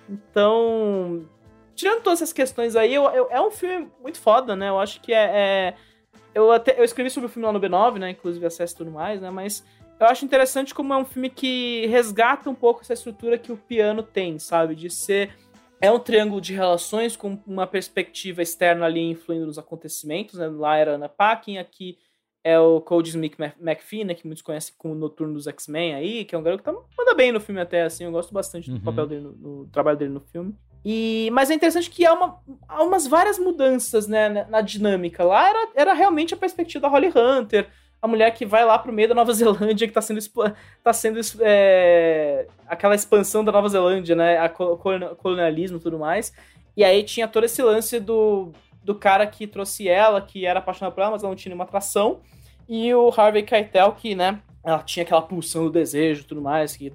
Então, 0.09 1.25
tirando 1.75 2.01
todas 2.01 2.21
essas 2.21 2.31
questões 2.31 2.77
aí, 2.77 2.93
eu, 2.93 3.03
eu- 3.09 3.27
é 3.29 3.41
um 3.41 3.51
filme 3.51 3.89
muito 4.01 4.19
foda, 4.21 4.55
né? 4.55 4.69
Eu 4.69 4.79
acho 4.79 5.01
que 5.01 5.13
é... 5.13 5.25
é- 5.33 5.73
eu, 6.33 6.49
até, 6.51 6.79
eu 6.79 6.83
escrevi 6.85 7.09
sobre 7.09 7.27
o 7.27 7.29
filme 7.29 7.45
lá 7.45 7.51
no 7.51 7.59
B9, 7.59 7.99
né? 7.99 8.11
Inclusive 8.11 8.45
acesso 8.45 8.73
e 8.73 8.77
tudo 8.77 8.91
mais, 8.91 9.19
né? 9.19 9.29
Mas 9.29 9.65
eu 9.99 10.07
acho 10.07 10.23
interessante 10.23 10.73
como 10.73 10.93
é 10.93 10.97
um 10.97 11.03
filme 11.05 11.29
que 11.29 11.87
resgata 11.87 12.49
um 12.49 12.55
pouco 12.55 12.81
essa 12.81 12.93
estrutura 12.93 13.37
que 13.37 13.51
o 13.51 13.57
piano 13.57 14.01
tem, 14.01 14.39
sabe? 14.39 14.75
De 14.75 14.89
ser... 14.89 15.35
É 15.79 15.91
um 15.91 15.99
triângulo 15.99 16.41
de 16.41 16.53
relações 16.53 17.15
com 17.15 17.37
uma 17.45 17.67
perspectiva 17.67 18.41
externa 18.41 18.85
ali 18.85 19.01
influindo 19.01 19.45
nos 19.45 19.59
acontecimentos, 19.59 20.39
né? 20.39 20.47
Lá 20.47 20.75
era 20.77 20.93
a 20.93 20.95
Anna 20.95 21.07
Paquin, 21.09 21.57
aqui 21.57 21.97
é 22.43 22.57
o 22.59 22.81
Cody 22.81 23.09
Smith 23.09 23.37
Mc- 23.37 23.55
McPhee, 23.61 24.03
né? 24.03 24.13
Que 24.15 24.25
muitos 24.25 24.41
conhecem 24.41 24.73
como 24.77 24.95
Noturno 24.95 25.33
dos 25.35 25.45
X-Men 25.47 25.93
aí, 25.93 26.25
que 26.25 26.33
é 26.33 26.37
um 26.37 26.41
garoto 26.43 26.63
que 26.63 26.71
tá, 26.71 26.75
manda 26.97 27.13
bem 27.13 27.31
no 27.31 27.39
filme 27.39 27.61
até, 27.61 27.83
assim. 27.83 28.05
Eu 28.05 28.11
gosto 28.11 28.33
bastante 28.33 28.69
do 28.71 28.77
Uhum. 28.77 28.81
papel 28.83 29.05
dele, 29.05 29.21
no, 29.21 29.31
no 29.33 29.67
trabalho 29.67 29.97
dele 29.97 30.11
no 30.13 30.21
filme. 30.21 30.55
E, 30.85 31.29
mas 31.33 31.51
é 31.51 31.53
interessante 31.53 31.89
que 31.89 32.05
há, 32.05 32.13
uma, 32.13 32.39
há 32.67 32.81
umas 32.83 33.05
várias 33.05 33.37
mudanças, 33.37 34.07
né, 34.07 34.29
na, 34.29 34.45
na 34.45 34.61
dinâmica. 34.61 35.23
Lá 35.23 35.49
era, 35.49 35.69
era 35.75 35.93
realmente 35.93 36.33
a 36.33 36.37
perspectiva 36.37 36.83
da 36.83 36.87
Holly 36.87 37.11
Hunter, 37.13 37.67
a 38.01 38.07
mulher 38.07 38.31
que 38.31 38.45
vai 38.45 38.63
lá 38.63 38.77
pro 38.77 38.93
meio 38.93 39.09
da 39.09 39.15
Nova 39.15 39.33
Zelândia, 39.33 39.87
que 39.87 39.93
tá 39.93 40.01
sendo, 40.01 40.19
tá 40.83 40.93
sendo 40.93 41.19
é, 41.41 42.47
aquela 42.67 42.95
expansão 42.95 43.43
da 43.43 43.51
Nova 43.51 43.67
Zelândia, 43.69 44.15
né, 44.15 44.37
a 44.37 44.49
co- 44.49 44.77
colonial- 44.77 45.15
colonialismo 45.15 45.77
e 45.77 45.81
tudo 45.81 45.97
mais. 45.97 46.31
E 46.75 46.83
aí 46.83 47.03
tinha 47.03 47.27
todo 47.27 47.43
esse 47.45 47.61
lance 47.63 47.99
do, 47.99 48.51
do 48.83 48.93
cara 48.93 49.25
que 49.25 49.47
trouxe 49.47 49.87
ela, 49.87 50.21
que 50.21 50.45
era 50.45 50.59
apaixonado 50.59 50.93
por 50.93 51.01
ela, 51.01 51.11
mas 51.11 51.23
ela 51.23 51.31
não 51.31 51.35
tinha 51.35 51.49
nenhuma 51.51 51.63
atração. 51.63 52.19
E 52.69 52.93
o 52.93 53.11
Harvey 53.15 53.43
Keitel, 53.43 53.93
que, 53.93 54.13
né, 54.13 54.39
ela 54.63 54.79
tinha 54.79 55.03
aquela 55.03 55.21
pulsão 55.21 55.63
do 55.63 55.71
desejo 55.71 56.21
e 56.21 56.25
tudo 56.25 56.41
mais, 56.41 56.75
que 56.77 56.93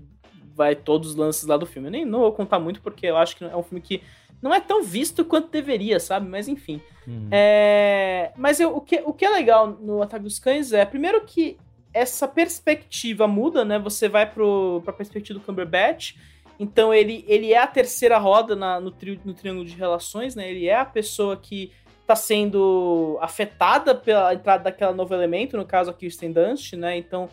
vai 0.55 0.77
todos 0.77 1.11
os 1.11 1.17
lances 1.17 1.47
lá 1.47 1.57
do 1.57 1.67
filme. 1.67 1.89
Eu 1.89 1.93
nem 1.93 2.05
não 2.05 2.21
vou 2.21 2.33
contar 2.33 2.61
muito, 2.61 2.81
porque 2.81 3.07
eu 3.07 3.17
acho 3.17 3.35
que 3.37 3.45
é 3.45 3.57
um 3.57 3.63
filme 3.63 3.81
que 3.81 4.03
não 4.43 4.53
é 4.53 4.61
tão 4.61 4.83
visto 4.83 5.25
quanto 5.25 5.49
deveria, 5.49 6.01
sabe? 6.01 6.29
Mas 6.29 6.49
enfim. 6.49 6.83
Hum. 7.07 7.29
É, 7.31 8.33
mas 8.37 8.59
eu, 8.59 8.77
o, 8.77 8.81
que, 8.81 9.01
o 9.07 9.13
que 9.13 9.25
é 9.25 9.31
legal 9.31 9.69
no 9.69 10.03
Ataque 10.03 10.25
dos 10.25 10.39
Cães 10.39 10.73
é, 10.73 10.85
primeiro 10.85 11.25
que 11.25 11.57
essa 11.95 12.27
perspectiva 12.27 13.29
muda, 13.29 13.65
né? 13.65 13.79
Você 13.79 14.09
vai 14.09 14.29
pro, 14.29 14.83
pra 14.85 14.93
perspectiva 14.93 15.39
do 15.39 15.45
Cumberbatch, 15.45 16.17
então 16.59 16.93
ele, 16.93 17.25
ele 17.29 17.53
é 17.53 17.59
a 17.59 17.67
terceira 17.67 18.19
roda 18.19 18.57
na, 18.57 18.81
no, 18.81 18.91
tri, 18.91 19.21
no 19.25 19.35
triângulo 19.35 19.65
de 19.65 19.77
relações, 19.77 20.35
né? 20.35 20.51
Ele 20.51 20.67
é 20.67 20.77
a 20.77 20.85
pessoa 20.85 21.37
que 21.37 21.73
tá 22.07 22.17
sendo 22.17 23.19
afetada 23.21 23.95
pela 23.95 24.35
entrada 24.35 24.65
daquela 24.65 24.93
novo 24.93 25.15
elemento, 25.15 25.57
no 25.57 25.65
caso 25.65 25.91
a 25.91 25.95
Kirsten 25.95 26.33
Dunst, 26.33 26.73
né? 26.75 26.97
Então 26.97 27.29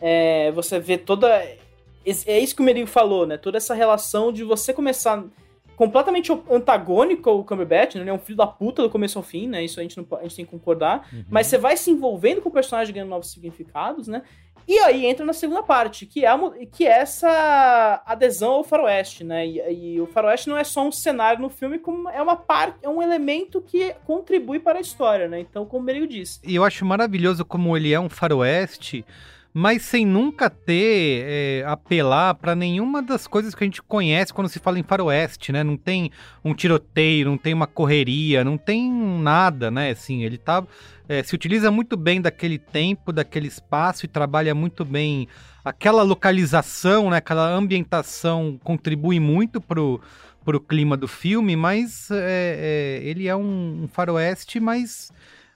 é, 0.00 0.50
você 0.52 0.78
vê 0.78 0.98
toda. 0.98 1.28
É 2.26 2.38
isso 2.38 2.56
que 2.56 2.62
o 2.62 2.64
Merigo 2.64 2.86
falou, 2.86 3.26
né? 3.26 3.36
Toda 3.36 3.58
essa 3.58 3.74
relação 3.74 4.32
de 4.32 4.42
você 4.42 4.72
começar 4.72 5.24
completamente 5.78 6.32
antagônico 6.50 7.30
ao 7.30 7.44
Cumberbatch, 7.44 7.94
né? 7.94 8.00
Ele 8.00 8.10
é 8.10 8.12
um 8.12 8.18
filho 8.18 8.36
da 8.36 8.48
puta 8.48 8.82
do 8.82 8.90
começo 8.90 9.16
ao 9.16 9.22
fim, 9.22 9.46
né? 9.46 9.64
Isso 9.64 9.78
a 9.78 9.82
gente, 9.84 9.96
não, 9.96 10.04
a 10.18 10.22
gente 10.24 10.34
tem 10.34 10.44
que 10.44 10.50
concordar. 10.50 11.08
Uhum. 11.12 11.24
Mas 11.30 11.46
você 11.46 11.56
vai 11.56 11.76
se 11.76 11.88
envolvendo 11.88 12.42
com 12.42 12.48
o 12.48 12.52
personagem 12.52 12.92
ganhando 12.92 13.10
novos 13.10 13.30
significados, 13.30 14.08
né? 14.08 14.22
E 14.66 14.76
aí 14.80 15.06
entra 15.06 15.24
na 15.24 15.32
segunda 15.32 15.62
parte, 15.62 16.04
que 16.04 16.24
é, 16.24 16.28
a, 16.28 16.38
que 16.72 16.84
é 16.84 16.90
essa 16.90 18.02
adesão 18.04 18.54
ao 18.54 18.64
faroeste, 18.64 19.22
né? 19.22 19.46
E, 19.46 19.94
e, 19.94 20.00
o 20.00 20.06
faroeste 20.08 20.48
não 20.48 20.56
é 20.56 20.64
só 20.64 20.84
um 20.84 20.90
cenário 20.90 21.40
no 21.40 21.48
filme, 21.48 21.78
como 21.78 22.08
é 22.08 22.20
uma 22.20 22.34
parte, 22.34 22.76
é 22.82 22.88
um 22.88 23.00
elemento 23.00 23.62
que 23.62 23.94
contribui 24.04 24.58
para 24.58 24.78
a 24.78 24.82
história, 24.82 25.28
né? 25.28 25.38
Então, 25.38 25.64
como 25.64 25.84
o 25.84 25.86
Merigo 25.86 26.08
disse. 26.08 26.40
E 26.44 26.56
eu 26.56 26.64
acho 26.64 26.84
maravilhoso 26.84 27.44
como 27.44 27.76
ele 27.76 27.92
é 27.92 28.00
um 28.00 28.08
faroeste 28.08 29.04
mas 29.58 29.82
sem 29.82 30.06
nunca 30.06 30.48
ter 30.48 31.24
é, 31.26 31.64
apelar 31.66 32.32
para 32.34 32.54
nenhuma 32.54 33.02
das 33.02 33.26
coisas 33.26 33.56
que 33.56 33.64
a 33.64 33.66
gente 33.66 33.82
conhece 33.82 34.32
quando 34.32 34.48
se 34.48 34.60
fala 34.60 34.78
em 34.78 34.84
faroeste, 34.84 35.50
né? 35.50 35.64
Não 35.64 35.76
tem 35.76 36.12
um 36.44 36.54
tiroteio, 36.54 37.26
não 37.26 37.36
tem 37.36 37.52
uma 37.54 37.66
correria, 37.66 38.44
não 38.44 38.56
tem 38.56 38.88
nada, 38.88 39.68
né? 39.68 39.90
Assim, 39.90 40.22
ele 40.22 40.38
tá 40.38 40.64
é, 41.08 41.24
se 41.24 41.34
utiliza 41.34 41.72
muito 41.72 41.96
bem 41.96 42.20
daquele 42.20 42.56
tempo, 42.56 43.12
daquele 43.12 43.48
espaço 43.48 44.04
e 44.04 44.08
trabalha 44.08 44.54
muito 44.54 44.84
bem 44.84 45.26
aquela 45.64 46.04
localização, 46.04 47.10
né? 47.10 47.16
Aquela 47.16 47.50
ambientação 47.50 48.60
contribui 48.62 49.18
muito 49.18 49.60
pro 49.60 50.00
pro 50.44 50.60
clima 50.60 50.96
do 50.96 51.08
filme, 51.08 51.56
mas 51.56 52.12
é, 52.12 53.00
é 53.02 53.08
ele 53.08 53.26
é 53.26 53.34
um, 53.34 53.82
um 53.82 53.88
faroeste, 53.88 54.60
mas 54.60 55.10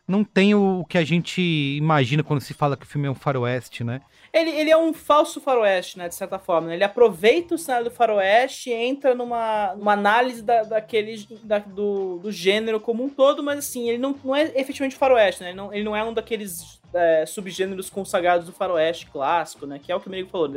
não 0.07 0.24
tem 0.24 0.55
o 0.55 0.84
que 0.88 0.98
a 0.98 1.05
gente 1.05 1.40
imagina 1.40 2.22
quando 2.22 2.40
se 2.40 2.53
fala 2.53 2.76
que 2.76 2.84
o 2.84 2.88
filme 2.88 3.07
é 3.07 3.11
um 3.11 3.14
faroeste, 3.14 3.84
né? 3.84 4.00
Ele, 4.32 4.50
ele 4.50 4.70
é 4.70 4.76
um 4.76 4.94
falso 4.94 5.40
faroeste, 5.40 5.98
né, 5.98 6.09
de 6.09 6.14
certa 6.14 6.38
forma. 6.38 6.68
Né? 6.68 6.74
Ele 6.74 6.84
aproveita 6.84 7.55
o 7.55 7.59
cenário 7.59 7.90
do 7.90 7.94
faroeste 7.94 8.70
e 8.70 8.72
entra 8.72 9.14
numa, 9.14 9.74
numa 9.76 9.92
análise 9.92 10.42
da, 10.42 10.62
daquele, 10.62 11.26
da, 11.44 11.59
do, 11.59 12.18
do 12.18 12.32
gênero 12.32 12.80
como 12.80 13.05
um 13.05 13.11
todo, 13.11 13.42
mas 13.42 13.59
assim, 13.59 13.90
ele 13.90 13.98
não, 13.98 14.18
não 14.24 14.34
é 14.34 14.50
efetivamente 14.55 14.96
faroeste, 14.96 15.42
né? 15.42 15.50
Ele 15.50 15.57
não, 15.57 15.74
ele 15.74 15.84
não 15.84 15.94
é 15.94 16.03
um 16.03 16.14
daqueles 16.14 16.80
é, 16.94 17.26
subgêneros 17.26 17.90
consagrados 17.90 18.46
do 18.46 18.53
faroeste 18.53 19.07
clássico, 19.07 19.66
né? 19.66 19.78
Que 19.82 19.92
é 19.92 19.94
o 19.94 20.00
que 20.00 20.09
o 20.09 20.11
Merigo 20.11 20.30
falou, 20.30 20.48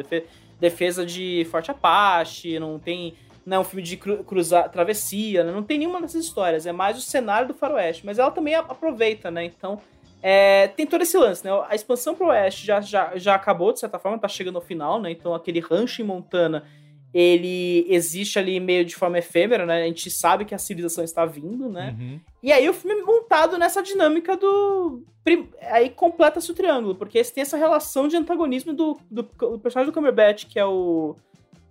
defesa 0.60 1.06
de 1.06 1.46
Forte 1.52 1.70
Apache, 1.70 2.58
não 2.60 2.80
tem 2.80 3.14
não 3.46 3.58
é 3.58 3.60
um 3.60 3.64
filme 3.64 3.84
de 3.84 3.96
cru, 3.96 4.24
cruzar, 4.24 4.70
travessia, 4.70 5.43
né? 5.43 5.52
não 5.52 5.64
tem 5.64 5.78
nenhuma 5.78 6.02
dessas 6.02 6.26
histórias, 6.26 6.66
é 6.66 6.72
mais 6.72 6.98
o 6.98 7.02
cenário 7.02 7.48
do 7.48 7.54
faroeste, 7.54 8.06
mas 8.06 8.18
ela 8.18 8.32
também 8.32 8.56
aproveita, 8.56 9.30
né, 9.30 9.46
então 9.46 9.80
é, 10.22 10.68
tem 10.70 10.88
todo 10.88 11.04
esse 11.04 11.18
lance, 11.18 11.46
né, 11.46 11.52
a 11.70 11.76
expansão 11.76 12.16
pro 12.16 12.28
oeste 12.28 12.66
já, 12.66 12.82
já, 12.82 13.16
já 13.16 13.36
acabou, 13.36 13.72
de 13.72 13.80
certa 13.80 14.00
forma, 14.00 14.18
tá 14.18 14.28
chegando 14.28 14.56
ao 14.56 14.62
final, 14.62 15.00
né, 15.00 15.12
então 15.12 15.36
aquele 15.36 15.60
rancho 15.60 16.02
em 16.02 16.06
Montana, 16.06 16.64
ele 17.14 17.86
existe 17.88 18.38
ali 18.38 18.60
meio 18.60 18.84
de 18.84 18.96
forma 18.96 19.20
efêmera, 19.20 19.66
né, 19.66 19.84
a 19.84 19.86
gente 19.86 20.10
sabe 20.10 20.43
que 20.43 20.56
a 20.56 20.58
civilização 20.58 21.04
está 21.04 21.24
vindo, 21.24 21.70
né, 21.70 21.96
uhum. 22.00 22.20
e 22.41 22.52
aí 22.52 22.68
o 22.68 22.74
filme 22.74 23.00
é 23.00 23.04
montado 23.04 23.60
nessa 23.60 23.84
dinâmica 23.84 24.36
do... 24.36 25.04
aí 25.70 25.91
completa-se 25.91 26.52
o 26.52 26.56
triângulo, 26.56 26.96
porque 26.96 27.24
tem 27.24 27.43
essa 27.43 27.58
relação 27.58 28.08
de 28.08 28.18
antagonismo 28.18 28.74
do, 28.74 28.98
do, 29.10 29.22
do 29.22 29.60
personagem 29.60 29.91
do 29.91 29.93
Cumberbatch, 29.93 30.48
que 30.48 30.58
é 30.58 30.66
o 30.66 31.16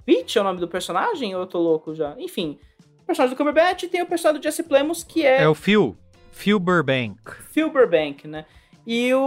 Peach 0.04 0.36
é 0.36 0.40
o 0.40 0.44
nome 0.44 0.60
do 0.60 0.68
personagem 0.68 1.34
ou 1.34 1.42
eu 1.42 1.46
tô 1.46 1.58
louco 1.58 1.94
já? 1.94 2.14
Enfim, 2.18 2.58
o 3.02 3.04
personagem 3.04 3.34
do 3.34 3.38
Cumberbatch 3.38 3.84
tem 3.84 4.02
o 4.02 4.06
personagem 4.06 4.40
do 4.40 4.44
Jesse 4.44 4.62
Plemons 4.62 5.02
que 5.02 5.24
é... 5.24 5.42
É 5.42 5.48
o 5.48 5.54
Phil. 5.54 5.96
Phil 6.30 6.58
Burbank. 6.58 7.18
Phil 7.52 7.70
Burbank, 7.70 8.26
né? 8.26 8.44
E 8.86 9.12
o, 9.14 9.20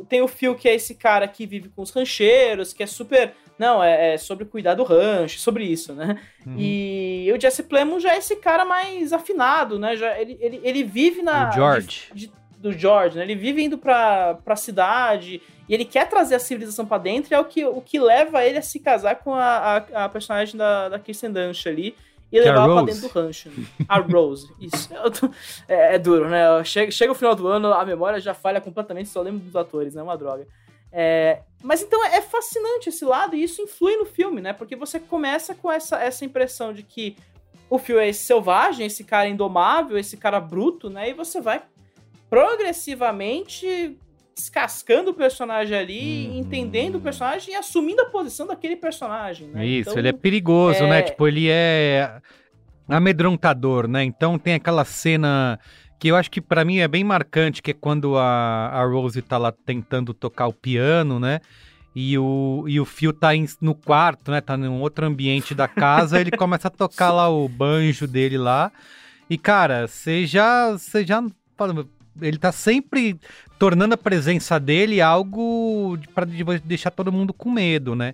o, 0.00 0.04
tem 0.06 0.20
o 0.20 0.28
Phil, 0.28 0.54
que 0.54 0.68
é 0.68 0.74
esse 0.74 0.94
cara 0.94 1.26
que 1.26 1.46
vive 1.46 1.70
com 1.70 1.82
os 1.82 1.90
rancheiros, 1.90 2.72
que 2.72 2.82
é 2.82 2.86
super. 2.86 3.32
Não, 3.58 3.82
é, 3.82 4.14
é 4.14 4.18
sobre 4.18 4.44
cuidar 4.44 4.74
do 4.74 4.82
rancho, 4.82 5.38
sobre 5.38 5.64
isso, 5.64 5.94
né? 5.94 6.20
Uhum. 6.44 6.56
E 6.58 7.32
o 7.34 7.40
Jesse 7.40 7.62
Plemons 7.62 8.02
já 8.02 8.14
é 8.14 8.18
esse 8.18 8.36
cara 8.36 8.66
mais 8.66 9.14
afinado, 9.14 9.78
né? 9.78 9.96
Já, 9.96 10.20
ele, 10.20 10.36
ele, 10.40 10.60
ele 10.62 10.84
vive 10.84 11.22
na. 11.22 11.48
O 11.48 11.52
George. 11.52 12.08
De, 12.12 12.26
de, 12.26 12.32
do 12.58 12.72
George, 12.72 13.16
né? 13.16 13.24
Ele 13.24 13.34
vive 13.34 13.62
indo 13.62 13.78
pra, 13.78 14.34
pra 14.44 14.56
cidade 14.56 15.42
e 15.68 15.74
ele 15.74 15.84
quer 15.84 16.08
trazer 16.08 16.36
a 16.36 16.38
civilização 16.38 16.86
para 16.86 16.98
dentro, 16.98 17.32
e 17.32 17.34
é 17.34 17.38
o 17.38 17.44
que, 17.44 17.64
o 17.64 17.80
que 17.80 17.98
leva 17.98 18.44
ele 18.44 18.58
a 18.58 18.62
se 18.62 18.78
casar 18.78 19.16
com 19.16 19.34
a, 19.34 19.76
a, 19.92 20.04
a 20.04 20.08
personagem 20.08 20.56
da, 20.56 20.88
da 20.88 20.98
Kirsten 20.98 21.32
Dunst 21.32 21.66
ali 21.66 21.94
e 22.30 22.40
levar 22.40 22.64
ela 22.64 22.74
pra 22.74 22.92
dentro 22.92 23.08
do 23.08 23.08
rancho. 23.08 23.50
Né? 23.50 23.66
A 23.88 23.98
Rose, 23.98 24.52
isso. 24.60 24.88
É, 25.68 25.94
é, 25.94 25.98
duro, 25.98 26.28
né? 26.28 26.64
Chega, 26.64 26.90
chega 26.90 27.12
o 27.12 27.14
final 27.14 27.34
do 27.34 27.46
ano, 27.46 27.72
a 27.72 27.84
memória 27.84 28.20
já 28.20 28.34
falha 28.34 28.60
completamente, 28.60 29.08
só 29.08 29.20
lembro 29.22 29.40
dos 29.40 29.54
atores, 29.54 29.94
né? 29.94 30.02
Uma 30.02 30.16
droga. 30.16 30.46
É... 30.92 31.40
Mas 31.62 31.82
então 31.82 32.04
é 32.06 32.22
fascinante 32.22 32.88
esse 32.88 33.04
lado 33.04 33.34
e 33.34 33.42
isso 33.42 33.60
influi 33.62 33.96
no 33.96 34.06
filme, 34.06 34.40
né? 34.40 34.52
Porque 34.52 34.76
você 34.76 34.98
começa 34.98 35.54
com 35.54 35.70
essa, 35.70 36.02
essa 36.02 36.24
impressão 36.24 36.72
de 36.72 36.82
que 36.82 37.16
o 37.68 37.78
Phil 37.78 37.98
é 37.98 38.08
esse 38.08 38.24
selvagem, 38.24 38.86
esse 38.86 39.02
cara 39.02 39.28
indomável, 39.28 39.98
esse 39.98 40.16
cara 40.16 40.40
bruto, 40.40 40.88
né? 40.88 41.10
E 41.10 41.14
você 41.14 41.40
vai 41.40 41.62
progressivamente 42.28 43.98
descascando 44.34 45.12
o 45.12 45.14
personagem 45.14 45.76
ali, 45.76 46.28
uhum. 46.28 46.38
entendendo 46.38 46.96
o 46.96 47.00
personagem 47.00 47.54
e 47.54 47.56
assumindo 47.56 48.02
a 48.02 48.06
posição 48.06 48.46
daquele 48.46 48.76
personagem, 48.76 49.48
né? 49.48 49.64
Isso, 49.64 49.90
então, 49.90 49.98
ele 49.98 50.08
é 50.08 50.12
perigoso, 50.12 50.80
né? 50.80 50.86
é... 50.86 50.90
né? 50.90 51.02
Tipo, 51.02 51.26
ele 51.26 51.48
é 51.48 52.20
amedrontador, 52.86 53.88
né? 53.88 54.04
Então 54.04 54.38
tem 54.38 54.54
aquela 54.54 54.84
cena 54.84 55.58
que 55.98 56.08
eu 56.08 56.16
acho 56.16 56.30
que 56.30 56.40
para 56.40 56.64
mim 56.64 56.78
é 56.78 56.86
bem 56.86 57.02
marcante, 57.02 57.62
que 57.62 57.70
é 57.70 57.74
quando 57.74 58.18
a, 58.18 58.68
a 58.68 58.84
Rose 58.84 59.22
tá 59.22 59.38
lá 59.38 59.50
tentando 59.50 60.12
tocar 60.12 60.46
o 60.46 60.52
piano, 60.52 61.18
né? 61.18 61.40
E 61.94 62.18
o, 62.18 62.66
e 62.68 62.78
o 62.78 62.84
Phil 62.84 63.14
tá 63.14 63.34
em, 63.34 63.46
no 63.58 63.74
quarto, 63.74 64.30
né? 64.30 64.42
Tá 64.42 64.54
num 64.54 64.82
outro 64.82 65.06
ambiente 65.06 65.54
da 65.54 65.66
casa, 65.66 66.20
ele 66.20 66.30
começa 66.30 66.68
a 66.68 66.70
tocar 66.70 67.10
lá 67.10 67.30
o 67.30 67.48
banjo 67.48 68.06
dele 68.06 68.36
lá. 68.36 68.70
E, 69.30 69.38
cara, 69.38 69.88
você 69.88 70.26
já, 70.26 70.72
você 70.72 71.04
já 71.06 71.24
ele 72.20 72.38
tá 72.38 72.52
sempre 72.52 73.18
tornando 73.58 73.94
a 73.94 73.98
presença 73.98 74.58
dele 74.58 75.00
algo 75.00 75.98
para 76.14 76.26
deixar 76.64 76.90
todo 76.90 77.12
mundo 77.12 77.32
com 77.32 77.50
medo, 77.50 77.94
né? 77.94 78.12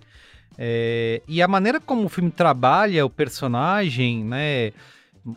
É, 0.57 1.21
e 1.27 1.41
a 1.41 1.47
maneira 1.47 1.79
como 1.79 2.05
o 2.05 2.09
filme 2.09 2.31
trabalha 2.31 3.05
o 3.05 3.09
personagem, 3.09 4.23
né? 4.23 4.71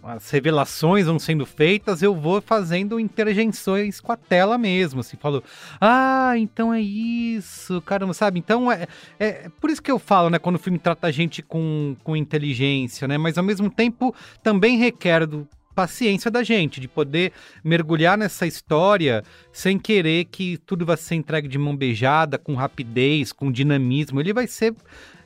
As 0.03 0.29
revelações 0.31 1.07
vão 1.07 1.17
sendo 1.17 1.47
feitas, 1.47 2.03
eu 2.03 2.13
vou 2.13 2.43
fazendo 2.43 2.99
interjeições 2.99 4.01
com 4.01 4.11
a 4.11 4.17
tela 4.17 4.59
mesmo, 4.59 4.99
assim, 4.99 5.17
falo, 5.17 5.45
ah, 5.81 6.33
então 6.37 6.75
é 6.75 6.81
isso, 6.81 7.81
caramba, 7.83 8.13
sabe? 8.13 8.41
Então 8.41 8.71
é, 8.71 8.89
é 9.21 9.49
por 9.61 9.71
isso 9.71 9.81
que 9.81 9.91
eu 9.91 10.01
falo, 10.01 10.29
né, 10.29 10.41
quando 10.41 10.57
o 10.57 10.59
filme 10.59 10.77
trata 10.77 11.07
a 11.07 11.13
gente 11.13 11.41
com, 11.41 11.95
com 12.03 12.17
inteligência, 12.17 13.07
né? 13.07 13.17
Mas 13.17 13.39
ao 13.39 13.45
mesmo 13.45 13.71
tempo 13.71 14.13
também 14.43 14.77
requer 14.77 15.25
do, 15.25 15.49
paciência 15.77 16.31
da 16.31 16.43
gente, 16.43 16.81
de 16.81 16.89
poder 16.89 17.33
mergulhar 17.63 18.17
nessa 18.17 18.47
história 18.47 19.23
sem 19.53 19.79
querer 19.79 20.25
que 20.25 20.57
tudo 20.65 20.87
vai 20.87 20.97
ser 20.97 21.17
entregue 21.17 21.47
de 21.47 21.59
mão 21.59 21.77
beijada, 21.77 22.39
com 22.39 22.55
rapidez, 22.55 23.31
com 23.31 23.53
dinamismo. 23.53 24.19
Ele 24.19 24.33
vai 24.33 24.47
ser, 24.47 24.75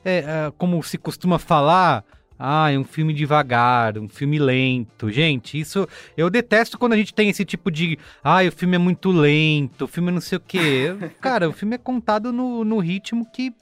é, 0.03 0.17
é, 0.17 0.53
como 0.57 0.83
se 0.83 0.97
costuma 0.97 1.39
falar, 1.39 2.03
ah, 2.37 2.69
é 2.69 2.77
um 2.77 2.83
filme 2.83 3.13
devagar, 3.13 3.97
um 3.97 4.09
filme 4.09 4.37
lento. 4.37 5.09
Gente, 5.09 5.57
isso 5.57 5.87
eu 6.17 6.29
detesto 6.29 6.77
quando 6.77 6.93
a 6.93 6.97
gente 6.97 7.13
tem 7.13 7.29
esse 7.29 7.45
tipo 7.45 7.71
de. 7.71 7.97
Ah, 8.21 8.43
o 8.43 8.51
filme 8.51 8.75
é 8.75 8.79
muito 8.79 9.09
lento, 9.09 9.85
o 9.85 9.87
filme 9.87 10.09
é 10.09 10.11
não 10.11 10.21
sei 10.21 10.37
o 10.37 10.41
quê. 10.41 10.93
Cara, 11.21 11.47
o 11.47 11.53
filme 11.53 11.75
é 11.75 11.77
contado 11.77 12.33
no, 12.33 12.65
no 12.65 12.79
ritmo 12.79 13.25
que 13.31 13.53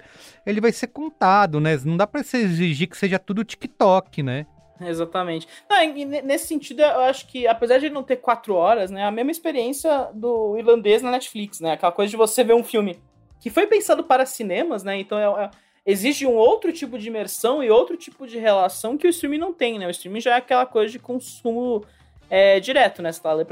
ele 0.44 0.60
vai 0.60 0.72
ser 0.72 0.88
contado, 0.88 1.60
né? 1.60 1.78
Não 1.86 1.96
dá 1.96 2.08
pra 2.08 2.24
se 2.24 2.38
exigir 2.38 2.88
que 2.88 2.98
seja 2.98 3.20
tudo 3.20 3.44
TikTok, 3.44 4.24
né? 4.24 4.48
Exatamente. 4.82 5.48
Não, 5.70 5.78
nesse 6.24 6.48
sentido, 6.48 6.82
eu 6.82 7.02
acho 7.02 7.28
que, 7.28 7.46
apesar 7.48 7.78
de 7.78 7.88
ele 7.88 7.94
não 7.94 8.04
ter 8.04 8.18
quatro 8.18 8.56
horas, 8.56 8.90
né, 8.90 9.04
a 9.04 9.12
mesma 9.12 9.32
experiência 9.32 10.10
do 10.14 10.58
irlandês 10.58 11.02
na 11.02 11.12
Netflix, 11.12 11.60
né? 11.60 11.74
Aquela 11.74 11.92
coisa 11.92 12.10
de 12.10 12.18
você 12.18 12.44
ver 12.44 12.54
um 12.54 12.64
filme 12.64 13.00
que 13.40 13.50
foi 13.50 13.68
pensado 13.68 14.04
para 14.04 14.26
cinemas, 14.26 14.84
né? 14.84 14.98
Então 15.00 15.18
é, 15.18 15.46
é, 15.46 15.50
exige 15.86 16.26
um 16.26 16.36
outro 16.36 16.72
tipo 16.72 16.98
de 16.98 17.08
imersão 17.08 17.64
e 17.64 17.70
outro 17.70 17.98
tipo 17.98 18.28
de 18.28 18.38
relação 18.38 18.98
que 18.98 19.08
o 19.08 19.10
streaming 19.10 19.38
não 19.38 19.54
tem, 19.54 19.80
né? 19.80 19.88
O 19.88 19.92
streaming 19.92 20.22
já 20.22 20.32
é 20.32 20.38
aquela 20.38 20.66
coisa 20.66 20.92
de 20.92 21.00
consumo 21.00 21.84
é, 22.30 22.60
direto, 22.60 23.02
né? 23.02 23.12
Você 23.12 23.22
tá 23.22 23.32
ali 23.32 23.46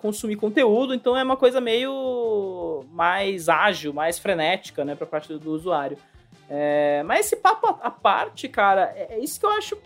consumir 0.00 0.36
conteúdo, 0.36 0.94
então 0.94 1.16
é 1.16 1.22
uma 1.22 1.36
coisa 1.36 1.60
meio 1.60 2.84
mais 2.90 3.48
ágil, 3.48 3.92
mais 3.92 4.18
frenética, 4.18 4.84
né? 4.84 4.94
Pra 4.94 5.06
parte 5.06 5.28
do, 5.28 5.38
do 5.38 5.52
usuário. 5.52 5.96
É, 6.48 7.02
mas 7.04 7.26
esse 7.26 7.36
papo 7.36 7.66
à 7.82 7.90
parte, 7.90 8.48
cara, 8.48 8.92
é, 8.94 9.14
é 9.14 9.18
isso 9.18 9.38
que 9.38 9.46
eu 9.46 9.50
acho 9.50 9.76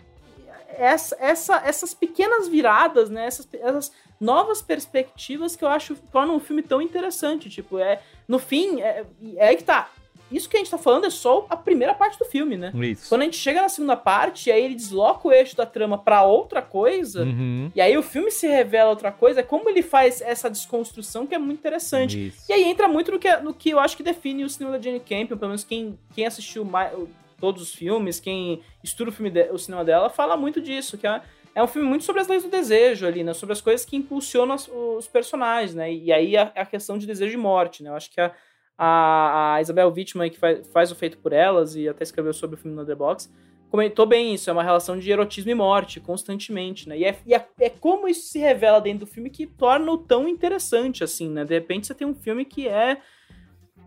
essa, 0.77 1.15
essa, 1.19 1.61
essas 1.65 1.93
pequenas 1.93 2.47
viradas, 2.47 3.09
né? 3.09 3.25
Essas, 3.25 3.47
essas 3.53 3.91
novas 4.19 4.61
perspectivas 4.61 5.55
que 5.55 5.63
eu 5.63 5.69
acho 5.69 5.95
tornam 6.11 6.35
o 6.35 6.39
filme 6.39 6.61
tão 6.61 6.81
interessante. 6.81 7.49
Tipo, 7.49 7.79
é. 7.79 8.01
No 8.27 8.39
fim, 8.39 8.81
é, 8.81 9.05
é 9.35 9.47
aí 9.47 9.57
que 9.57 9.63
tá 9.63 9.89
isso 10.31 10.47
que 10.49 10.55
a 10.55 10.59
gente 10.59 10.71
tá 10.71 10.77
falando 10.77 11.05
é 11.05 11.09
só 11.09 11.45
a 11.49 11.57
primeira 11.57 11.93
parte 11.93 12.17
do 12.17 12.25
filme, 12.25 12.55
né? 12.55 12.71
Isso. 12.75 13.09
Quando 13.09 13.21
a 13.21 13.25
gente 13.25 13.37
chega 13.37 13.61
na 13.61 13.67
segunda 13.69 13.97
parte, 13.97 14.49
aí 14.49 14.63
ele 14.63 14.75
desloca 14.75 15.27
o 15.27 15.31
eixo 15.31 15.55
da 15.57 15.65
trama 15.65 15.97
para 15.97 16.23
outra 16.23 16.61
coisa, 16.61 17.23
Uhum. 17.23 17.69
e 17.75 17.81
aí 17.81 17.97
o 17.97 18.03
filme 18.03 18.31
se 18.31 18.47
revela 18.47 18.89
outra 18.91 19.11
coisa, 19.11 19.41
é 19.41 19.43
como 19.43 19.69
ele 19.69 19.81
faz 19.81 20.21
essa 20.21 20.49
desconstrução 20.49 21.27
que 21.27 21.35
é 21.35 21.37
muito 21.37 21.59
interessante. 21.59 22.27
Isso. 22.27 22.45
E 22.47 22.53
aí 22.53 22.63
entra 22.63 22.87
muito 22.87 23.11
no 23.11 23.19
que, 23.19 23.35
no 23.37 23.53
que 23.53 23.71
eu 23.71 23.79
acho 23.79 23.97
que 23.97 24.03
define 24.03 24.45
o 24.45 24.49
cinema 24.49 24.77
da 24.77 24.81
Jane 24.81 25.01
Campion, 25.01 25.37
pelo 25.37 25.49
menos 25.49 25.65
quem, 25.65 25.99
quem 26.15 26.25
assistiu 26.25 26.63
mais, 26.63 26.93
todos 27.41 27.61
os 27.61 27.73
filmes, 27.75 28.19
quem 28.19 28.61
estuda 28.83 29.09
o, 29.09 29.13
filme 29.13 29.29
de- 29.29 29.49
o 29.51 29.57
cinema 29.57 29.83
dela, 29.83 30.09
fala 30.09 30.37
muito 30.37 30.61
disso, 30.61 30.97
que 30.97 31.05
é, 31.05 31.21
é 31.55 31.61
um 31.63 31.67
filme 31.67 31.87
muito 31.89 32.05
sobre 32.05 32.21
as 32.21 32.27
leis 32.27 32.43
do 32.43 32.49
desejo 32.49 33.05
ali, 33.05 33.23
né? 33.23 33.33
Sobre 33.33 33.51
as 33.53 33.59
coisas 33.59 33.85
que 33.85 33.97
impulsionam 33.97 34.55
os 34.97 35.07
personagens, 35.07 35.75
né? 35.75 35.91
E 35.91 36.13
aí 36.13 36.37
a, 36.37 36.43
a 36.55 36.65
questão 36.65 36.97
de 36.97 37.05
desejo 37.07 37.31
de 37.31 37.37
morte, 37.37 37.83
né? 37.83 37.89
Eu 37.89 37.95
acho 37.95 38.09
que 38.11 38.21
a, 38.21 38.31
a, 38.77 39.55
a 39.55 39.61
Isabel 39.61 39.91
Wittmann, 39.91 40.29
que 40.29 40.37
faz, 40.37 40.67
faz 40.67 40.91
o 40.91 40.95
Feito 40.95 41.17
por 41.17 41.33
Elas 41.33 41.75
e 41.75 41.89
até 41.89 42.03
escreveu 42.03 42.33
sobre 42.33 42.55
o 42.55 42.59
filme 42.59 42.77
no 42.77 42.85
The 42.85 42.95
Box, 42.95 43.29
comentou 43.69 44.05
bem 44.05 44.33
isso, 44.33 44.49
é 44.49 44.53
uma 44.53 44.63
relação 44.63 44.99
de 44.99 45.09
erotismo 45.09 45.49
e 45.49 45.55
morte, 45.55 45.99
constantemente, 45.99 46.87
né? 46.87 46.97
E, 46.97 47.05
é, 47.05 47.17
e 47.25 47.33
é, 47.33 47.47
é 47.59 47.69
como 47.69 48.07
isso 48.07 48.27
se 48.27 48.37
revela 48.39 48.79
dentro 48.81 49.05
do 49.05 49.11
filme 49.11 49.29
que 49.29 49.47
torna 49.47 49.91
o 49.91 49.97
tão 49.97 50.27
interessante, 50.27 51.03
assim, 51.03 51.29
né? 51.29 51.43
De 51.45 51.53
repente 51.53 51.87
você 51.87 51.95
tem 51.95 52.05
um 52.05 52.13
filme 52.13 52.43
que 52.45 52.67
é 52.67 52.97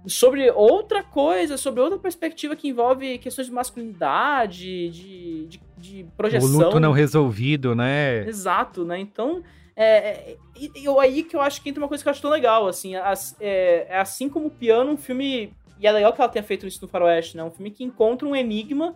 sobre 0.06 0.50
outra 0.50 1.02
coisa, 1.02 1.56
sobre 1.56 1.80
outra 1.80 1.98
perspectiva 1.98 2.54
que 2.54 2.68
envolve 2.68 3.18
questões 3.18 3.46
de 3.46 3.52
masculinidade, 3.52 4.88
de, 4.90 5.46
de, 5.46 5.60
de 5.76 6.06
projeção. 6.16 6.48
O 6.60 6.64
luto 6.64 6.80
não 6.80 6.92
resolvido, 6.92 7.74
né? 7.74 8.26
Exato, 8.26 8.84
né? 8.84 8.98
Então, 8.98 9.42
é, 9.76 9.86
é, 10.32 10.36
eu- 10.76 11.00
aí 11.00 11.22
que 11.22 11.34
eu 11.34 11.40
acho 11.40 11.62
que 11.62 11.68
entra 11.70 11.82
uma 11.82 11.88
coisa 11.88 12.02
que 12.02 12.08
eu 12.08 12.12
acho 12.12 12.22
tão 12.22 12.30
legal, 12.30 12.66
assim, 12.68 12.94
as- 12.96 13.36
é, 13.40 13.86
é 13.88 13.98
assim 13.98 14.28
como 14.28 14.46
o 14.46 14.50
piano, 14.50 14.92
um 14.92 14.96
filme, 14.96 15.52
e 15.80 15.86
é 15.86 15.92
legal 15.92 16.12
que 16.12 16.20
ela 16.20 16.30
tenha 16.30 16.42
feito 16.44 16.66
isso 16.66 16.80
no 16.82 16.88
Faroeste, 16.88 17.36
né? 17.36 17.42
Um 17.44 17.50
filme 17.50 17.70
que 17.70 17.82
encontra 17.84 18.26
um 18.28 18.36
enigma 18.36 18.94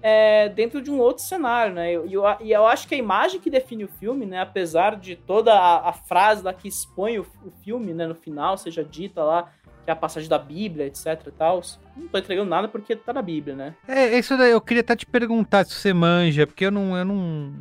é, 0.00 0.48
dentro 0.50 0.80
de 0.80 0.90
um 0.92 0.98
outro 1.00 1.24
cenário, 1.24 1.74
né? 1.74 1.90
E 1.90 1.94
eu, 1.94 2.06
eu, 2.08 2.22
eu 2.40 2.66
acho 2.66 2.86
que 2.86 2.94
a 2.94 2.98
imagem 2.98 3.40
que 3.40 3.50
define 3.50 3.82
o 3.84 3.88
filme, 3.88 4.24
né? 4.26 4.40
Apesar 4.40 4.94
de 4.96 5.16
toda 5.16 5.52
a, 5.52 5.88
a 5.88 5.92
frase 5.92 6.42
lá 6.44 6.52
que 6.54 6.68
expõe 6.68 7.18
o, 7.18 7.22
o 7.44 7.50
filme, 7.64 7.92
né? 7.92 8.06
No 8.06 8.14
final, 8.14 8.56
seja 8.56 8.84
dita 8.84 9.24
lá, 9.24 9.50
a 9.92 9.96
passagem 9.96 10.28
da 10.28 10.38
Bíblia, 10.38 10.86
etc 10.86 11.06
e 11.26 11.30
tal. 11.30 11.62
Não 11.96 12.08
tô 12.08 12.18
entregando 12.18 12.50
nada 12.50 12.68
porque 12.68 12.96
tá 12.96 13.12
na 13.12 13.22
Bíblia, 13.22 13.54
né? 13.54 13.74
É, 13.86 14.18
isso 14.18 14.36
daí 14.36 14.50
eu 14.50 14.60
queria 14.60 14.80
até 14.80 14.96
te 14.96 15.06
perguntar 15.06 15.64
se 15.64 15.74
você 15.74 15.92
manja, 15.92 16.46
porque 16.46 16.66
eu 16.66 16.70
não, 16.70 16.96
eu 16.96 17.04
não, 17.04 17.52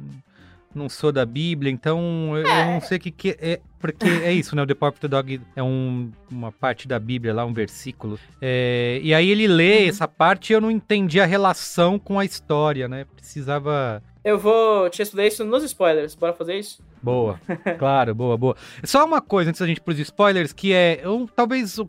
não 0.76 0.89
sou 0.89 1.11
da 1.11 1.26
Bíblia, 1.26 1.72
então 1.72 2.36
eu, 2.38 2.45
eu 2.47 2.65
não 2.65 2.82
sei 2.82 2.97
o 2.97 3.01
que, 3.01 3.11
que 3.11 3.38
é. 3.39 3.59
Porque 3.80 4.05
é 4.07 4.34
isso, 4.34 4.55
né? 4.55 4.63
O 4.63 4.65
The 4.68 4.74
the 4.99 5.07
Dog 5.07 5.41
é 5.55 5.61
um- 5.61 6.11
uma 6.32 6.51
parte 6.51 6.88
da 6.88 6.97
Bíblia 6.99 7.34
lá, 7.34 7.45
um 7.45 7.53
versículo. 7.53 8.20
É, 8.41 8.99
e 9.03 9.13
aí 9.13 9.30
ele 9.30 9.47
lê 9.47 9.84
Uhum. 9.84 9.89
essa 9.89 10.07
parte 10.07 10.49
e 10.49 10.53
eu 10.55 10.61
não 10.61 10.72
entendi 10.72 11.20
a 11.22 11.26
relação 11.26 11.99
com 11.99 12.18
a 12.20 12.26
história, 12.26 12.88
né? 12.88 13.05
Precisava. 13.15 14.01
Eu 14.24 14.38
vou 14.39 14.89
te 14.89 14.97
responder 14.99 15.28
isso 15.28 15.45
nos 15.45 15.63
spoilers. 15.63 16.15
Bora 16.15 16.34
fazer 16.34 16.55
isso? 16.57 16.82
Boa, 17.01 17.39
claro, 17.78 18.15
boa, 18.15 18.36
boa. 18.36 18.55
Só 18.84 19.05
uma 19.05 19.22
coisa 19.22 19.49
antes 19.51 19.61
da 19.61 19.68
gente 19.68 19.78
ir 19.78 19.82
pros 19.82 19.99
spoilers, 19.99 20.51
que 20.51 20.74
é. 20.74 20.99
Eu, 21.03 21.30
talvez. 21.36 21.80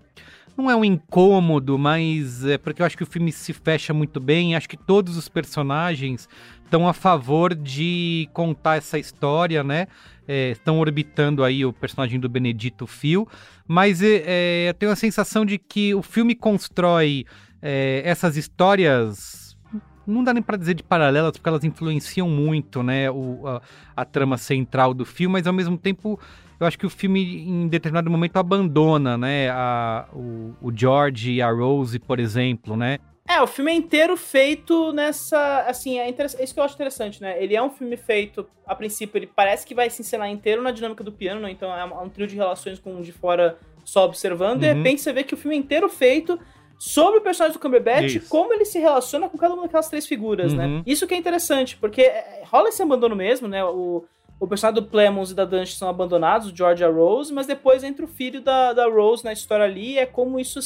Não 0.59 0.69
é 0.69 0.75
um 0.75 0.85
incômodo, 0.85 1.79
mas 1.79 2.45
é 2.45 2.59
porque 2.59 2.83
eu 2.83 2.87
acho 2.87 2.97
que 2.97 3.05
o 3.05 3.07
filme 3.07 3.31
se 3.31 3.53
fecha 3.53 3.95
muito 3.95 4.19
bem. 4.19 4.57
Acho 4.57 4.69
que 4.69 4.77
todos 4.77 5.17
os 5.17 5.29
personagens 5.29 6.29
estão 6.65 6.89
a 6.89 6.93
favor 6.93 7.55
de 7.55 8.29
contar 8.33 8.75
essa 8.75 8.99
história, 8.99 9.63
né? 9.63 9.87
É, 10.27 10.51
Estão 10.51 10.81
orbitando 10.81 11.45
aí 11.45 11.65
o 11.65 11.73
personagem 11.73 12.19
do 12.19 12.29
Benedito 12.29 12.89
Fio. 12.89 13.29
Mas 13.69 14.03
é, 14.03 14.25
é, 14.27 14.69
eu 14.71 14.75
tenho 14.75 14.91
a 14.91 14.97
sensação 14.97 15.47
de 15.47 15.59
que 15.59 15.95
o 15.95 16.03
filme 16.03 16.35
constrói 16.35 17.25
é, 17.63 18.03
essas 18.05 18.37
histórias 18.37 19.57
não 20.05 20.25
dá 20.25 20.35
nem 20.35 20.43
pra 20.43 20.57
dizer 20.57 20.75
de 20.75 20.83
paralelas, 20.83 21.33
porque 21.33 21.49
elas 21.49 21.63
influenciam 21.63 22.29
muito, 22.29 22.83
né, 22.83 23.11
o, 23.11 23.47
a, 23.47 23.63
a 23.95 24.05
trama 24.07 24.39
central 24.39 24.95
do 24.95 25.05
filme, 25.05 25.35
mas 25.35 25.47
ao 25.47 25.53
mesmo 25.53 25.77
tempo 25.77 26.19
eu 26.61 26.67
acho 26.67 26.79
que 26.79 26.87
o 26.87 26.91
filme 26.91 27.43
em 27.49 27.69
determinado 27.69 28.11
momento 28.11 28.37
abandona, 28.37 29.17
né, 29.17 29.49
a, 29.51 30.07
o, 30.13 30.55
o 30.61 30.73
George 30.77 31.33
e 31.33 31.43
a 31.43 31.51
Rose, 31.51 31.99
por 31.99 32.19
exemplo, 32.19 32.77
né. 32.77 32.99
É, 33.29 33.43
o 33.43 33.47
filme 33.47 33.71
é 33.71 33.75
inteiro 33.75 34.17
feito 34.17 34.91
nessa. 34.93 35.61
Assim, 35.69 35.99
é, 35.99 36.09
é 36.09 36.43
isso 36.43 36.55
que 36.55 36.59
eu 36.59 36.65
acho 36.65 36.75
interessante, 36.75 37.21
né? 37.21 37.43
Ele 37.43 37.55
é 37.55 37.63
um 37.63 37.69
filme 37.69 37.95
feito, 37.95 38.47
a 38.67 38.75
princípio, 38.75 39.19
ele 39.19 39.27
parece 39.27 39.67
que 39.67 39.75
vai 39.75 39.91
se 39.91 40.01
encenar 40.01 40.31
inteiro 40.31 40.63
na 40.63 40.71
dinâmica 40.71 41.05
do 41.05 41.13
piano, 41.13 41.39
né? 41.43 41.51
Então 41.51 41.71
é 41.71 41.85
um, 41.85 42.07
é 42.07 42.09
trio 42.09 42.27
de 42.27 42.35
relações 42.35 42.79
com 42.79 42.95
um 42.95 43.03
de 43.03 43.13
fora 43.13 43.59
só 43.85 44.07
observando. 44.07 44.61
De 44.61 44.67
Uhum. 44.69 44.75
repente 44.77 45.03
você 45.03 45.13
vê 45.13 45.25
que 45.25 45.35
o 45.35 45.37
filme 45.37 45.57
é 45.57 45.59
inteiro 45.59 45.91
feito 45.91 46.41
sobre 46.79 47.19
o 47.19 47.21
personagem 47.21 47.53
do 47.59 47.61
Cumberbatch 47.61 48.15
Isso. 48.15 48.31
como 48.31 48.55
ele 48.55 48.65
se 48.65 48.79
relaciona 48.79 49.29
com 49.29 49.37
cada 49.37 49.53
uma 49.53 49.65
daquelas 49.65 49.89
três 49.91 50.07
figuras, 50.07 50.55
né? 50.55 50.67
Uhum. 50.67 50.83
Isso 50.87 51.07
que 51.07 51.13
é 51.13 51.17
interessante, 51.19 51.77
porque 51.77 52.01
é, 52.01 52.45
rola 52.47 52.71
esse 52.71 52.83
abandono 52.83 53.15
mesmo, 53.15 53.47
né? 53.47 53.63
O, 53.63 54.05
o 54.41 54.47
personagem 54.47 54.80
do 54.82 54.89
Plemons 54.89 55.30
e 55.30 55.34
da 55.34 55.45
Dunst 55.45 55.76
são 55.76 55.89
abandonados, 55.89 56.51
o 56.51 56.57
George 56.57 56.82
e 56.82 56.86
a 56.86 56.89
Rose, 56.89 57.32
mas 57.32 57.47
depois 57.47 57.82
entra 57.82 58.05
o 58.05 58.09
filho 58.09 58.41
da, 58.41 58.72
da 58.72 58.86
Rose 58.89 59.24
na 59.24 59.32
história 59.32 59.64
ali, 59.64 59.95
e 59.95 59.99
é 59.99 60.07
como 60.07 60.39
isso, 60.39 60.61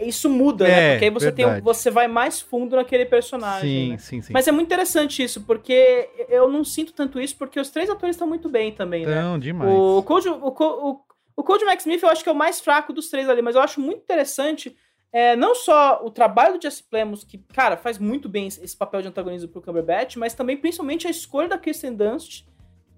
isso 0.00 0.28
muda, 0.28 0.68
né? 0.68 0.72
É, 0.72 0.90
Porque 0.92 1.04
aí 1.06 1.10
você, 1.10 1.32
tem, 1.32 1.60
você 1.60 1.90
vai 1.90 2.06
mais 2.06 2.40
fundo 2.40 2.76
naquele 2.76 3.06
personagem. 3.06 3.68
Sim, 3.68 3.90
né? 3.92 3.98
sim, 3.98 4.22
sim. 4.22 4.32
Mas 4.32 4.46
é 4.46 4.52
muito 4.52 4.66
interessante 4.66 5.22
isso, 5.22 5.40
porque 5.42 6.08
eu 6.28 6.50
não 6.50 6.62
sinto 6.64 6.92
tanto 6.92 7.18
isso, 7.18 7.36
porque 7.36 7.58
os 7.58 7.70
três 7.70 7.88
atores 7.88 8.14
estão 8.14 8.28
muito 8.28 8.48
bem 8.48 8.72
também, 8.72 9.06
né? 9.06 9.12
Então, 9.12 9.38
demais. 9.38 9.70
O 9.70 10.02
Code, 10.02 10.28
o, 10.28 10.48
o, 10.48 11.00
o 11.34 11.42
Code 11.42 11.64
Max 11.64 11.84
Smith 11.84 12.02
eu 12.02 12.10
acho 12.10 12.22
que 12.22 12.28
é 12.28 12.32
o 12.32 12.36
mais 12.36 12.60
fraco 12.60 12.92
dos 12.92 13.08
três 13.08 13.26
ali, 13.28 13.40
mas 13.40 13.54
eu 13.54 13.62
acho 13.62 13.80
muito 13.80 14.02
interessante 14.02 14.76
é, 15.10 15.34
não 15.34 15.54
só 15.54 16.04
o 16.04 16.10
trabalho 16.10 16.58
do 16.58 16.62
Jesse 16.62 16.82
Plemons, 16.82 17.24
que, 17.24 17.38
cara, 17.38 17.78
faz 17.78 17.98
muito 17.98 18.28
bem 18.28 18.48
esse 18.48 18.62
esse 18.62 18.76
papel 18.76 19.00
de 19.00 19.08
antagonismo 19.08 19.48
pro 19.48 19.62
Cumberbatch, 19.62 20.16
mas 20.16 20.34
também, 20.34 20.58
principalmente, 20.58 21.06
a 21.06 21.10
escolha 21.10 21.48
da 21.48 21.56
Kristen 21.56 21.94
Dunst 21.94 22.44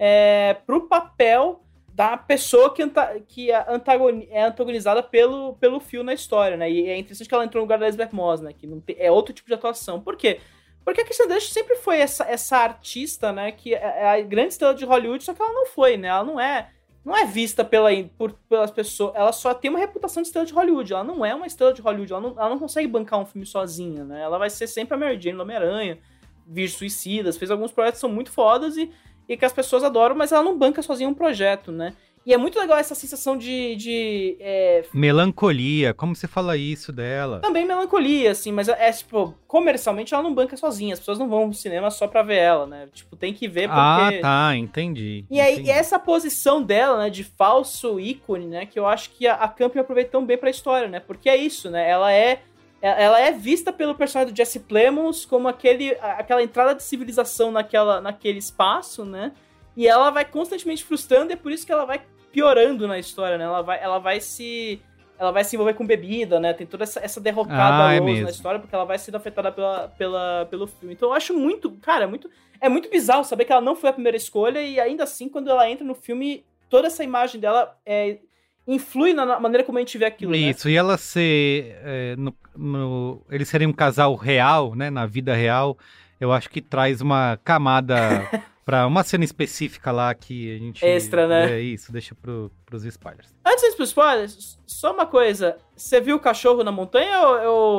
é, 0.03 0.57
pro 0.67 0.89
papel 0.89 1.63
da 1.93 2.17
pessoa 2.17 2.73
que, 2.73 2.83
anta- 2.83 3.21
que 3.29 3.51
é, 3.51 3.65
antagoni- 3.69 4.27
é 4.31 4.45
antagonizada 4.45 5.03
pelo, 5.03 5.53
pelo 5.57 5.79
fio 5.79 6.03
na 6.03 6.15
história, 6.15 6.57
né? 6.57 6.71
E 6.71 6.89
é 6.89 6.97
interessante 6.97 7.29
que 7.29 7.35
ela 7.35 7.45
entrou 7.45 7.61
no 7.61 7.65
lugar 7.67 7.79
da 7.79 7.85
Elizabeth 7.87 8.15
Moss, 8.17 8.41
né? 8.41 8.55
Que 8.55 8.67
não 8.67 8.81
tem- 8.81 8.97
é 8.99 9.11
outro 9.13 9.35
tipo 9.35 9.47
de 9.49 9.55
atuação. 9.55 10.01
Por 10.01 10.17
quê? 10.17 10.41
Porque 10.83 11.03
a 11.03 11.05
Kristen 11.05 11.29
Dunst 11.29 11.53
sempre 11.53 11.77
foi 11.77 11.99
essa, 11.99 12.25
essa 12.25 12.57
artista, 12.57 13.31
né? 13.31 13.53
Que 13.53 13.75
é 13.75 14.09
a 14.09 14.21
grande 14.23 14.49
estrela 14.55 14.75
de 14.75 14.87
Hollywood, 14.87 15.23
só 15.23 15.35
que 15.35 15.43
ela 15.43 15.53
não 15.53 15.67
foi, 15.67 15.99
né? 15.99 16.09
Ela 16.09 16.25
não 16.25 16.41
é 16.41 16.71
não 17.05 17.17
é 17.17 17.25
vista 17.27 17.63
pela, 17.65 17.89
por, 18.17 18.33
pelas 18.49 18.71
pessoas. 18.71 19.15
Ela 19.15 19.33
só 19.33 19.53
tem 19.53 19.71
uma 19.71 19.79
reputação 19.79 20.23
de 20.23 20.29
estrela 20.29 20.47
de 20.47 20.53
Hollywood. 20.55 20.93
Ela 20.93 21.05
não 21.05 21.25
é 21.25 21.35
uma 21.35 21.47
estrela 21.47 21.73
de 21.75 21.81
Hollywood. 21.83 22.13
Ela 22.13 22.21
não, 22.23 22.31
ela 22.31 22.49
não 22.51 22.59
consegue 22.59 22.87
bancar 22.89 23.19
um 23.21 23.27
filme 23.27 23.47
sozinha, 23.47 24.05
né? 24.05 24.23
Ela 24.23 24.39
vai 24.39 24.49
ser 24.51 24.67
sempre 24.67 24.95
a 24.95 24.99
Mary 24.99 25.21
Jane 25.21 25.37
do 25.37 25.43
Homem-Aranha, 25.43 25.99
Virgem 26.47 26.77
Suicidas, 26.79 27.37
fez 27.39 27.51
alguns 27.51 27.73
projetos 27.73 27.99
que 27.99 28.01
são 28.03 28.11
muito 28.11 28.31
fodas 28.31 28.77
e, 28.77 28.91
e 29.31 29.37
que 29.37 29.45
as 29.45 29.53
pessoas 29.53 29.85
adoram, 29.85 30.17
mas 30.17 30.33
ela 30.33 30.43
não 30.43 30.59
banca 30.59 30.83
sozinha 30.83 31.09
um 31.09 31.15
projeto, 31.15 31.71
né? 31.71 31.95
E 32.27 32.35
é 32.35 32.37
muito 32.37 32.59
legal 32.59 32.77
essa 32.77 32.95
sensação 32.95 33.37
de. 33.37 33.77
de 33.77 34.37
é, 34.41 34.85
Melancolia, 34.93 35.95
como 35.95 36.15
você 36.15 36.27
fala 36.27 36.55
isso 36.57 36.93
dela? 36.93 37.39
também 37.41 37.65
melancolia, 37.65 38.33
assim, 38.33 38.53
mas 38.53 38.69
é 38.69 38.93
tipo, 38.93 39.35
comercialmente 39.47 40.13
ela 40.13 40.23
não 40.23 40.35
banca 40.35 40.55
sozinha. 40.57 40.93
As 40.93 40.99
pessoas 40.99 41.19
não 41.19 41.29
vão 41.29 41.45
ao 41.45 41.53
cinema 41.55 41.91
só 41.91 42.07
pra 42.07 42.23
ver 42.23 42.37
ela, 42.37 42.67
né? 42.67 42.89
Tipo, 42.93 43.17
tem 43.17 43.33
que 43.33 43.49
ver 43.49 43.69
porque. 43.69 44.17
Ah, 44.17 44.21
tá, 44.21 44.57
entendi. 44.57 45.25
E 45.31 45.41
aí, 45.41 45.55
entendi. 45.55 45.71
essa 45.71 45.99
posição 45.99 46.63
dela, 46.63 46.99
né, 46.99 47.11
de 47.11 47.25
falso 47.25 47.99
ícone, 47.99 48.47
né, 48.47 48.67
que 48.67 48.79
eu 48.79 48.87
acho 48.87 49.11
que 49.11 49.27
a, 49.27 49.35
a 49.37 49.49
Campion 49.49 49.81
aproveita 49.81 50.11
tão 50.11 50.27
bem 50.27 50.37
pra 50.37 50.51
história, 50.51 50.89
né, 50.89 51.01
porque 51.01 51.29
é 51.29 51.37
isso, 51.37 51.71
né, 51.71 51.89
ela 51.89 52.13
é 52.13 52.43
ela 52.81 53.21
é 53.21 53.31
vista 53.33 53.73
pelo 53.73 53.95
personagem 53.95 54.33
do 54.33 54.37
Jesse 54.37 54.61
Plemons 54.61 55.25
como 55.25 55.49
aquele, 55.49 55.97
aquela 56.01 56.43
entrada 56.43 56.75
de 56.75 56.83
civilização 56.83 57.51
naquela, 57.53 58.01
naquele 58.01 58.39
espaço, 58.39 59.05
né, 59.05 59.33
e 59.77 59.87
ela 59.87 60.11
vai 60.11 60.25
constantemente 60.25 60.85
frustrando 60.85 61.33
e 61.33 61.35
é 61.35 61.37
por 61.37 61.53
isso 61.53 61.67
que 61.67 61.73
ela 61.73 61.85
vai 61.85 62.01
piorando 62.33 62.89
na 62.89 62.99
história, 62.99 63.37
né, 63.37 63.45
ela 63.45 63.63
vai, 63.63 63.83
ela 63.83 63.99
vai 63.99 64.21
se... 64.21 64.81
Ela 65.19 65.33
vai 65.33 65.45
se 65.45 65.55
envolver 65.55 65.75
com 65.75 65.87
bebida, 65.87 66.41
né? 66.41 66.55
Tem 66.55 66.67
toda 66.67 66.83
essa, 66.83 66.99
essa 66.99 67.21
derrocada 67.21 67.89
Ah, 67.89 67.93
é 67.93 68.01
na 68.01 68.31
história, 68.31 68.59
porque 68.59 68.75
ela 68.75 68.87
vai 68.87 68.97
sendo 68.97 69.17
afetada 69.17 69.53
pela, 69.53 69.89
pela, 69.89 70.47
pelo 70.51 70.67
filme. 70.67 70.95
Então 70.95 71.11
eu 71.11 71.13
acho 71.13 71.35
muito, 71.35 71.73
cara, 71.73 72.09
muito, 72.09 72.31
é 72.59 72.71
muito 72.71 72.89
bizarro 72.89 73.23
saber 73.23 73.45
que 73.45 73.53
ela 73.53 73.61
não 73.61 73.77
foi 73.77 73.91
a 73.91 73.93
primeira 73.93 74.17
escolha 74.17 74.63
e 74.63 74.81
ainda 74.81 75.05
assim, 75.05 75.29
quando 75.29 75.51
ela 75.51 75.69
entra 75.69 75.85
no 75.85 75.95
filme, 75.95 76.43
toda 76.71 76.87
essa 76.87 77.05
imagem 77.05 77.39
dela 77.39 77.77
é, 77.85 78.21
influi 78.67 79.13
na 79.13 79.39
maneira 79.41 79.65
como 79.65 79.79
a 79.79 79.81
gente 79.81 79.97
vê 79.99 80.05
aquilo, 80.05 80.33
né? 80.33 80.39
Isso, 80.39 80.69
e 80.69 80.77
ela 80.77 80.97
ser. 80.97 81.77
é, 81.83 82.15
no, 82.17 82.35
no- 82.57 83.23
eles 83.31 83.49
serem 83.49 83.67
um 83.69 83.73
casal 83.73 84.15
real, 84.15 84.75
né? 84.75 84.91
Na 84.91 85.07
vida 85.07 85.35
real, 85.35 85.77
eu 86.21 86.33
acho 86.33 86.49
que 86.51 86.61
traz 86.61 87.01
uma 87.01 87.39
camada 87.45 87.97
pra 88.65 88.87
uma 88.87 89.03
cena 89.03 89.25
específica 89.25 89.91
lá 89.91 90.15
que 90.15 90.55
a 90.55 90.59
gente. 90.59 90.85
Extra, 90.85 91.27
né? 91.27 91.53
É 91.53 91.61
isso, 91.61 91.91
deixa 91.93 92.15
pro, 92.15 92.51
pros 92.67 92.85
spoilers. 92.85 93.35
Antes 93.45 93.63
de 93.63 93.71
ir 93.71 93.77
pros 93.77 93.89
spoilers, 93.89 94.59
só 94.67 94.93
uma 94.93 95.07
coisa. 95.07 95.57
Você 95.77 96.01
viu 96.01 96.17
o 96.17 96.21
cachorro 96.21 96.63
na 96.63 96.71
montanha 96.73 97.21
ou 97.23 97.37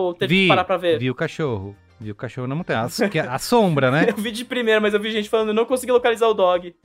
eu 0.09 0.13
teve 0.19 0.35
vi, 0.35 0.41
que 0.43 0.47
parar 0.49 0.63
pra 0.65 0.77
ver? 0.77 0.99
vi 0.99 1.09
o 1.09 1.15
cachorro. 1.15 1.75
Viu 1.99 2.13
o 2.13 2.15
cachorro 2.15 2.47
na 2.47 2.55
montanha. 2.55 2.79
A, 2.81 3.35
a 3.35 3.37
sombra, 3.37 3.91
né? 3.91 4.07
Eu 4.09 4.15
vi 4.17 4.31
de 4.31 4.43
primeira, 4.43 4.81
mas 4.81 4.95
eu 4.95 4.99
vi 4.99 5.11
gente 5.11 5.29
falando, 5.29 5.53
não 5.53 5.65
consegui 5.65 5.91
localizar 5.91 6.27
o 6.27 6.33
dog. 6.33 6.75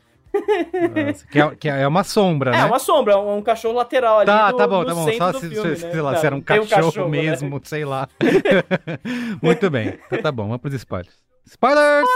Nossa, 1.06 1.26
que, 1.26 1.40
é, 1.40 1.54
que 1.56 1.68
é 1.68 1.86
uma 1.88 2.04
sombra, 2.04 2.50
É, 2.50 2.58
né? 2.58 2.64
uma 2.64 2.78
sombra, 2.78 3.18
um, 3.18 3.38
um 3.38 3.42
cachorro 3.42 3.74
lateral 3.74 4.18
ali 4.18 4.26
Tá, 4.26 4.50
no, 4.52 4.58
tá 4.58 4.66
bom, 4.66 4.80
no 4.80 4.86
tá 4.86 4.94
bom. 4.94 5.12
Só 5.12 5.32
se, 5.32 5.48
filme, 5.48 5.76
se- 5.76 5.86
né? 5.86 5.92
sei 5.92 6.00
lá, 6.00 6.12
Tá, 6.14 6.18
se 6.20 6.26
era 6.26 6.34
um 6.36 6.40
tem 6.40 6.66
cachorro, 6.66 7.08
né? 7.08 7.22
mesmo, 7.22 7.60
sei 7.64 7.84
lá. 7.84 8.08
Muito 9.42 9.70
bem. 9.70 9.98
Então 10.06 10.22
tá 10.22 10.32
bom, 10.32 10.44
vamos 10.44 10.58
pros 10.58 10.74
spoilers. 10.74 11.14
Spoilers! 11.46 12.06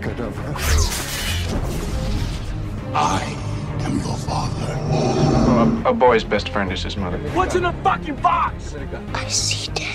Kedavra. 0.00 0.54
I 2.94 3.36
am 3.84 3.98
your 3.98 4.16
father. 4.16 4.76
A, 5.84 5.88
a 5.90 5.92
boy's 5.92 6.24
best 6.24 6.48
friend 6.50 6.72
is 6.72 6.82
his 6.82 6.96
mother. 6.96 7.18
What's 7.34 7.54
in 7.54 7.62
the 7.62 7.72
fucking 7.82 8.16
box? 8.16 8.74
I 9.14 9.28
see 9.28 9.70
dead 9.72 9.87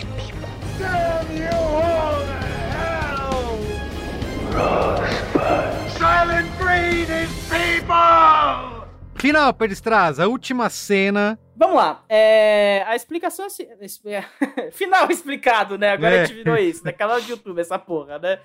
Final, 9.24 9.54
Pedestraz, 9.54 10.20
a 10.20 10.28
última 10.28 10.70
cena. 10.70 11.40
Vamos 11.56 11.78
lá. 11.78 12.04
É, 12.10 12.84
a 12.86 12.94
explicação 12.94 13.46
é 13.46 13.48
assim. 13.48 13.66
é, 14.06 14.22
Final 14.72 15.10
explicado, 15.10 15.78
né? 15.78 15.92
Agora 15.92 16.14
É. 16.16 16.22
a 16.24 16.26
gente 16.26 16.36
virou 16.36 16.58
isso, 16.58 16.84
né? 16.84 16.92
Canal 16.92 17.22
de 17.22 17.32
YouTube, 17.32 17.62
essa 17.62 17.80
porra, 17.80 18.20
né? 18.20 18.40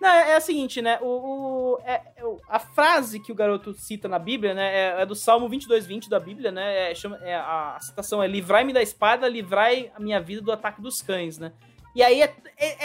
Não, 0.00 0.08
é, 0.08 0.30
é 0.30 0.36
a 0.36 0.40
seguinte, 0.40 0.80
né? 0.80 0.98
O, 1.02 1.06
o- 1.74 1.78
é- 1.84 2.00
é 2.16 2.22
a 2.48 2.58
frase 2.58 3.20
que 3.20 3.30
o 3.30 3.34
garoto 3.34 3.74
cita 3.74 4.08
na 4.08 4.18
Bíblia, 4.18 4.54
né? 4.54 4.74
É, 4.74 5.02
é 5.02 5.04
do 5.04 5.14
Salmo 5.14 5.50
22, 5.50 5.84
20 5.84 6.08
da 6.08 6.18
Bíblia, 6.18 6.50
né? 6.50 6.94
Chama, 6.94 7.18
é, 7.22 7.34
a 7.34 7.76
citação 7.82 8.22
é: 8.22 8.26
Livrai-me 8.26 8.72
da 8.72 8.80
espada, 8.80 9.28
livrai 9.28 9.92
a 9.94 10.00
minha 10.00 10.18
vida 10.18 10.40
do 10.40 10.50
ataque 10.50 10.80
dos 10.80 11.02
cães, 11.02 11.36
né? 11.36 11.52
E 11.94 12.02
aí 12.02 12.22
é 12.22 12.34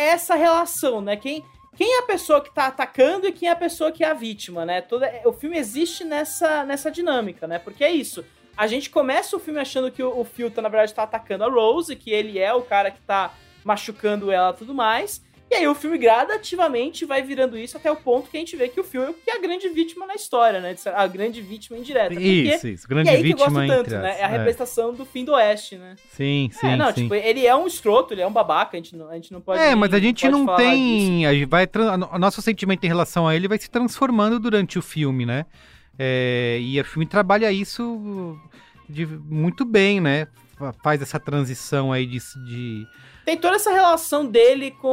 essa 0.10 0.36
relação, 0.36 1.00
né? 1.00 1.16
Quem, 1.16 1.46
quem 1.78 1.94
é 1.94 2.00
a 2.00 2.08
pessoa 2.08 2.42
que 2.42 2.52
tá 2.52 2.66
atacando 2.66 3.28
e 3.28 3.32
quem 3.32 3.48
é 3.48 3.52
a 3.52 3.56
pessoa 3.56 3.92
que 3.92 4.04
é 4.04 4.10
a 4.10 4.14
vítima, 4.16 4.66
né? 4.66 4.82
Toda, 4.82 5.12
o 5.26 5.32
filme 5.32 5.60
existe 5.60 6.04
nessa, 6.04 6.66
nessa 6.66 6.90
dinâmica, 6.90 7.46
né? 7.46 7.60
Porque 7.60 7.84
é 7.84 7.92
isso. 7.92 8.26
A 8.58 8.66
gente 8.66 8.90
começa 8.90 9.38
o 9.38 9.40
filme 9.40 9.60
achando 9.60 9.92
que 9.92 10.02
o, 10.02 10.10
o 10.10 10.62
na 10.62 10.70
verdade, 10.70 10.92
tá 10.92 11.04
atacando 11.04 11.44
a 11.44 11.48
Rose, 11.48 11.96
que 11.96 12.10
ele 12.10 12.40
é 12.40 12.52
o 12.52 12.64
cara 12.64 12.90
que 12.90 13.00
tá 13.02 13.32
machucando 13.64 14.32
ela 14.32 14.50
e 14.50 14.58
tudo 14.58 14.74
mais. 14.74 15.24
E 15.50 15.56
aí 15.56 15.68
o 15.68 15.74
filme 15.74 15.98
gradativamente 15.98 17.06
vai 17.06 17.22
virando 17.22 17.58
isso 17.58 17.78
até 17.78 17.90
o 17.90 17.96
ponto 17.96 18.30
que 18.30 18.36
a 18.36 18.40
gente 18.40 18.56
vê 18.58 18.68
que 18.68 18.80
o 18.80 18.84
Phil 18.84 19.04
é 19.04 19.14
que 19.14 19.32
é 19.32 19.38
a 19.38 19.42
grande 19.42 19.70
vítima 19.70 20.06
na 20.06 20.14
história, 20.14 20.60
né? 20.60 20.76
A 20.94 21.08
grande 21.08 21.42
vítima 21.42 21.78
indireta. 21.78 22.10
Porque- 22.10 22.22
Isso, 22.24 22.68
isso, 22.68 22.88
grande 22.88 23.10
e 23.10 23.14
aí 23.16 23.22
que 23.24 23.30
eu 23.32 23.38
vítima 23.38 23.66
gosto 23.66 23.68
tanto, 23.86 23.90
né? 23.92 24.20
É 24.20 24.26
a 24.26 24.28
é. 24.28 24.32
representação 24.38 24.94
do 24.94 25.06
fim 25.06 25.24
do 25.24 25.32
Oeste, 25.32 25.78
né? 25.78 25.96
Sim, 26.12 26.50
sim, 26.52 26.68
é, 26.68 26.76
não, 26.76 26.88
sim. 26.88 27.04
tipo, 27.04 27.16
ele 27.16 27.46
é 27.46 27.56
um 27.56 27.66
escroto, 27.66 28.14
ele 28.14 28.22
é 28.22 28.28
um 28.28 28.32
babaca, 28.32 28.76
a 28.76 28.80
gente 28.80 28.94
não, 28.96 29.10
a 29.10 29.16
gente 29.16 29.32
não 29.32 29.40
pode 29.40 29.62
É, 29.62 29.74
mas 29.74 29.94
a 29.94 30.00
gente 30.00 30.28
não 30.28 30.46
disso. 30.46 30.58
tem. 30.58 31.26
A 31.26 31.34
gente 31.34 31.46
vai, 31.46 31.66
o 32.14 32.18
nosso 32.20 32.42
sentimento 32.42 32.84
em 32.84 32.88
relação 32.88 33.26
a 33.28 33.34
ele 33.34 33.48
vai 33.48 33.58
se 33.58 33.70
transformando 33.70 34.40
durante 34.40 34.78
o 34.78 34.82
filme, 34.82 35.26
né? 35.26 35.46
É, 35.98 36.60
e 36.62 36.80
o 36.80 36.84
filme 36.86 37.06
trabalha 37.06 37.52
isso 37.52 38.38
de- 38.90 39.06
muito 39.08 39.64
bem, 39.66 40.00
né? 40.02 40.28
Fa- 40.58 40.74
Faz 40.84 41.02
essa 41.02 41.20
transição 41.20 41.92
aí 41.94 42.06
de. 42.06 42.20
de- 42.46 42.86
Tem 43.28 43.36
toda 43.38 43.58
essa 43.58 43.72
relação 43.74 44.26
dele 44.26 44.72
com 44.72 44.88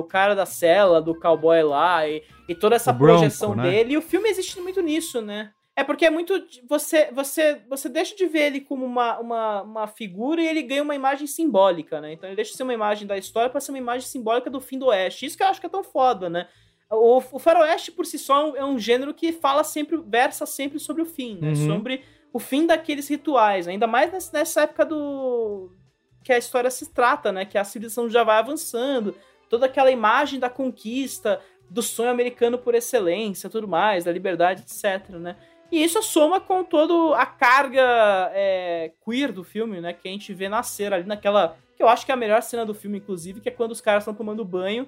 o 0.00 0.02
cara 0.08 0.34
da 0.34 0.44
cela, 0.44 1.00
do 1.00 1.14
cowboy 1.14 1.62
lá, 1.62 2.04
e, 2.08 2.20
e 2.48 2.54
toda 2.54 2.74
essa 2.74 2.92
Bronco, 2.92 3.20
projeção 3.20 3.54
né? 3.54 3.62
dele. 3.62 3.92
E 3.94 3.96
o 3.96 4.02
filme 4.02 4.28
existe 4.28 4.60
muito 4.60 4.80
nisso, 4.82 5.20
né? 5.22 5.52
É 5.76 5.84
porque 5.84 6.04
é 6.04 6.10
muito. 6.10 6.34
Você, 6.68 7.12
você, 7.12 7.62
você 7.68 7.88
deixa 7.88 8.16
de 8.16 8.26
ver 8.26 8.46
ele 8.46 8.60
como 8.60 8.84
uma, 8.84 9.20
uma, 9.20 9.62
uma 9.62 9.86
figura 9.86 10.42
e 10.42 10.48
ele 10.48 10.62
ganha 10.62 10.82
uma 10.82 10.96
imagem 10.96 11.28
simbólica, 11.28 12.00
né? 12.00 12.12
Então 12.12 12.28
ele 12.28 12.34
deixa 12.34 12.50
de 12.50 12.56
ser 12.56 12.64
uma 12.64 12.74
imagem 12.74 13.06
da 13.06 13.16
história 13.16 13.48
pra 13.48 13.60
ser 13.60 13.70
uma 13.70 13.78
imagem 13.78 14.08
simbólica 14.08 14.50
do 14.50 14.60
fim 14.60 14.76
do 14.76 14.86
Oeste. 14.86 15.24
Isso 15.24 15.36
que 15.36 15.44
eu 15.44 15.46
acho 15.46 15.60
que 15.60 15.66
é 15.66 15.70
tão 15.70 15.84
foda, 15.84 16.28
né? 16.28 16.48
O, 16.90 17.18
o 17.18 17.38
faroeste 17.38 17.92
por 17.92 18.04
si 18.04 18.18
só 18.18 18.40
é 18.40 18.44
um- 18.44 18.56
é 18.56 18.64
um 18.64 18.78
gênero 18.80 19.14
que 19.14 19.30
fala 19.32 19.62
sempre, 19.62 19.96
versa 19.96 20.44
sempre 20.44 20.80
sobre 20.80 21.02
o 21.02 21.06
fim, 21.06 21.38
né? 21.40 21.50
Uhum. 21.50 21.66
Sobre 21.68 22.02
o 22.32 22.40
fim 22.40 22.66
daqueles 22.66 23.06
rituais, 23.08 23.68
ainda 23.68 23.86
mais 23.86 24.10
nessa 24.32 24.62
época 24.62 24.84
do 24.84 25.70
que 26.22 26.32
a 26.32 26.38
história 26.38 26.70
se 26.70 26.92
trata, 26.92 27.32
né? 27.32 27.44
Que 27.44 27.58
a 27.58 27.64
civilização 27.64 28.08
já 28.08 28.24
vai 28.24 28.38
avançando, 28.38 29.14
toda 29.48 29.66
aquela 29.66 29.90
imagem 29.90 30.38
da 30.38 30.48
conquista, 30.48 31.40
do 31.68 31.82
sonho 31.82 32.10
americano 32.10 32.58
por 32.58 32.74
excelência, 32.74 33.48
tudo 33.48 33.66
mais, 33.66 34.04
da 34.04 34.12
liberdade, 34.12 34.62
etc, 34.62 35.10
né? 35.10 35.36
E 35.70 35.82
isso 35.82 36.02
soma 36.02 36.38
com 36.38 36.62
toda 36.62 37.16
a 37.16 37.24
carga 37.24 38.30
é, 38.34 38.92
queer 39.02 39.32
do 39.32 39.42
filme, 39.42 39.80
né? 39.80 39.94
Que 39.94 40.06
a 40.06 40.10
gente 40.10 40.34
vê 40.34 40.46
nascer 40.46 40.92
ali 40.92 41.04
naquela. 41.04 41.56
Que 41.74 41.82
eu 41.82 41.88
acho 41.88 42.04
que 42.04 42.12
é 42.12 42.14
a 42.14 42.18
melhor 42.18 42.42
cena 42.42 42.66
do 42.66 42.74
filme, 42.74 42.98
inclusive, 42.98 43.40
que 43.40 43.48
é 43.48 43.52
quando 43.52 43.70
os 43.70 43.80
caras 43.80 44.02
estão 44.02 44.14
tomando 44.14 44.44
banho. 44.44 44.86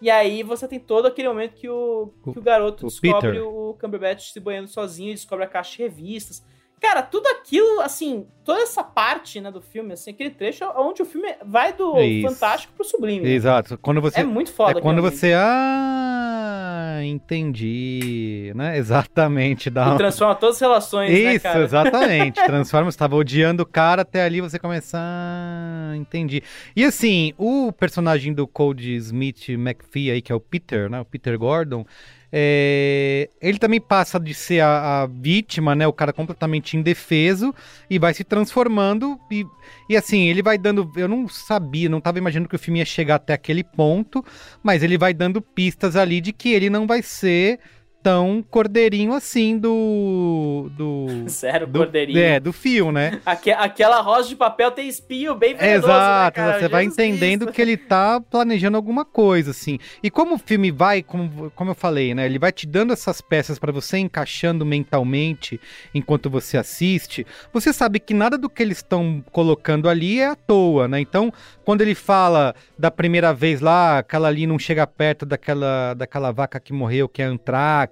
E 0.00 0.10
aí 0.10 0.42
você 0.42 0.66
tem 0.66 0.80
todo 0.80 1.06
aquele 1.06 1.28
momento 1.28 1.54
que 1.54 1.68
o, 1.68 2.12
que 2.32 2.38
o 2.38 2.42
garoto 2.42 2.86
o 2.86 2.88
descobre 2.88 3.32
Peter. 3.32 3.46
o 3.46 3.76
Cumberbatch 3.78 4.32
se 4.32 4.40
banhando 4.40 4.68
sozinho, 4.68 5.12
descobre 5.12 5.44
a 5.44 5.48
caixa 5.48 5.76
de 5.76 5.82
revistas. 5.82 6.42
Cara, 6.82 7.00
tudo 7.00 7.28
aquilo, 7.28 7.80
assim, 7.80 8.26
toda 8.44 8.60
essa 8.60 8.82
parte, 8.82 9.40
né, 9.40 9.52
do 9.52 9.60
filme, 9.62 9.92
assim, 9.92 10.10
aquele 10.10 10.30
trecho 10.30 10.64
é 10.64 10.68
onde 10.76 11.00
o 11.00 11.04
filme 11.04 11.32
vai 11.46 11.72
do 11.72 11.96
É 11.96 12.04
isso. 12.04 12.28
fantástico 12.28 12.72
pro 12.74 12.84
sublime. 12.84 13.24
Exato. 13.28 13.78
Quando 13.78 14.00
você, 14.00 14.18
É 14.20 14.24
muito 14.24 14.52
foda 14.52 14.80
É 14.80 14.82
quando 14.82 15.00
você. 15.00 15.32
Ah, 15.32 17.00
entendi. 17.04 18.52
Né? 18.56 18.76
Exatamente. 18.82 19.70
Dá 19.70 19.94
E 19.94 19.96
transforma 19.96 20.34
todas 20.34 20.56
as 20.56 20.60
relações, 20.60 21.10
né, 21.10 21.34
Isso, 21.34 21.42
cara? 21.44 21.62
exatamente. 21.64 22.42
Transforma, 22.44 22.90
você 22.90 22.98
tava 22.98 23.14
odiando 23.16 23.62
o 23.62 23.66
cara, 23.66 24.02
até 24.02 24.24
ali 24.24 24.40
você 24.40 24.58
começa. 24.58 24.98
Ah, 25.00 25.92
entendi. 25.96 26.42
E 26.74 26.84
assim, 26.84 27.32
o 27.38 27.72
personagem 27.72 28.32
do 28.34 28.46
Cody 28.46 28.96
Smith 28.96 29.48
McPhee 29.50 30.10
aí, 30.10 30.20
que 30.20 30.32
é 30.32 30.34
o 30.34 30.40
Peter, 30.40 30.90
né? 30.90 31.00
O 31.00 31.04
Peter 31.04 31.38
Gordon. 31.38 31.86
É, 32.32 33.28
Ele 33.42 33.58
também 33.58 33.78
passa 33.78 34.18
de 34.18 34.32
ser 34.32 34.60
a, 34.60 35.02
a 35.02 35.06
vítima, 35.06 35.74
né? 35.74 35.86
O 35.86 35.92
cara 35.92 36.14
completamente 36.14 36.76
indefeso 36.78 37.54
e 37.90 37.98
vai 37.98 38.14
se 38.14 38.24
transformando. 38.24 39.20
E, 39.30 39.44
e 39.88 39.96
assim, 39.96 40.28
ele 40.28 40.42
vai 40.42 40.56
dando. 40.56 40.90
Eu 40.96 41.06
não 41.06 41.28
sabia, 41.28 41.90
não 41.90 42.00
tava 42.00 42.16
imaginando 42.16 42.48
que 42.48 42.56
o 42.56 42.58
filme 42.58 42.78
ia 42.78 42.86
chegar 42.86 43.16
até 43.16 43.34
aquele 43.34 43.62
ponto, 43.62 44.24
mas 44.62 44.82
ele 44.82 44.96
vai 44.96 45.12
dando 45.12 45.42
pistas 45.42 45.94
ali 45.94 46.22
de 46.22 46.32
que 46.32 46.50
ele 46.52 46.70
não 46.70 46.86
vai 46.86 47.02
ser 47.02 47.60
tão 48.02 48.44
cordeirinho 48.50 49.12
assim 49.12 49.58
do. 49.58 50.70
do 50.76 51.06
Sério, 51.30 51.66
do, 51.66 51.78
cordeirinho. 51.78 52.18
É, 52.18 52.40
do 52.40 52.52
fio, 52.52 52.90
né? 52.90 53.20
Aque- 53.24 53.50
aquela 53.52 54.00
rosa 54.00 54.28
de 54.28 54.36
papel 54.36 54.70
tem 54.70 54.88
espinho 54.88 55.34
bem 55.34 55.54
venenoso, 55.54 55.86
né, 55.86 55.94
Exato, 55.94 56.36
cara? 56.36 56.58
você 56.60 56.68
vai 56.68 56.84
Jesus 56.84 56.98
entendendo 56.98 57.40
Cristo. 57.46 57.54
que 57.54 57.62
ele 57.62 57.76
tá 57.76 58.20
planejando 58.20 58.76
alguma 58.76 59.04
coisa, 59.04 59.50
assim. 59.52 59.78
E 60.02 60.10
como 60.10 60.34
o 60.34 60.38
filme 60.38 60.70
vai, 60.70 61.02
como, 61.02 61.50
como 61.54 61.70
eu 61.70 61.74
falei, 61.74 62.14
né? 62.14 62.26
Ele 62.26 62.38
vai 62.38 62.52
te 62.52 62.66
dando 62.66 62.92
essas 62.92 63.20
peças 63.20 63.58
pra 63.58 63.70
você 63.72 63.98
encaixando 63.98 64.64
mentalmente 64.66 65.60
enquanto 65.94 66.28
você 66.30 66.56
assiste. 66.56 67.26
Você 67.52 67.72
sabe 67.72 68.00
que 68.00 68.14
nada 68.14 68.36
do 68.36 68.48
que 68.50 68.62
eles 68.62 68.78
estão 68.78 69.22
colocando 69.30 69.88
ali 69.88 70.20
é 70.20 70.28
à 70.28 70.34
toa, 70.36 70.88
né? 70.88 71.00
Então, 71.00 71.32
quando 71.64 71.80
ele 71.82 71.94
fala 71.94 72.54
da 72.78 72.90
primeira 72.90 73.32
vez 73.32 73.60
lá, 73.60 73.98
aquela 73.98 74.28
ali 74.28 74.46
não 74.46 74.58
chega 74.58 74.86
perto 74.86 75.24
daquela, 75.26 75.94
daquela 75.94 76.32
vaca 76.32 76.58
que 76.58 76.72
morreu, 76.72 77.08
que 77.08 77.22
é 77.22 77.24
antrax, 77.24 77.91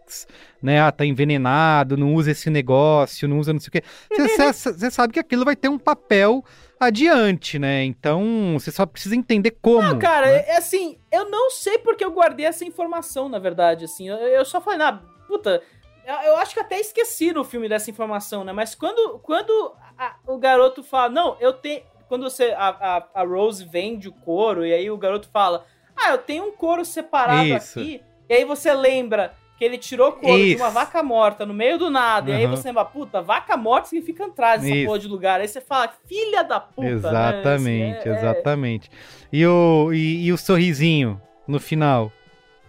né? 0.62 0.80
Ah, 0.80 0.90
tá 0.92 1.04
envenenado, 1.04 1.96
não 1.96 2.14
usa 2.14 2.30
esse 2.30 2.50
negócio, 2.50 3.28
não 3.28 3.38
usa 3.38 3.52
não 3.52 3.60
sei 3.60 3.68
o 3.68 3.72
quê. 3.72 3.82
Você- 4.52 4.90
sabe 4.90 5.12
que 5.12 5.20
aquilo 5.20 5.44
vai 5.44 5.56
ter 5.56 5.68
um 5.68 5.78
papel 5.78 6.44
adiante, 6.78 7.58
né? 7.58 7.84
Então, 7.84 8.56
você 8.58 8.70
só 8.70 8.86
precisa 8.86 9.14
entender 9.14 9.50
como. 9.62 9.82
Não, 9.82 9.98
cara, 9.98 10.26
né? 10.26 10.44
é 10.48 10.56
assim, 10.56 10.98
eu 11.12 11.28
não 11.30 11.50
sei 11.50 11.78
porque 11.78 12.04
eu 12.04 12.10
guardei 12.10 12.46
essa 12.46 12.64
informação, 12.64 13.28
na 13.28 13.38
verdade, 13.38 13.84
assim. 13.84 14.08
Eu, 14.08 14.16
eu 14.16 14.44
só 14.44 14.60
falei, 14.60 14.78
na 14.78 14.92
puta, 15.28 15.62
eu, 16.06 16.14
eu 16.14 16.36
acho 16.38 16.54
que 16.54 16.60
até 16.60 16.80
esqueci 16.80 17.32
no 17.32 17.44
filme 17.44 17.68
dessa 17.68 17.90
informação, 17.90 18.44
né? 18.44 18.52
Mas 18.52 18.74
quando, 18.74 19.18
quando 19.18 19.74
a- 19.98 20.16
o 20.26 20.38
garoto 20.38 20.82
fala, 20.82 21.10
não, 21.10 21.36
eu 21.38 21.52
tenho. 21.52 21.82
Quando 22.08 22.22
você. 22.22 22.52
A, 22.56 22.68
a, 23.14 23.20
a 23.20 23.24
Rose 23.24 23.64
vende 23.64 24.08
o 24.08 24.12
couro, 24.12 24.64
e 24.64 24.72
aí 24.72 24.90
o 24.90 24.96
garoto 24.96 25.28
fala, 25.30 25.64
ah, 25.94 26.10
eu 26.10 26.18
tenho 26.18 26.44
um 26.44 26.52
couro 26.52 26.84
separado 26.84 27.46
Isso. 27.46 27.78
aqui. 27.78 28.02
E 28.28 28.34
aí 28.34 28.44
você 28.44 28.72
lembra 28.72 29.34
que 29.60 29.64
ele 29.66 29.76
tirou 29.76 30.12
couro 30.12 30.38
de 30.42 30.56
uma 30.56 30.68
Isso. 30.68 30.70
vaca 30.74 31.02
morta 31.02 31.44
no 31.44 31.52
meio 31.52 31.76
do 31.78 31.90
nada. 31.90 32.30
E 32.30 32.34
aí 32.34 32.46
você 32.46 32.68
lembra, 32.68 32.82
puta, 32.82 33.20
vaca 33.20 33.58
morta 33.58 33.88
significa 33.88 34.24
entrar 34.24 34.56
nessa 34.58 34.74
Isso. 34.74 34.86
porra 34.86 34.98
de 34.98 35.06
lugar. 35.06 35.38
Aí 35.38 35.46
você 35.46 35.60
fala, 35.60 35.92
filha 36.08 36.42
da 36.42 36.58
puta. 36.58 36.80
né? 36.88 36.92
Exatamente, 36.94 37.98
Assim, 37.98 38.08
é- 38.08 38.12
é- 38.12 38.16
exatamente. 38.16 38.90
E, 39.30 39.46
o, 39.46 39.92
e, 39.92 40.24
e 40.24 40.32
o 40.32 40.38
sorrisinho 40.38 41.20
no 41.46 41.60
final. 41.60 42.10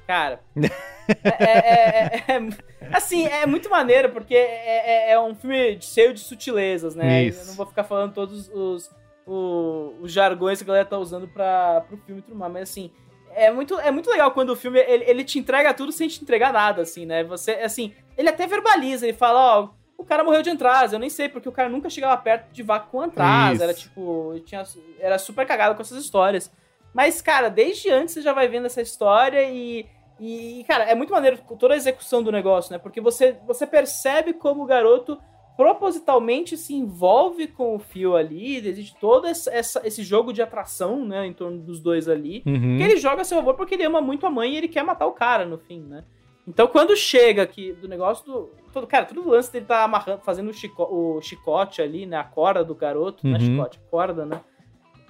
Cara, 0.05 0.41
é, 1.23 1.31
é- 1.33 2.23
é- 2.27 2.33
é- 2.37 2.49
assim, 2.91 3.25
é 3.25 3.45
muito 3.45 3.69
maneiro, 3.69 4.09
porque 4.09 4.35
é, 4.35 5.09
é- 5.09 5.11
é 5.13 5.19
um 5.21 5.33
filme 5.33 5.77
cheio 5.79 6.13
de 6.13 6.19
sutilezas, 6.19 6.93
né? 6.93 7.23
Isso. 7.23 7.43
Eu 7.43 7.47
não 7.47 7.53
vou 7.53 7.65
ficar 7.67 7.85
falando 7.85 8.13
todos 8.13 8.49
os, 8.53 8.91
o- 9.25 9.93
os 10.01 10.11
jargões 10.11 10.57
que 10.59 10.65
a 10.65 10.67
galera 10.67 10.85
tá 10.85 10.97
usando 10.97 11.25
pra, 11.29 11.85
pro 11.87 11.95
filme 11.99 12.21
mais, 12.33 12.51
mas 12.51 12.63
assim, 12.63 12.91
é 13.35 13.51
muito, 13.51 13.79
é 13.79 13.91
muito 13.91 14.09
legal 14.09 14.31
quando 14.31 14.51
o 14.51 14.55
filme, 14.55 14.79
ele, 14.79 15.03
ele 15.05 15.23
te 15.23 15.39
entrega 15.39 15.73
tudo 15.73 15.91
sem 15.91 16.07
te 16.07 16.21
entregar 16.21 16.51
nada, 16.51 16.81
assim, 16.81 17.05
né? 17.05 17.23
Você, 17.23 17.51
assim, 17.51 17.93
ele 18.17 18.29
até 18.29 18.47
verbaliza, 18.47 19.05
ele 19.05 19.17
fala, 19.17 19.59
ó, 19.59 19.69
o 19.97 20.03
cara 20.03 20.23
morreu 20.23 20.41
de 20.41 20.49
antraz, 20.49 20.93
eu 20.93 20.99
nem 20.99 21.09
sei, 21.09 21.29
porque 21.29 21.47
o 21.47 21.51
cara 21.51 21.69
nunca 21.69 21.89
chegava 21.89 22.19
perto 22.21 22.51
de 22.51 22.63
vaca 22.63 22.87
com 22.91 23.01
antraz, 23.01 23.55
Isso. 23.55 23.63
era 23.63 23.73
tipo, 23.73 24.41
tinha, 24.45 24.63
era 24.99 25.19
super 25.19 25.45
cagado 25.45 25.75
com 25.75 25.81
essas 25.81 26.03
histórias. 26.03 26.51
Mas, 26.93 27.21
cara, 27.21 27.49
desde 27.49 27.89
antes 27.89 28.13
você 28.13 28.21
já 28.21 28.33
vai 28.33 28.47
vendo 28.47 28.65
essa 28.65 28.81
história 28.81 29.43
e. 29.49 29.85
E, 30.23 30.63
cara, 30.67 30.83
é 30.83 30.93
muito 30.93 31.11
maneiro 31.11 31.39
toda 31.57 31.73
a 31.73 31.77
execução 31.77 32.21
do 32.21 32.31
negócio, 32.31 32.71
né? 32.71 32.77
Porque 32.77 33.01
você, 33.01 33.35
você 33.47 33.65
percebe 33.65 34.33
como 34.33 34.61
o 34.61 34.67
garoto 34.67 35.17
propositalmente 35.63 36.57
se 36.57 36.73
envolve 36.73 37.47
com 37.47 37.75
o 37.75 37.79
fio 37.79 38.15
ali, 38.15 38.57
existe 38.57 38.95
todo 38.99 39.27
essa, 39.27 39.51
essa, 39.53 39.81
esse 39.85 40.03
jogo 40.03 40.31
de 40.33 40.41
atração, 40.41 41.05
né, 41.05 41.25
em 41.25 41.33
torno 41.33 41.57
dos 41.59 41.79
dois 41.79 42.07
ali, 42.07 42.41
Uhum. 42.45 42.77
que 42.77 42.83
ele 42.83 42.97
joga 42.97 43.21
a 43.21 43.25
seu 43.25 43.37
favor 43.37 43.55
porque 43.55 43.75
ele 43.75 43.83
ama 43.85 44.01
muito 44.01 44.25
a 44.25 44.29
mãe 44.29 44.53
e 44.53 44.57
ele 44.57 44.67
quer 44.67 44.83
matar 44.83 45.05
o 45.07 45.11
cara 45.13 45.45
no 45.45 45.57
fim, 45.57 45.81
né? 45.81 46.03
Então 46.47 46.67
quando 46.67 46.95
chega 46.95 47.43
aqui 47.43 47.71
do 47.73 47.87
negócio 47.87 48.25
do. 48.25 48.49
Todo, 48.73 48.87
cara, 48.87 49.05
todo 49.05 49.21
o 49.21 49.29
lance 49.29 49.51
dele 49.53 49.65
tá 49.65 49.83
amarrando, 49.83 50.21
fazendo 50.23 50.49
o, 50.49 50.53
chico, 50.53 50.81
o 50.83 51.21
chicote 51.21 51.81
ali, 51.81 52.05
né? 52.05 52.17
A 52.17 52.23
corda 52.23 52.63
do 52.63 52.73
garoto, 52.73 53.27
é 53.27 53.31
Uhum. 53.31 53.39
chicote, 53.39 53.79
a 53.85 53.89
corda, 53.91 54.25
né? 54.25 54.41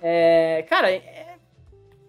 É, 0.02 0.66
cara, 0.70 0.91
é, 0.91 1.36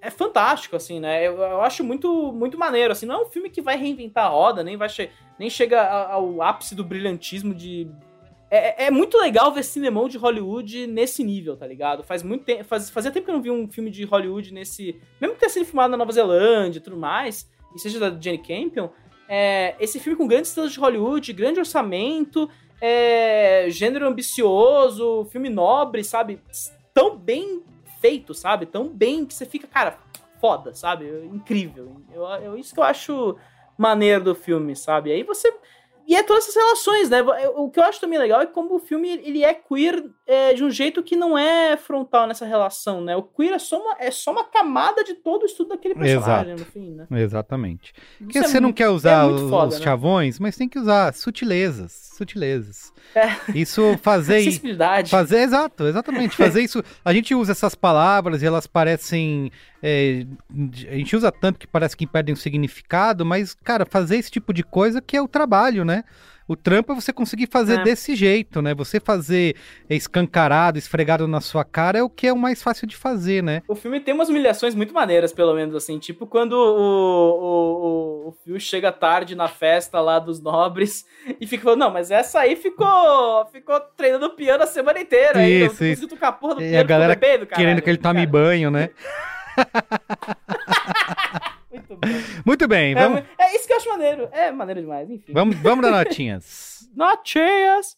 é 0.01 0.11
fantástico, 0.11 0.75
assim, 0.75 0.99
né? 0.99 1.25
Eu, 1.27 1.37
eu 1.39 1.61
acho 1.63 1.85
muito, 1.85 2.33
muito 2.33 2.59
maneiro, 2.59 2.91
assim. 2.93 3.07
Não 3.07 3.15
é 3.15 3.23
um 3.23 3.31
filme 3.31 3.49
que 3.51 3.63
vai 3.63 3.77
reinventar 3.77 4.27
a 4.27 4.29
roda, 4.29 4.63
nem 4.65 4.77
vai 4.77 4.89
che 4.89 5.09
nem 5.39 5.49
chega 5.51 5.81
ao 6.09 6.41
ápice 6.43 6.75
do 6.75 6.83
brilhantismo 6.85 7.55
de. 7.55 7.89
É, 8.55 8.85
é 8.85 8.91
muito 8.91 9.17
legal 9.17 9.51
ver 9.51 9.65
cinemão 9.65 10.11
de 10.11 10.19
Hollywood 10.19 10.87
nesse 10.87 11.25
nível, 11.25 11.57
tá 11.57 11.67
ligado? 11.67 12.03
Faz 12.03 12.23
muito 12.23 12.45
tempo. 12.45 12.65
Faz, 12.65 12.91
fazia 12.91 13.11
tempo 13.11 13.25
que 13.25 13.31
eu 13.31 13.37
não 13.37 13.43
vi 13.43 13.51
um 13.51 13.67
filme 13.67 13.91
de 13.91 14.05
Hollywood 14.05 14.53
nesse. 14.53 15.01
Mesmo 15.19 15.33
que 15.35 15.41
tenha 15.41 15.49
sido 15.49 15.65
filmado 15.65 15.91
na 15.91 15.97
Nova 15.97 16.13
Zelândia 16.13 16.79
e 16.79 16.83
tudo 16.83 16.99
mais, 16.99 17.51
e 17.75 17.79
seja 17.79 17.99
da 17.99 18.11
Jenny 18.21 18.37
Campion, 18.37 18.91
é, 19.27 19.75
esse 19.81 19.99
filme 19.99 20.19
com 20.19 20.27
grandes 20.27 20.51
estrelas 20.51 20.71
de 20.71 20.79
Hollywood, 20.79 21.33
grande 21.33 21.61
orçamento, 21.61 22.47
é, 22.79 23.69
gênero 23.71 24.07
ambicioso, 24.07 25.25
filme 25.33 25.49
nobre, 25.49 26.05
sabe? 26.05 26.39
Tão 26.93 27.17
bem 27.17 27.63
feito, 28.03 28.35
sabe? 28.35 28.67
Tão 28.67 28.87
bem 28.87 29.25
que 29.25 29.33
você 29.33 29.47
fica, 29.47 29.67
cara, 29.67 29.99
foda, 30.39 30.75
sabe? 30.75 31.07
Incrível. 31.33 32.03
Eu, 32.13 32.27
eu, 32.27 32.59
isso 32.59 32.75
que 32.75 32.81
eu 32.81 32.85
acho 32.85 33.35
maneiro 33.79 34.25
do 34.25 34.35
filme, 34.35 34.77
sabe? 34.77 35.11
Aí 35.11 35.23
você. 35.23 35.51
E 36.07 36.15
é 36.15 36.23
todas 36.23 36.45
essas 36.45 36.57
relações, 36.57 37.11
né? 37.11 37.23
O 37.55 37.71
que 37.71 37.79
eu 37.79 37.85
acho 37.85 38.01
também 38.01 38.19
legal 38.19 38.41
é 38.41 38.47
como 38.47 38.75
o 38.75 38.79
filme 38.79 39.09
ele 39.09 39.45
é 39.45 39.55
queer 39.55 40.11
é, 40.27 40.55
de 40.55 40.63
um 40.63 40.71
jeito 40.71 41.03
que 41.03 41.17
não 41.17 41.37
é 41.37 41.77
frontal 41.77 42.27
nessa 42.27 42.47
relação, 42.47 43.01
né? 43.01 43.17
O 43.17 43.23
queer 43.25 43.55
é 43.55 43.59
só 43.59 43.81
uma, 43.81 43.97
é 43.99 44.11
só 44.11 44.31
uma 44.31 44.45
camada 44.45 45.03
de 45.03 45.15
todo 45.15 45.43
o 45.43 45.47
estudo 45.47 45.71
daquele 45.71 45.95
personagem, 45.95 46.55
no 46.55 46.65
fim, 46.65 46.91
né? 46.93 47.07
Exatamente. 47.11 47.93
Porque 48.19 48.39
Isso 48.39 48.47
é 48.47 48.51
você 48.51 48.61
não 48.61 48.69
muito- 48.69 48.77
quer 48.77 48.89
usar 48.89 49.25
é 49.25 49.27
os, 49.27 49.51
foda, 49.51 49.69
os 49.69 49.79
né? 49.79 49.85
chavões, 49.85 50.39
mas 50.39 50.57
tem 50.57 50.69
que 50.69 50.79
usar 50.79 51.13
sutilezas, 51.13 52.13
sutilezas. 52.17 52.93
É. 53.15 53.31
Isso 53.55 53.99
fazer 54.01 54.43
Sensibilidade. 54.45 55.11
fazer 55.11 55.39
exato, 55.41 55.85
exatamente, 55.89 56.37
fazer 56.37 56.63
isso. 56.63 56.83
A 57.05 57.13
gente 57.13 57.35
usa 57.35 57.53
essas 57.53 57.75
palavras 57.75 58.43
e 58.43 58.47
elas 58.47 58.67
parecem 58.67 59.51
é, 59.83 60.25
a 60.89 60.95
gente 60.97 61.17
usa 61.17 61.33
tanto 61.33 61.59
que 61.59 61.67
parece 61.67 61.97
que 61.97 62.07
perdem 62.07 62.33
o 62.33 62.37
significado, 62.37 63.27
mas 63.27 63.55
cara, 63.55 63.85
fazer 63.85 64.17
esse 64.19 64.31
tipo 64.31 64.53
de 64.55 64.63
coisa 64.63 65.03
que 65.03 65.17
é 65.17 65.21
o 65.21 65.27
trabalho, 65.27 65.85
né? 65.85 66.05
O 66.53 66.57
trampo 66.57 66.93
é 66.93 66.95
você 66.95 67.13
conseguir 67.15 67.49
fazer 67.51 67.81
É. 67.81 67.83
desse 67.83 68.15
jeito, 68.15 68.61
né? 68.61 68.75
Você 68.75 69.01
fazer 69.01 69.57
escancarado, 69.89 70.79
esfregado 70.79 71.27
na 71.27 71.41
sua 71.41 71.65
cara 71.65 71.99
é 71.99 72.03
o 72.03 72.11
que 72.11 72.27
é 72.27 72.33
o 72.33 72.37
mais 72.37 72.63
fácil 72.63 72.87
de 72.87 72.95
fazer, 72.95 73.43
né? 73.43 73.63
O 73.67 73.75
filme 73.75 74.01
tem 74.01 74.13
umas 74.13 74.29
humilhações 74.29 74.75
muito 74.75 74.93
maneiras, 74.93 75.33
pelo 75.33 75.55
menos, 75.55 75.75
assim. 75.75 75.99
Tipo 75.99 76.27
quando 76.27 76.53
o, 76.53 78.27
o, 78.27 78.29
o, 78.29 78.33
Phil 78.45 78.61
chega 78.61 78.93
tarde 78.93 79.35
na 79.35 79.49
festa 79.49 79.99
lá 80.01 80.19
dos 80.19 80.43
nobres 80.43 81.07
e 81.41 81.47
fica 81.47 81.63
falando, 81.65 81.81
não, 81.81 81.91
mas 81.91 82.11
essa 82.11 82.41
aí 82.41 82.55
ficou, 82.55 83.47
ficou 83.47 83.81
treinando 83.97 84.29
piano 84.31 84.63
a 84.63 84.67
semana 84.67 85.01
inteira. 85.01 85.49
Isso, 85.49 85.83
isso. 85.85 86.07
tocar 86.07 86.29
a 86.29 86.33
porra 86.33 86.57
do 86.57 86.63
E 86.63 86.69
piano, 86.69 86.81
a 86.81 86.85
galera 86.85 87.15
bebendo, 87.15 87.47
caralho. 87.47 87.67
querendo 87.67 87.83
que 87.83 87.89
ele 87.89 87.99
tome 87.99 88.27
banho, 88.27 88.71
né? 88.71 88.91
Muito 91.93 91.99
bem. 92.07 92.25
Muito 92.45 92.69
bem, 92.69 92.93
É, 92.93 92.95
vamos, 92.95 93.23
é 93.39 93.57
isso 93.57 93.67
que 93.67 93.73
eu 93.73 93.77
acho 93.77 93.89
maneiro. 93.89 94.29
É 94.33 94.51
maneiro 94.51 94.81
demais, 94.81 95.11
enfim. 95.11 95.33
vamos, 95.33 95.57
vamos 95.57 95.83
dar 95.83 95.91
notinhas. 95.91 96.89
Notinhas! 96.97 97.95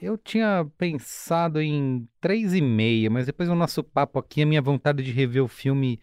Eu 0.00 0.16
tinha 0.16 0.66
pensado 0.78 1.60
em 1.60 2.08
3,5, 2.22 3.10
mas 3.10 3.26
depois 3.26 3.48
do 3.48 3.54
nosso 3.54 3.82
papo 3.84 4.18
aqui, 4.18 4.42
a 4.42 4.46
minha 4.46 4.62
vontade 4.62 5.02
de 5.02 5.12
rever 5.12 5.44
o 5.44 5.48
filme 5.48 6.00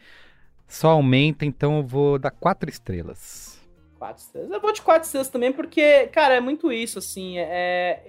só 0.68 0.90
aumenta, 0.90 1.46
então 1.46 1.78
eu 1.78 1.84
vou 1.84 2.20
dar 2.20 2.32
4 2.32 2.70
estrelas. 2.70 3.58
Quatro 3.98 4.22
estrelas. 4.24 4.52
Eu 4.52 4.62
vou 4.62 4.72
de 4.72 4.82
quatro 4.84 5.06
estrelas 5.06 5.30
também, 5.30 5.52
porque, 5.52 6.06
cara, 6.08 6.36
é 6.36 6.40
muito 6.40 6.72
isso, 6.72 7.00
assim. 7.00 7.40
É, 7.40 8.04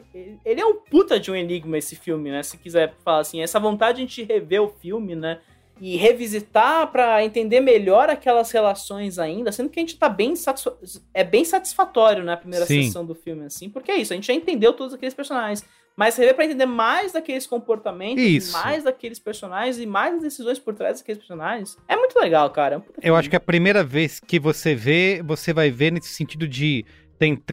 ele 0.45 0.61
é 0.61 0.67
um 0.67 0.75
puta 0.77 1.19
de 1.19 1.31
um 1.31 1.35
enigma, 1.35 1.79
esse 1.79 1.97
filme, 1.97 2.31
né? 2.31 2.43
Se 2.43 2.59
quiser 2.59 2.95
falar 3.03 3.21
assim, 3.21 3.41
essa 3.41 3.59
vontade 3.59 4.05
de 4.05 4.23
rever 4.23 4.63
o 4.63 4.69
filme, 4.69 5.17
né? 5.17 5.41
E 5.81 5.97
revisitar 5.97 6.91
pra 6.91 7.25
entender 7.25 7.61
melhor 7.61 8.11
aquelas 8.11 8.51
relações 8.51 9.19
ainda, 9.19 9.53
sendo 9.53 9.69
que 9.69 9.79
a 9.79 9.83
gente 9.83 9.97
tá 9.97 10.09
bem 10.09 10.35
é 11.15 11.25
bem 11.25 11.45
satisfatório 11.45 12.25
na 12.25 12.37
primeira 12.37 12.67
Sim. 12.67 12.85
sessão 12.85 13.05
do 13.05 13.15
filme, 13.15 13.45
assim, 13.45 13.69
porque 13.69 13.91
é 13.91 13.97
isso, 13.97 14.13
a 14.13 14.17
gente 14.17 14.27
já 14.27 14.35
entendeu 14.35 14.73
todos 14.73 14.95
aqueles 14.95 15.15
personagens. 15.15 15.65
Mas 15.99 16.17
rever 16.17 16.37
pra 16.37 16.45
entender 16.45 16.65
mais 16.65 17.11
daqueles 17.11 17.45
comportamentos, 17.45 18.23
Isso. 18.23 18.53
mais 18.53 18.85
daqueles 18.85 19.19
personagens 19.19 19.81
e 19.81 19.85
mais 19.85 20.15
as 20.15 20.23
decisões 20.23 20.57
por 20.57 20.73
trás 20.73 21.01
daqueles 21.01 21.19
personagens. 21.19 21.77
É 21.89 21.97
muito 21.97 22.17
legal, 22.21 22.49
cara. 22.51 22.77
É 22.77 22.79
um 22.79 22.83
Eu 23.03 23.17
acho 23.17 23.29
que 23.29 23.35
a 23.35 23.41
primeira 23.41 23.83
vez 23.83 24.21
que 24.21 24.39
você 24.39 24.77
vê, 24.77 25.21
você 25.27 25.53
vai 25.53 25.73
ver 25.73 25.91
nesse 25.91 26.11
sentido 26.11 26.47
de, 26.47 26.87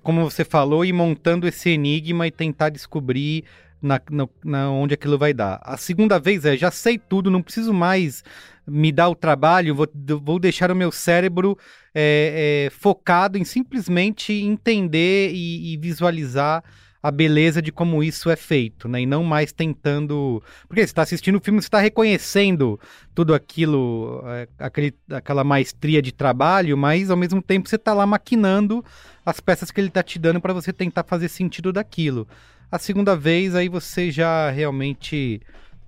como 0.03 0.23
você 0.29 0.45
falou, 0.45 0.85
ir 0.85 0.93
montando 0.93 1.47
esse 1.47 1.71
enigma 1.71 2.27
e 2.27 2.31
tentar 2.31 2.69
descobrir 2.69 3.45
na, 3.85 4.01
na- 4.09 4.27
na 4.43 4.71
onde 4.71 4.93
aquilo 4.93 5.17
vai 5.17 5.33
dar. 5.33 5.59
A 5.63 5.77
segunda 5.77 6.19
vez 6.19 6.43
é, 6.45 6.57
já 6.57 6.71
sei 6.71 6.97
tudo, 6.97 7.29
não 7.31 7.41
preciso 7.41 7.73
mais 7.73 8.23
me 8.67 8.91
dar 8.91 9.09
o 9.09 9.15
trabalho, 9.15 9.75
vou, 9.75 9.87
vou 10.21 10.39
deixar 10.39 10.71
o 10.71 10.75
meu 10.75 10.91
cérebro 10.91 11.57
é, 11.93 12.65
é, 12.67 12.69
focado 12.71 13.37
em 13.37 13.43
simplesmente 13.45 14.33
entender 14.33 15.31
e, 15.33 15.73
e 15.73 15.77
visualizar 15.77 16.63
a 17.01 17.11
beleza 17.11 17.61
de 17.61 17.71
como 17.71 18.03
isso 18.03 18.31
é 18.31 18.35
feito, 18.35 18.87
né? 18.87 19.01
E 19.01 19.05
não 19.05 19.23
mais 19.23 19.51
tentando. 19.51 20.41
Porque 20.67 20.81
você 20.81 20.85
está 20.85 21.03
assistindo 21.03 21.35
o 21.35 21.39
filme, 21.39 21.61
você 21.61 21.67
está 21.67 21.79
reconhecendo 21.79 22.79
tudo 23.13 23.35
aquilo, 23.35 24.23
é, 24.25 24.47
aquele, 24.57 24.91
aquela 25.11 25.43
maestria 25.43 26.01
de 26.01 26.11
trabalho, 26.11 26.75
mas 26.75 27.11
ao 27.11 27.17
mesmo 27.17 27.43
tempo 27.43 27.69
você 27.69 27.75
está 27.75 27.93
lá 27.93 28.07
maquinando 28.07 28.83
as 29.23 29.39
peças 29.39 29.69
que 29.69 29.79
ele 29.79 29.89
está 29.89 30.01
te 30.01 30.17
dando 30.17 30.41
para 30.41 30.51
você 30.51 30.73
tentar 30.73 31.03
fazer 31.03 31.29
sentido 31.29 31.71
daquilo. 31.71 32.27
A 32.75 32.79
segunda 32.79 33.15
vez, 33.15 33.55
aí 33.55 33.69
você 33.69 34.11
já 34.11 34.49
realmente 34.49 35.41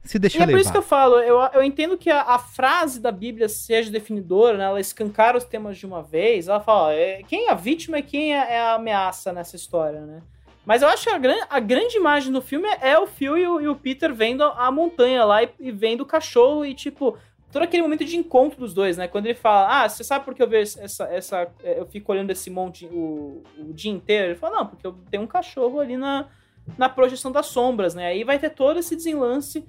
se 0.06 0.18
deixa 0.18 0.38
E 0.38 0.42
é 0.42 0.46
levar. 0.46 0.58
por 0.58 0.62
isso 0.62 0.72
que 0.72 0.78
eu 0.78 0.82
falo, 0.82 1.20
eu, 1.20 1.38
eu 1.54 1.62
entendo 1.62 1.98
que 1.98 2.10
a, 2.10 2.22
a 2.22 2.40
frase 2.40 3.02
da 3.02 3.12
Bíblia 3.12 3.50
seja 3.50 3.92
definidora, 3.92 4.58
né? 4.58 4.64
Ela 4.64 4.80
escancara 4.80 5.38
os 5.38 5.44
temas 5.44 5.78
de 5.78 5.86
uma 5.86 6.02
vez. 6.02 6.48
Ela 6.48 6.62
fala, 6.62 6.84
ó, 6.84 6.92
é, 6.92 7.24
quem 7.28 7.48
é 7.48 7.52
a 7.52 7.56
vítima 7.56 8.00
e 8.00 8.04
quem 8.04 8.34
é, 8.34 8.54
é 8.54 8.60
a 8.62 8.76
ameaça 8.76 9.34
nessa 9.34 9.58
história, 9.58 10.00
né? 10.00 10.22
Mas 10.66 10.82
eu 10.82 10.88
acho 10.88 11.04
que 11.04 11.10
a, 11.10 11.18
gran, 11.18 11.36
a 11.50 11.60
grande 11.60 11.98
imagem 11.98 12.32
do 12.32 12.42
filme 12.42 12.70
é 12.80 12.98
o 12.98 13.06
Phil 13.06 13.38
e 13.38 13.46
o, 13.46 13.60
e 13.60 13.68
o 13.68 13.76
Peter 13.76 14.14
vendo 14.14 14.44
a 14.44 14.72
montanha 14.72 15.26
lá 15.26 15.44
e, 15.44 15.50
e 15.60 15.72
vendo 15.74 16.02
o 16.02 16.06
cachorro 16.06 16.66
e, 16.66 16.74
tipo, 16.74 17.18
todo 17.52 17.64
aquele 17.64 17.84
momento 17.84 18.06
de 18.06 18.16
encontro 18.16 18.62
dos 18.62 18.74
dois, 18.74 18.96
né? 18.96 19.10
Quando 19.10 19.26
ele 19.26 19.36
fala, 19.36 19.84
ah, 19.84 19.90
você 19.90 20.06
sabe 20.06 20.24
por 20.24 20.34
que 20.34 20.42
eu 20.42 20.48
vejo 20.48 20.80
essa. 20.80 21.04
essa 21.06 21.52
eu 21.62 21.86
fico 21.86 22.14
olhando 22.14 22.32
esse 22.32 22.50
monte 22.50 22.86
o, 22.86 23.44
o 23.60 23.74
dia 23.74 23.92
inteiro? 23.92 24.28
Ele 24.28 24.40
fala, 24.40 24.60
não, 24.60 24.68
porque 24.68 24.88
eu 24.88 24.96
tenho 25.12 25.24
um 25.24 25.28
cachorro 25.28 25.82
ali 25.82 25.98
na, 25.98 26.30
na 26.78 26.90
projeção 26.90 27.32
das 27.32 27.46
sombras, 27.48 27.94
né? 27.94 28.08
Aí 28.08 28.24
vai 28.24 28.40
ter 28.40 28.50
todo 28.50 28.80
esse 28.80 28.96
desenlance 28.96 29.64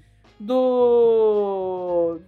do 0.79 2.21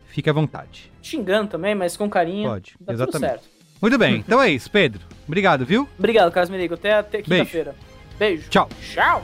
Fique 0.07 0.29
à 0.29 0.33
vontade. 0.33 0.91
xingando 1.01 1.49
também 1.49 1.73
mas 1.73 1.97
com 1.97 2.07
carinho 2.09 2.49
Pode, 2.49 2.75
dá 2.79 2.93
tudo 2.93 3.03
exatamente. 3.03 3.31
certo 3.31 3.49
Muito 3.81 3.97
bem, 3.97 4.17
então 4.17 4.39
é 4.41 4.51
isso, 4.51 4.69
Pedro. 4.69 5.01
Obrigado, 5.27 5.65
viu? 5.65 5.87
obrigado 5.97 6.31
Carlos 6.31 6.51
Merigo 6.51 6.75
até, 6.75 6.93
até 6.93 7.21
Beijo. 7.23 7.45
quinta-feira 7.45 7.75
beijo 8.19 8.47
Tchau. 8.49 8.69
tchau 8.79 9.23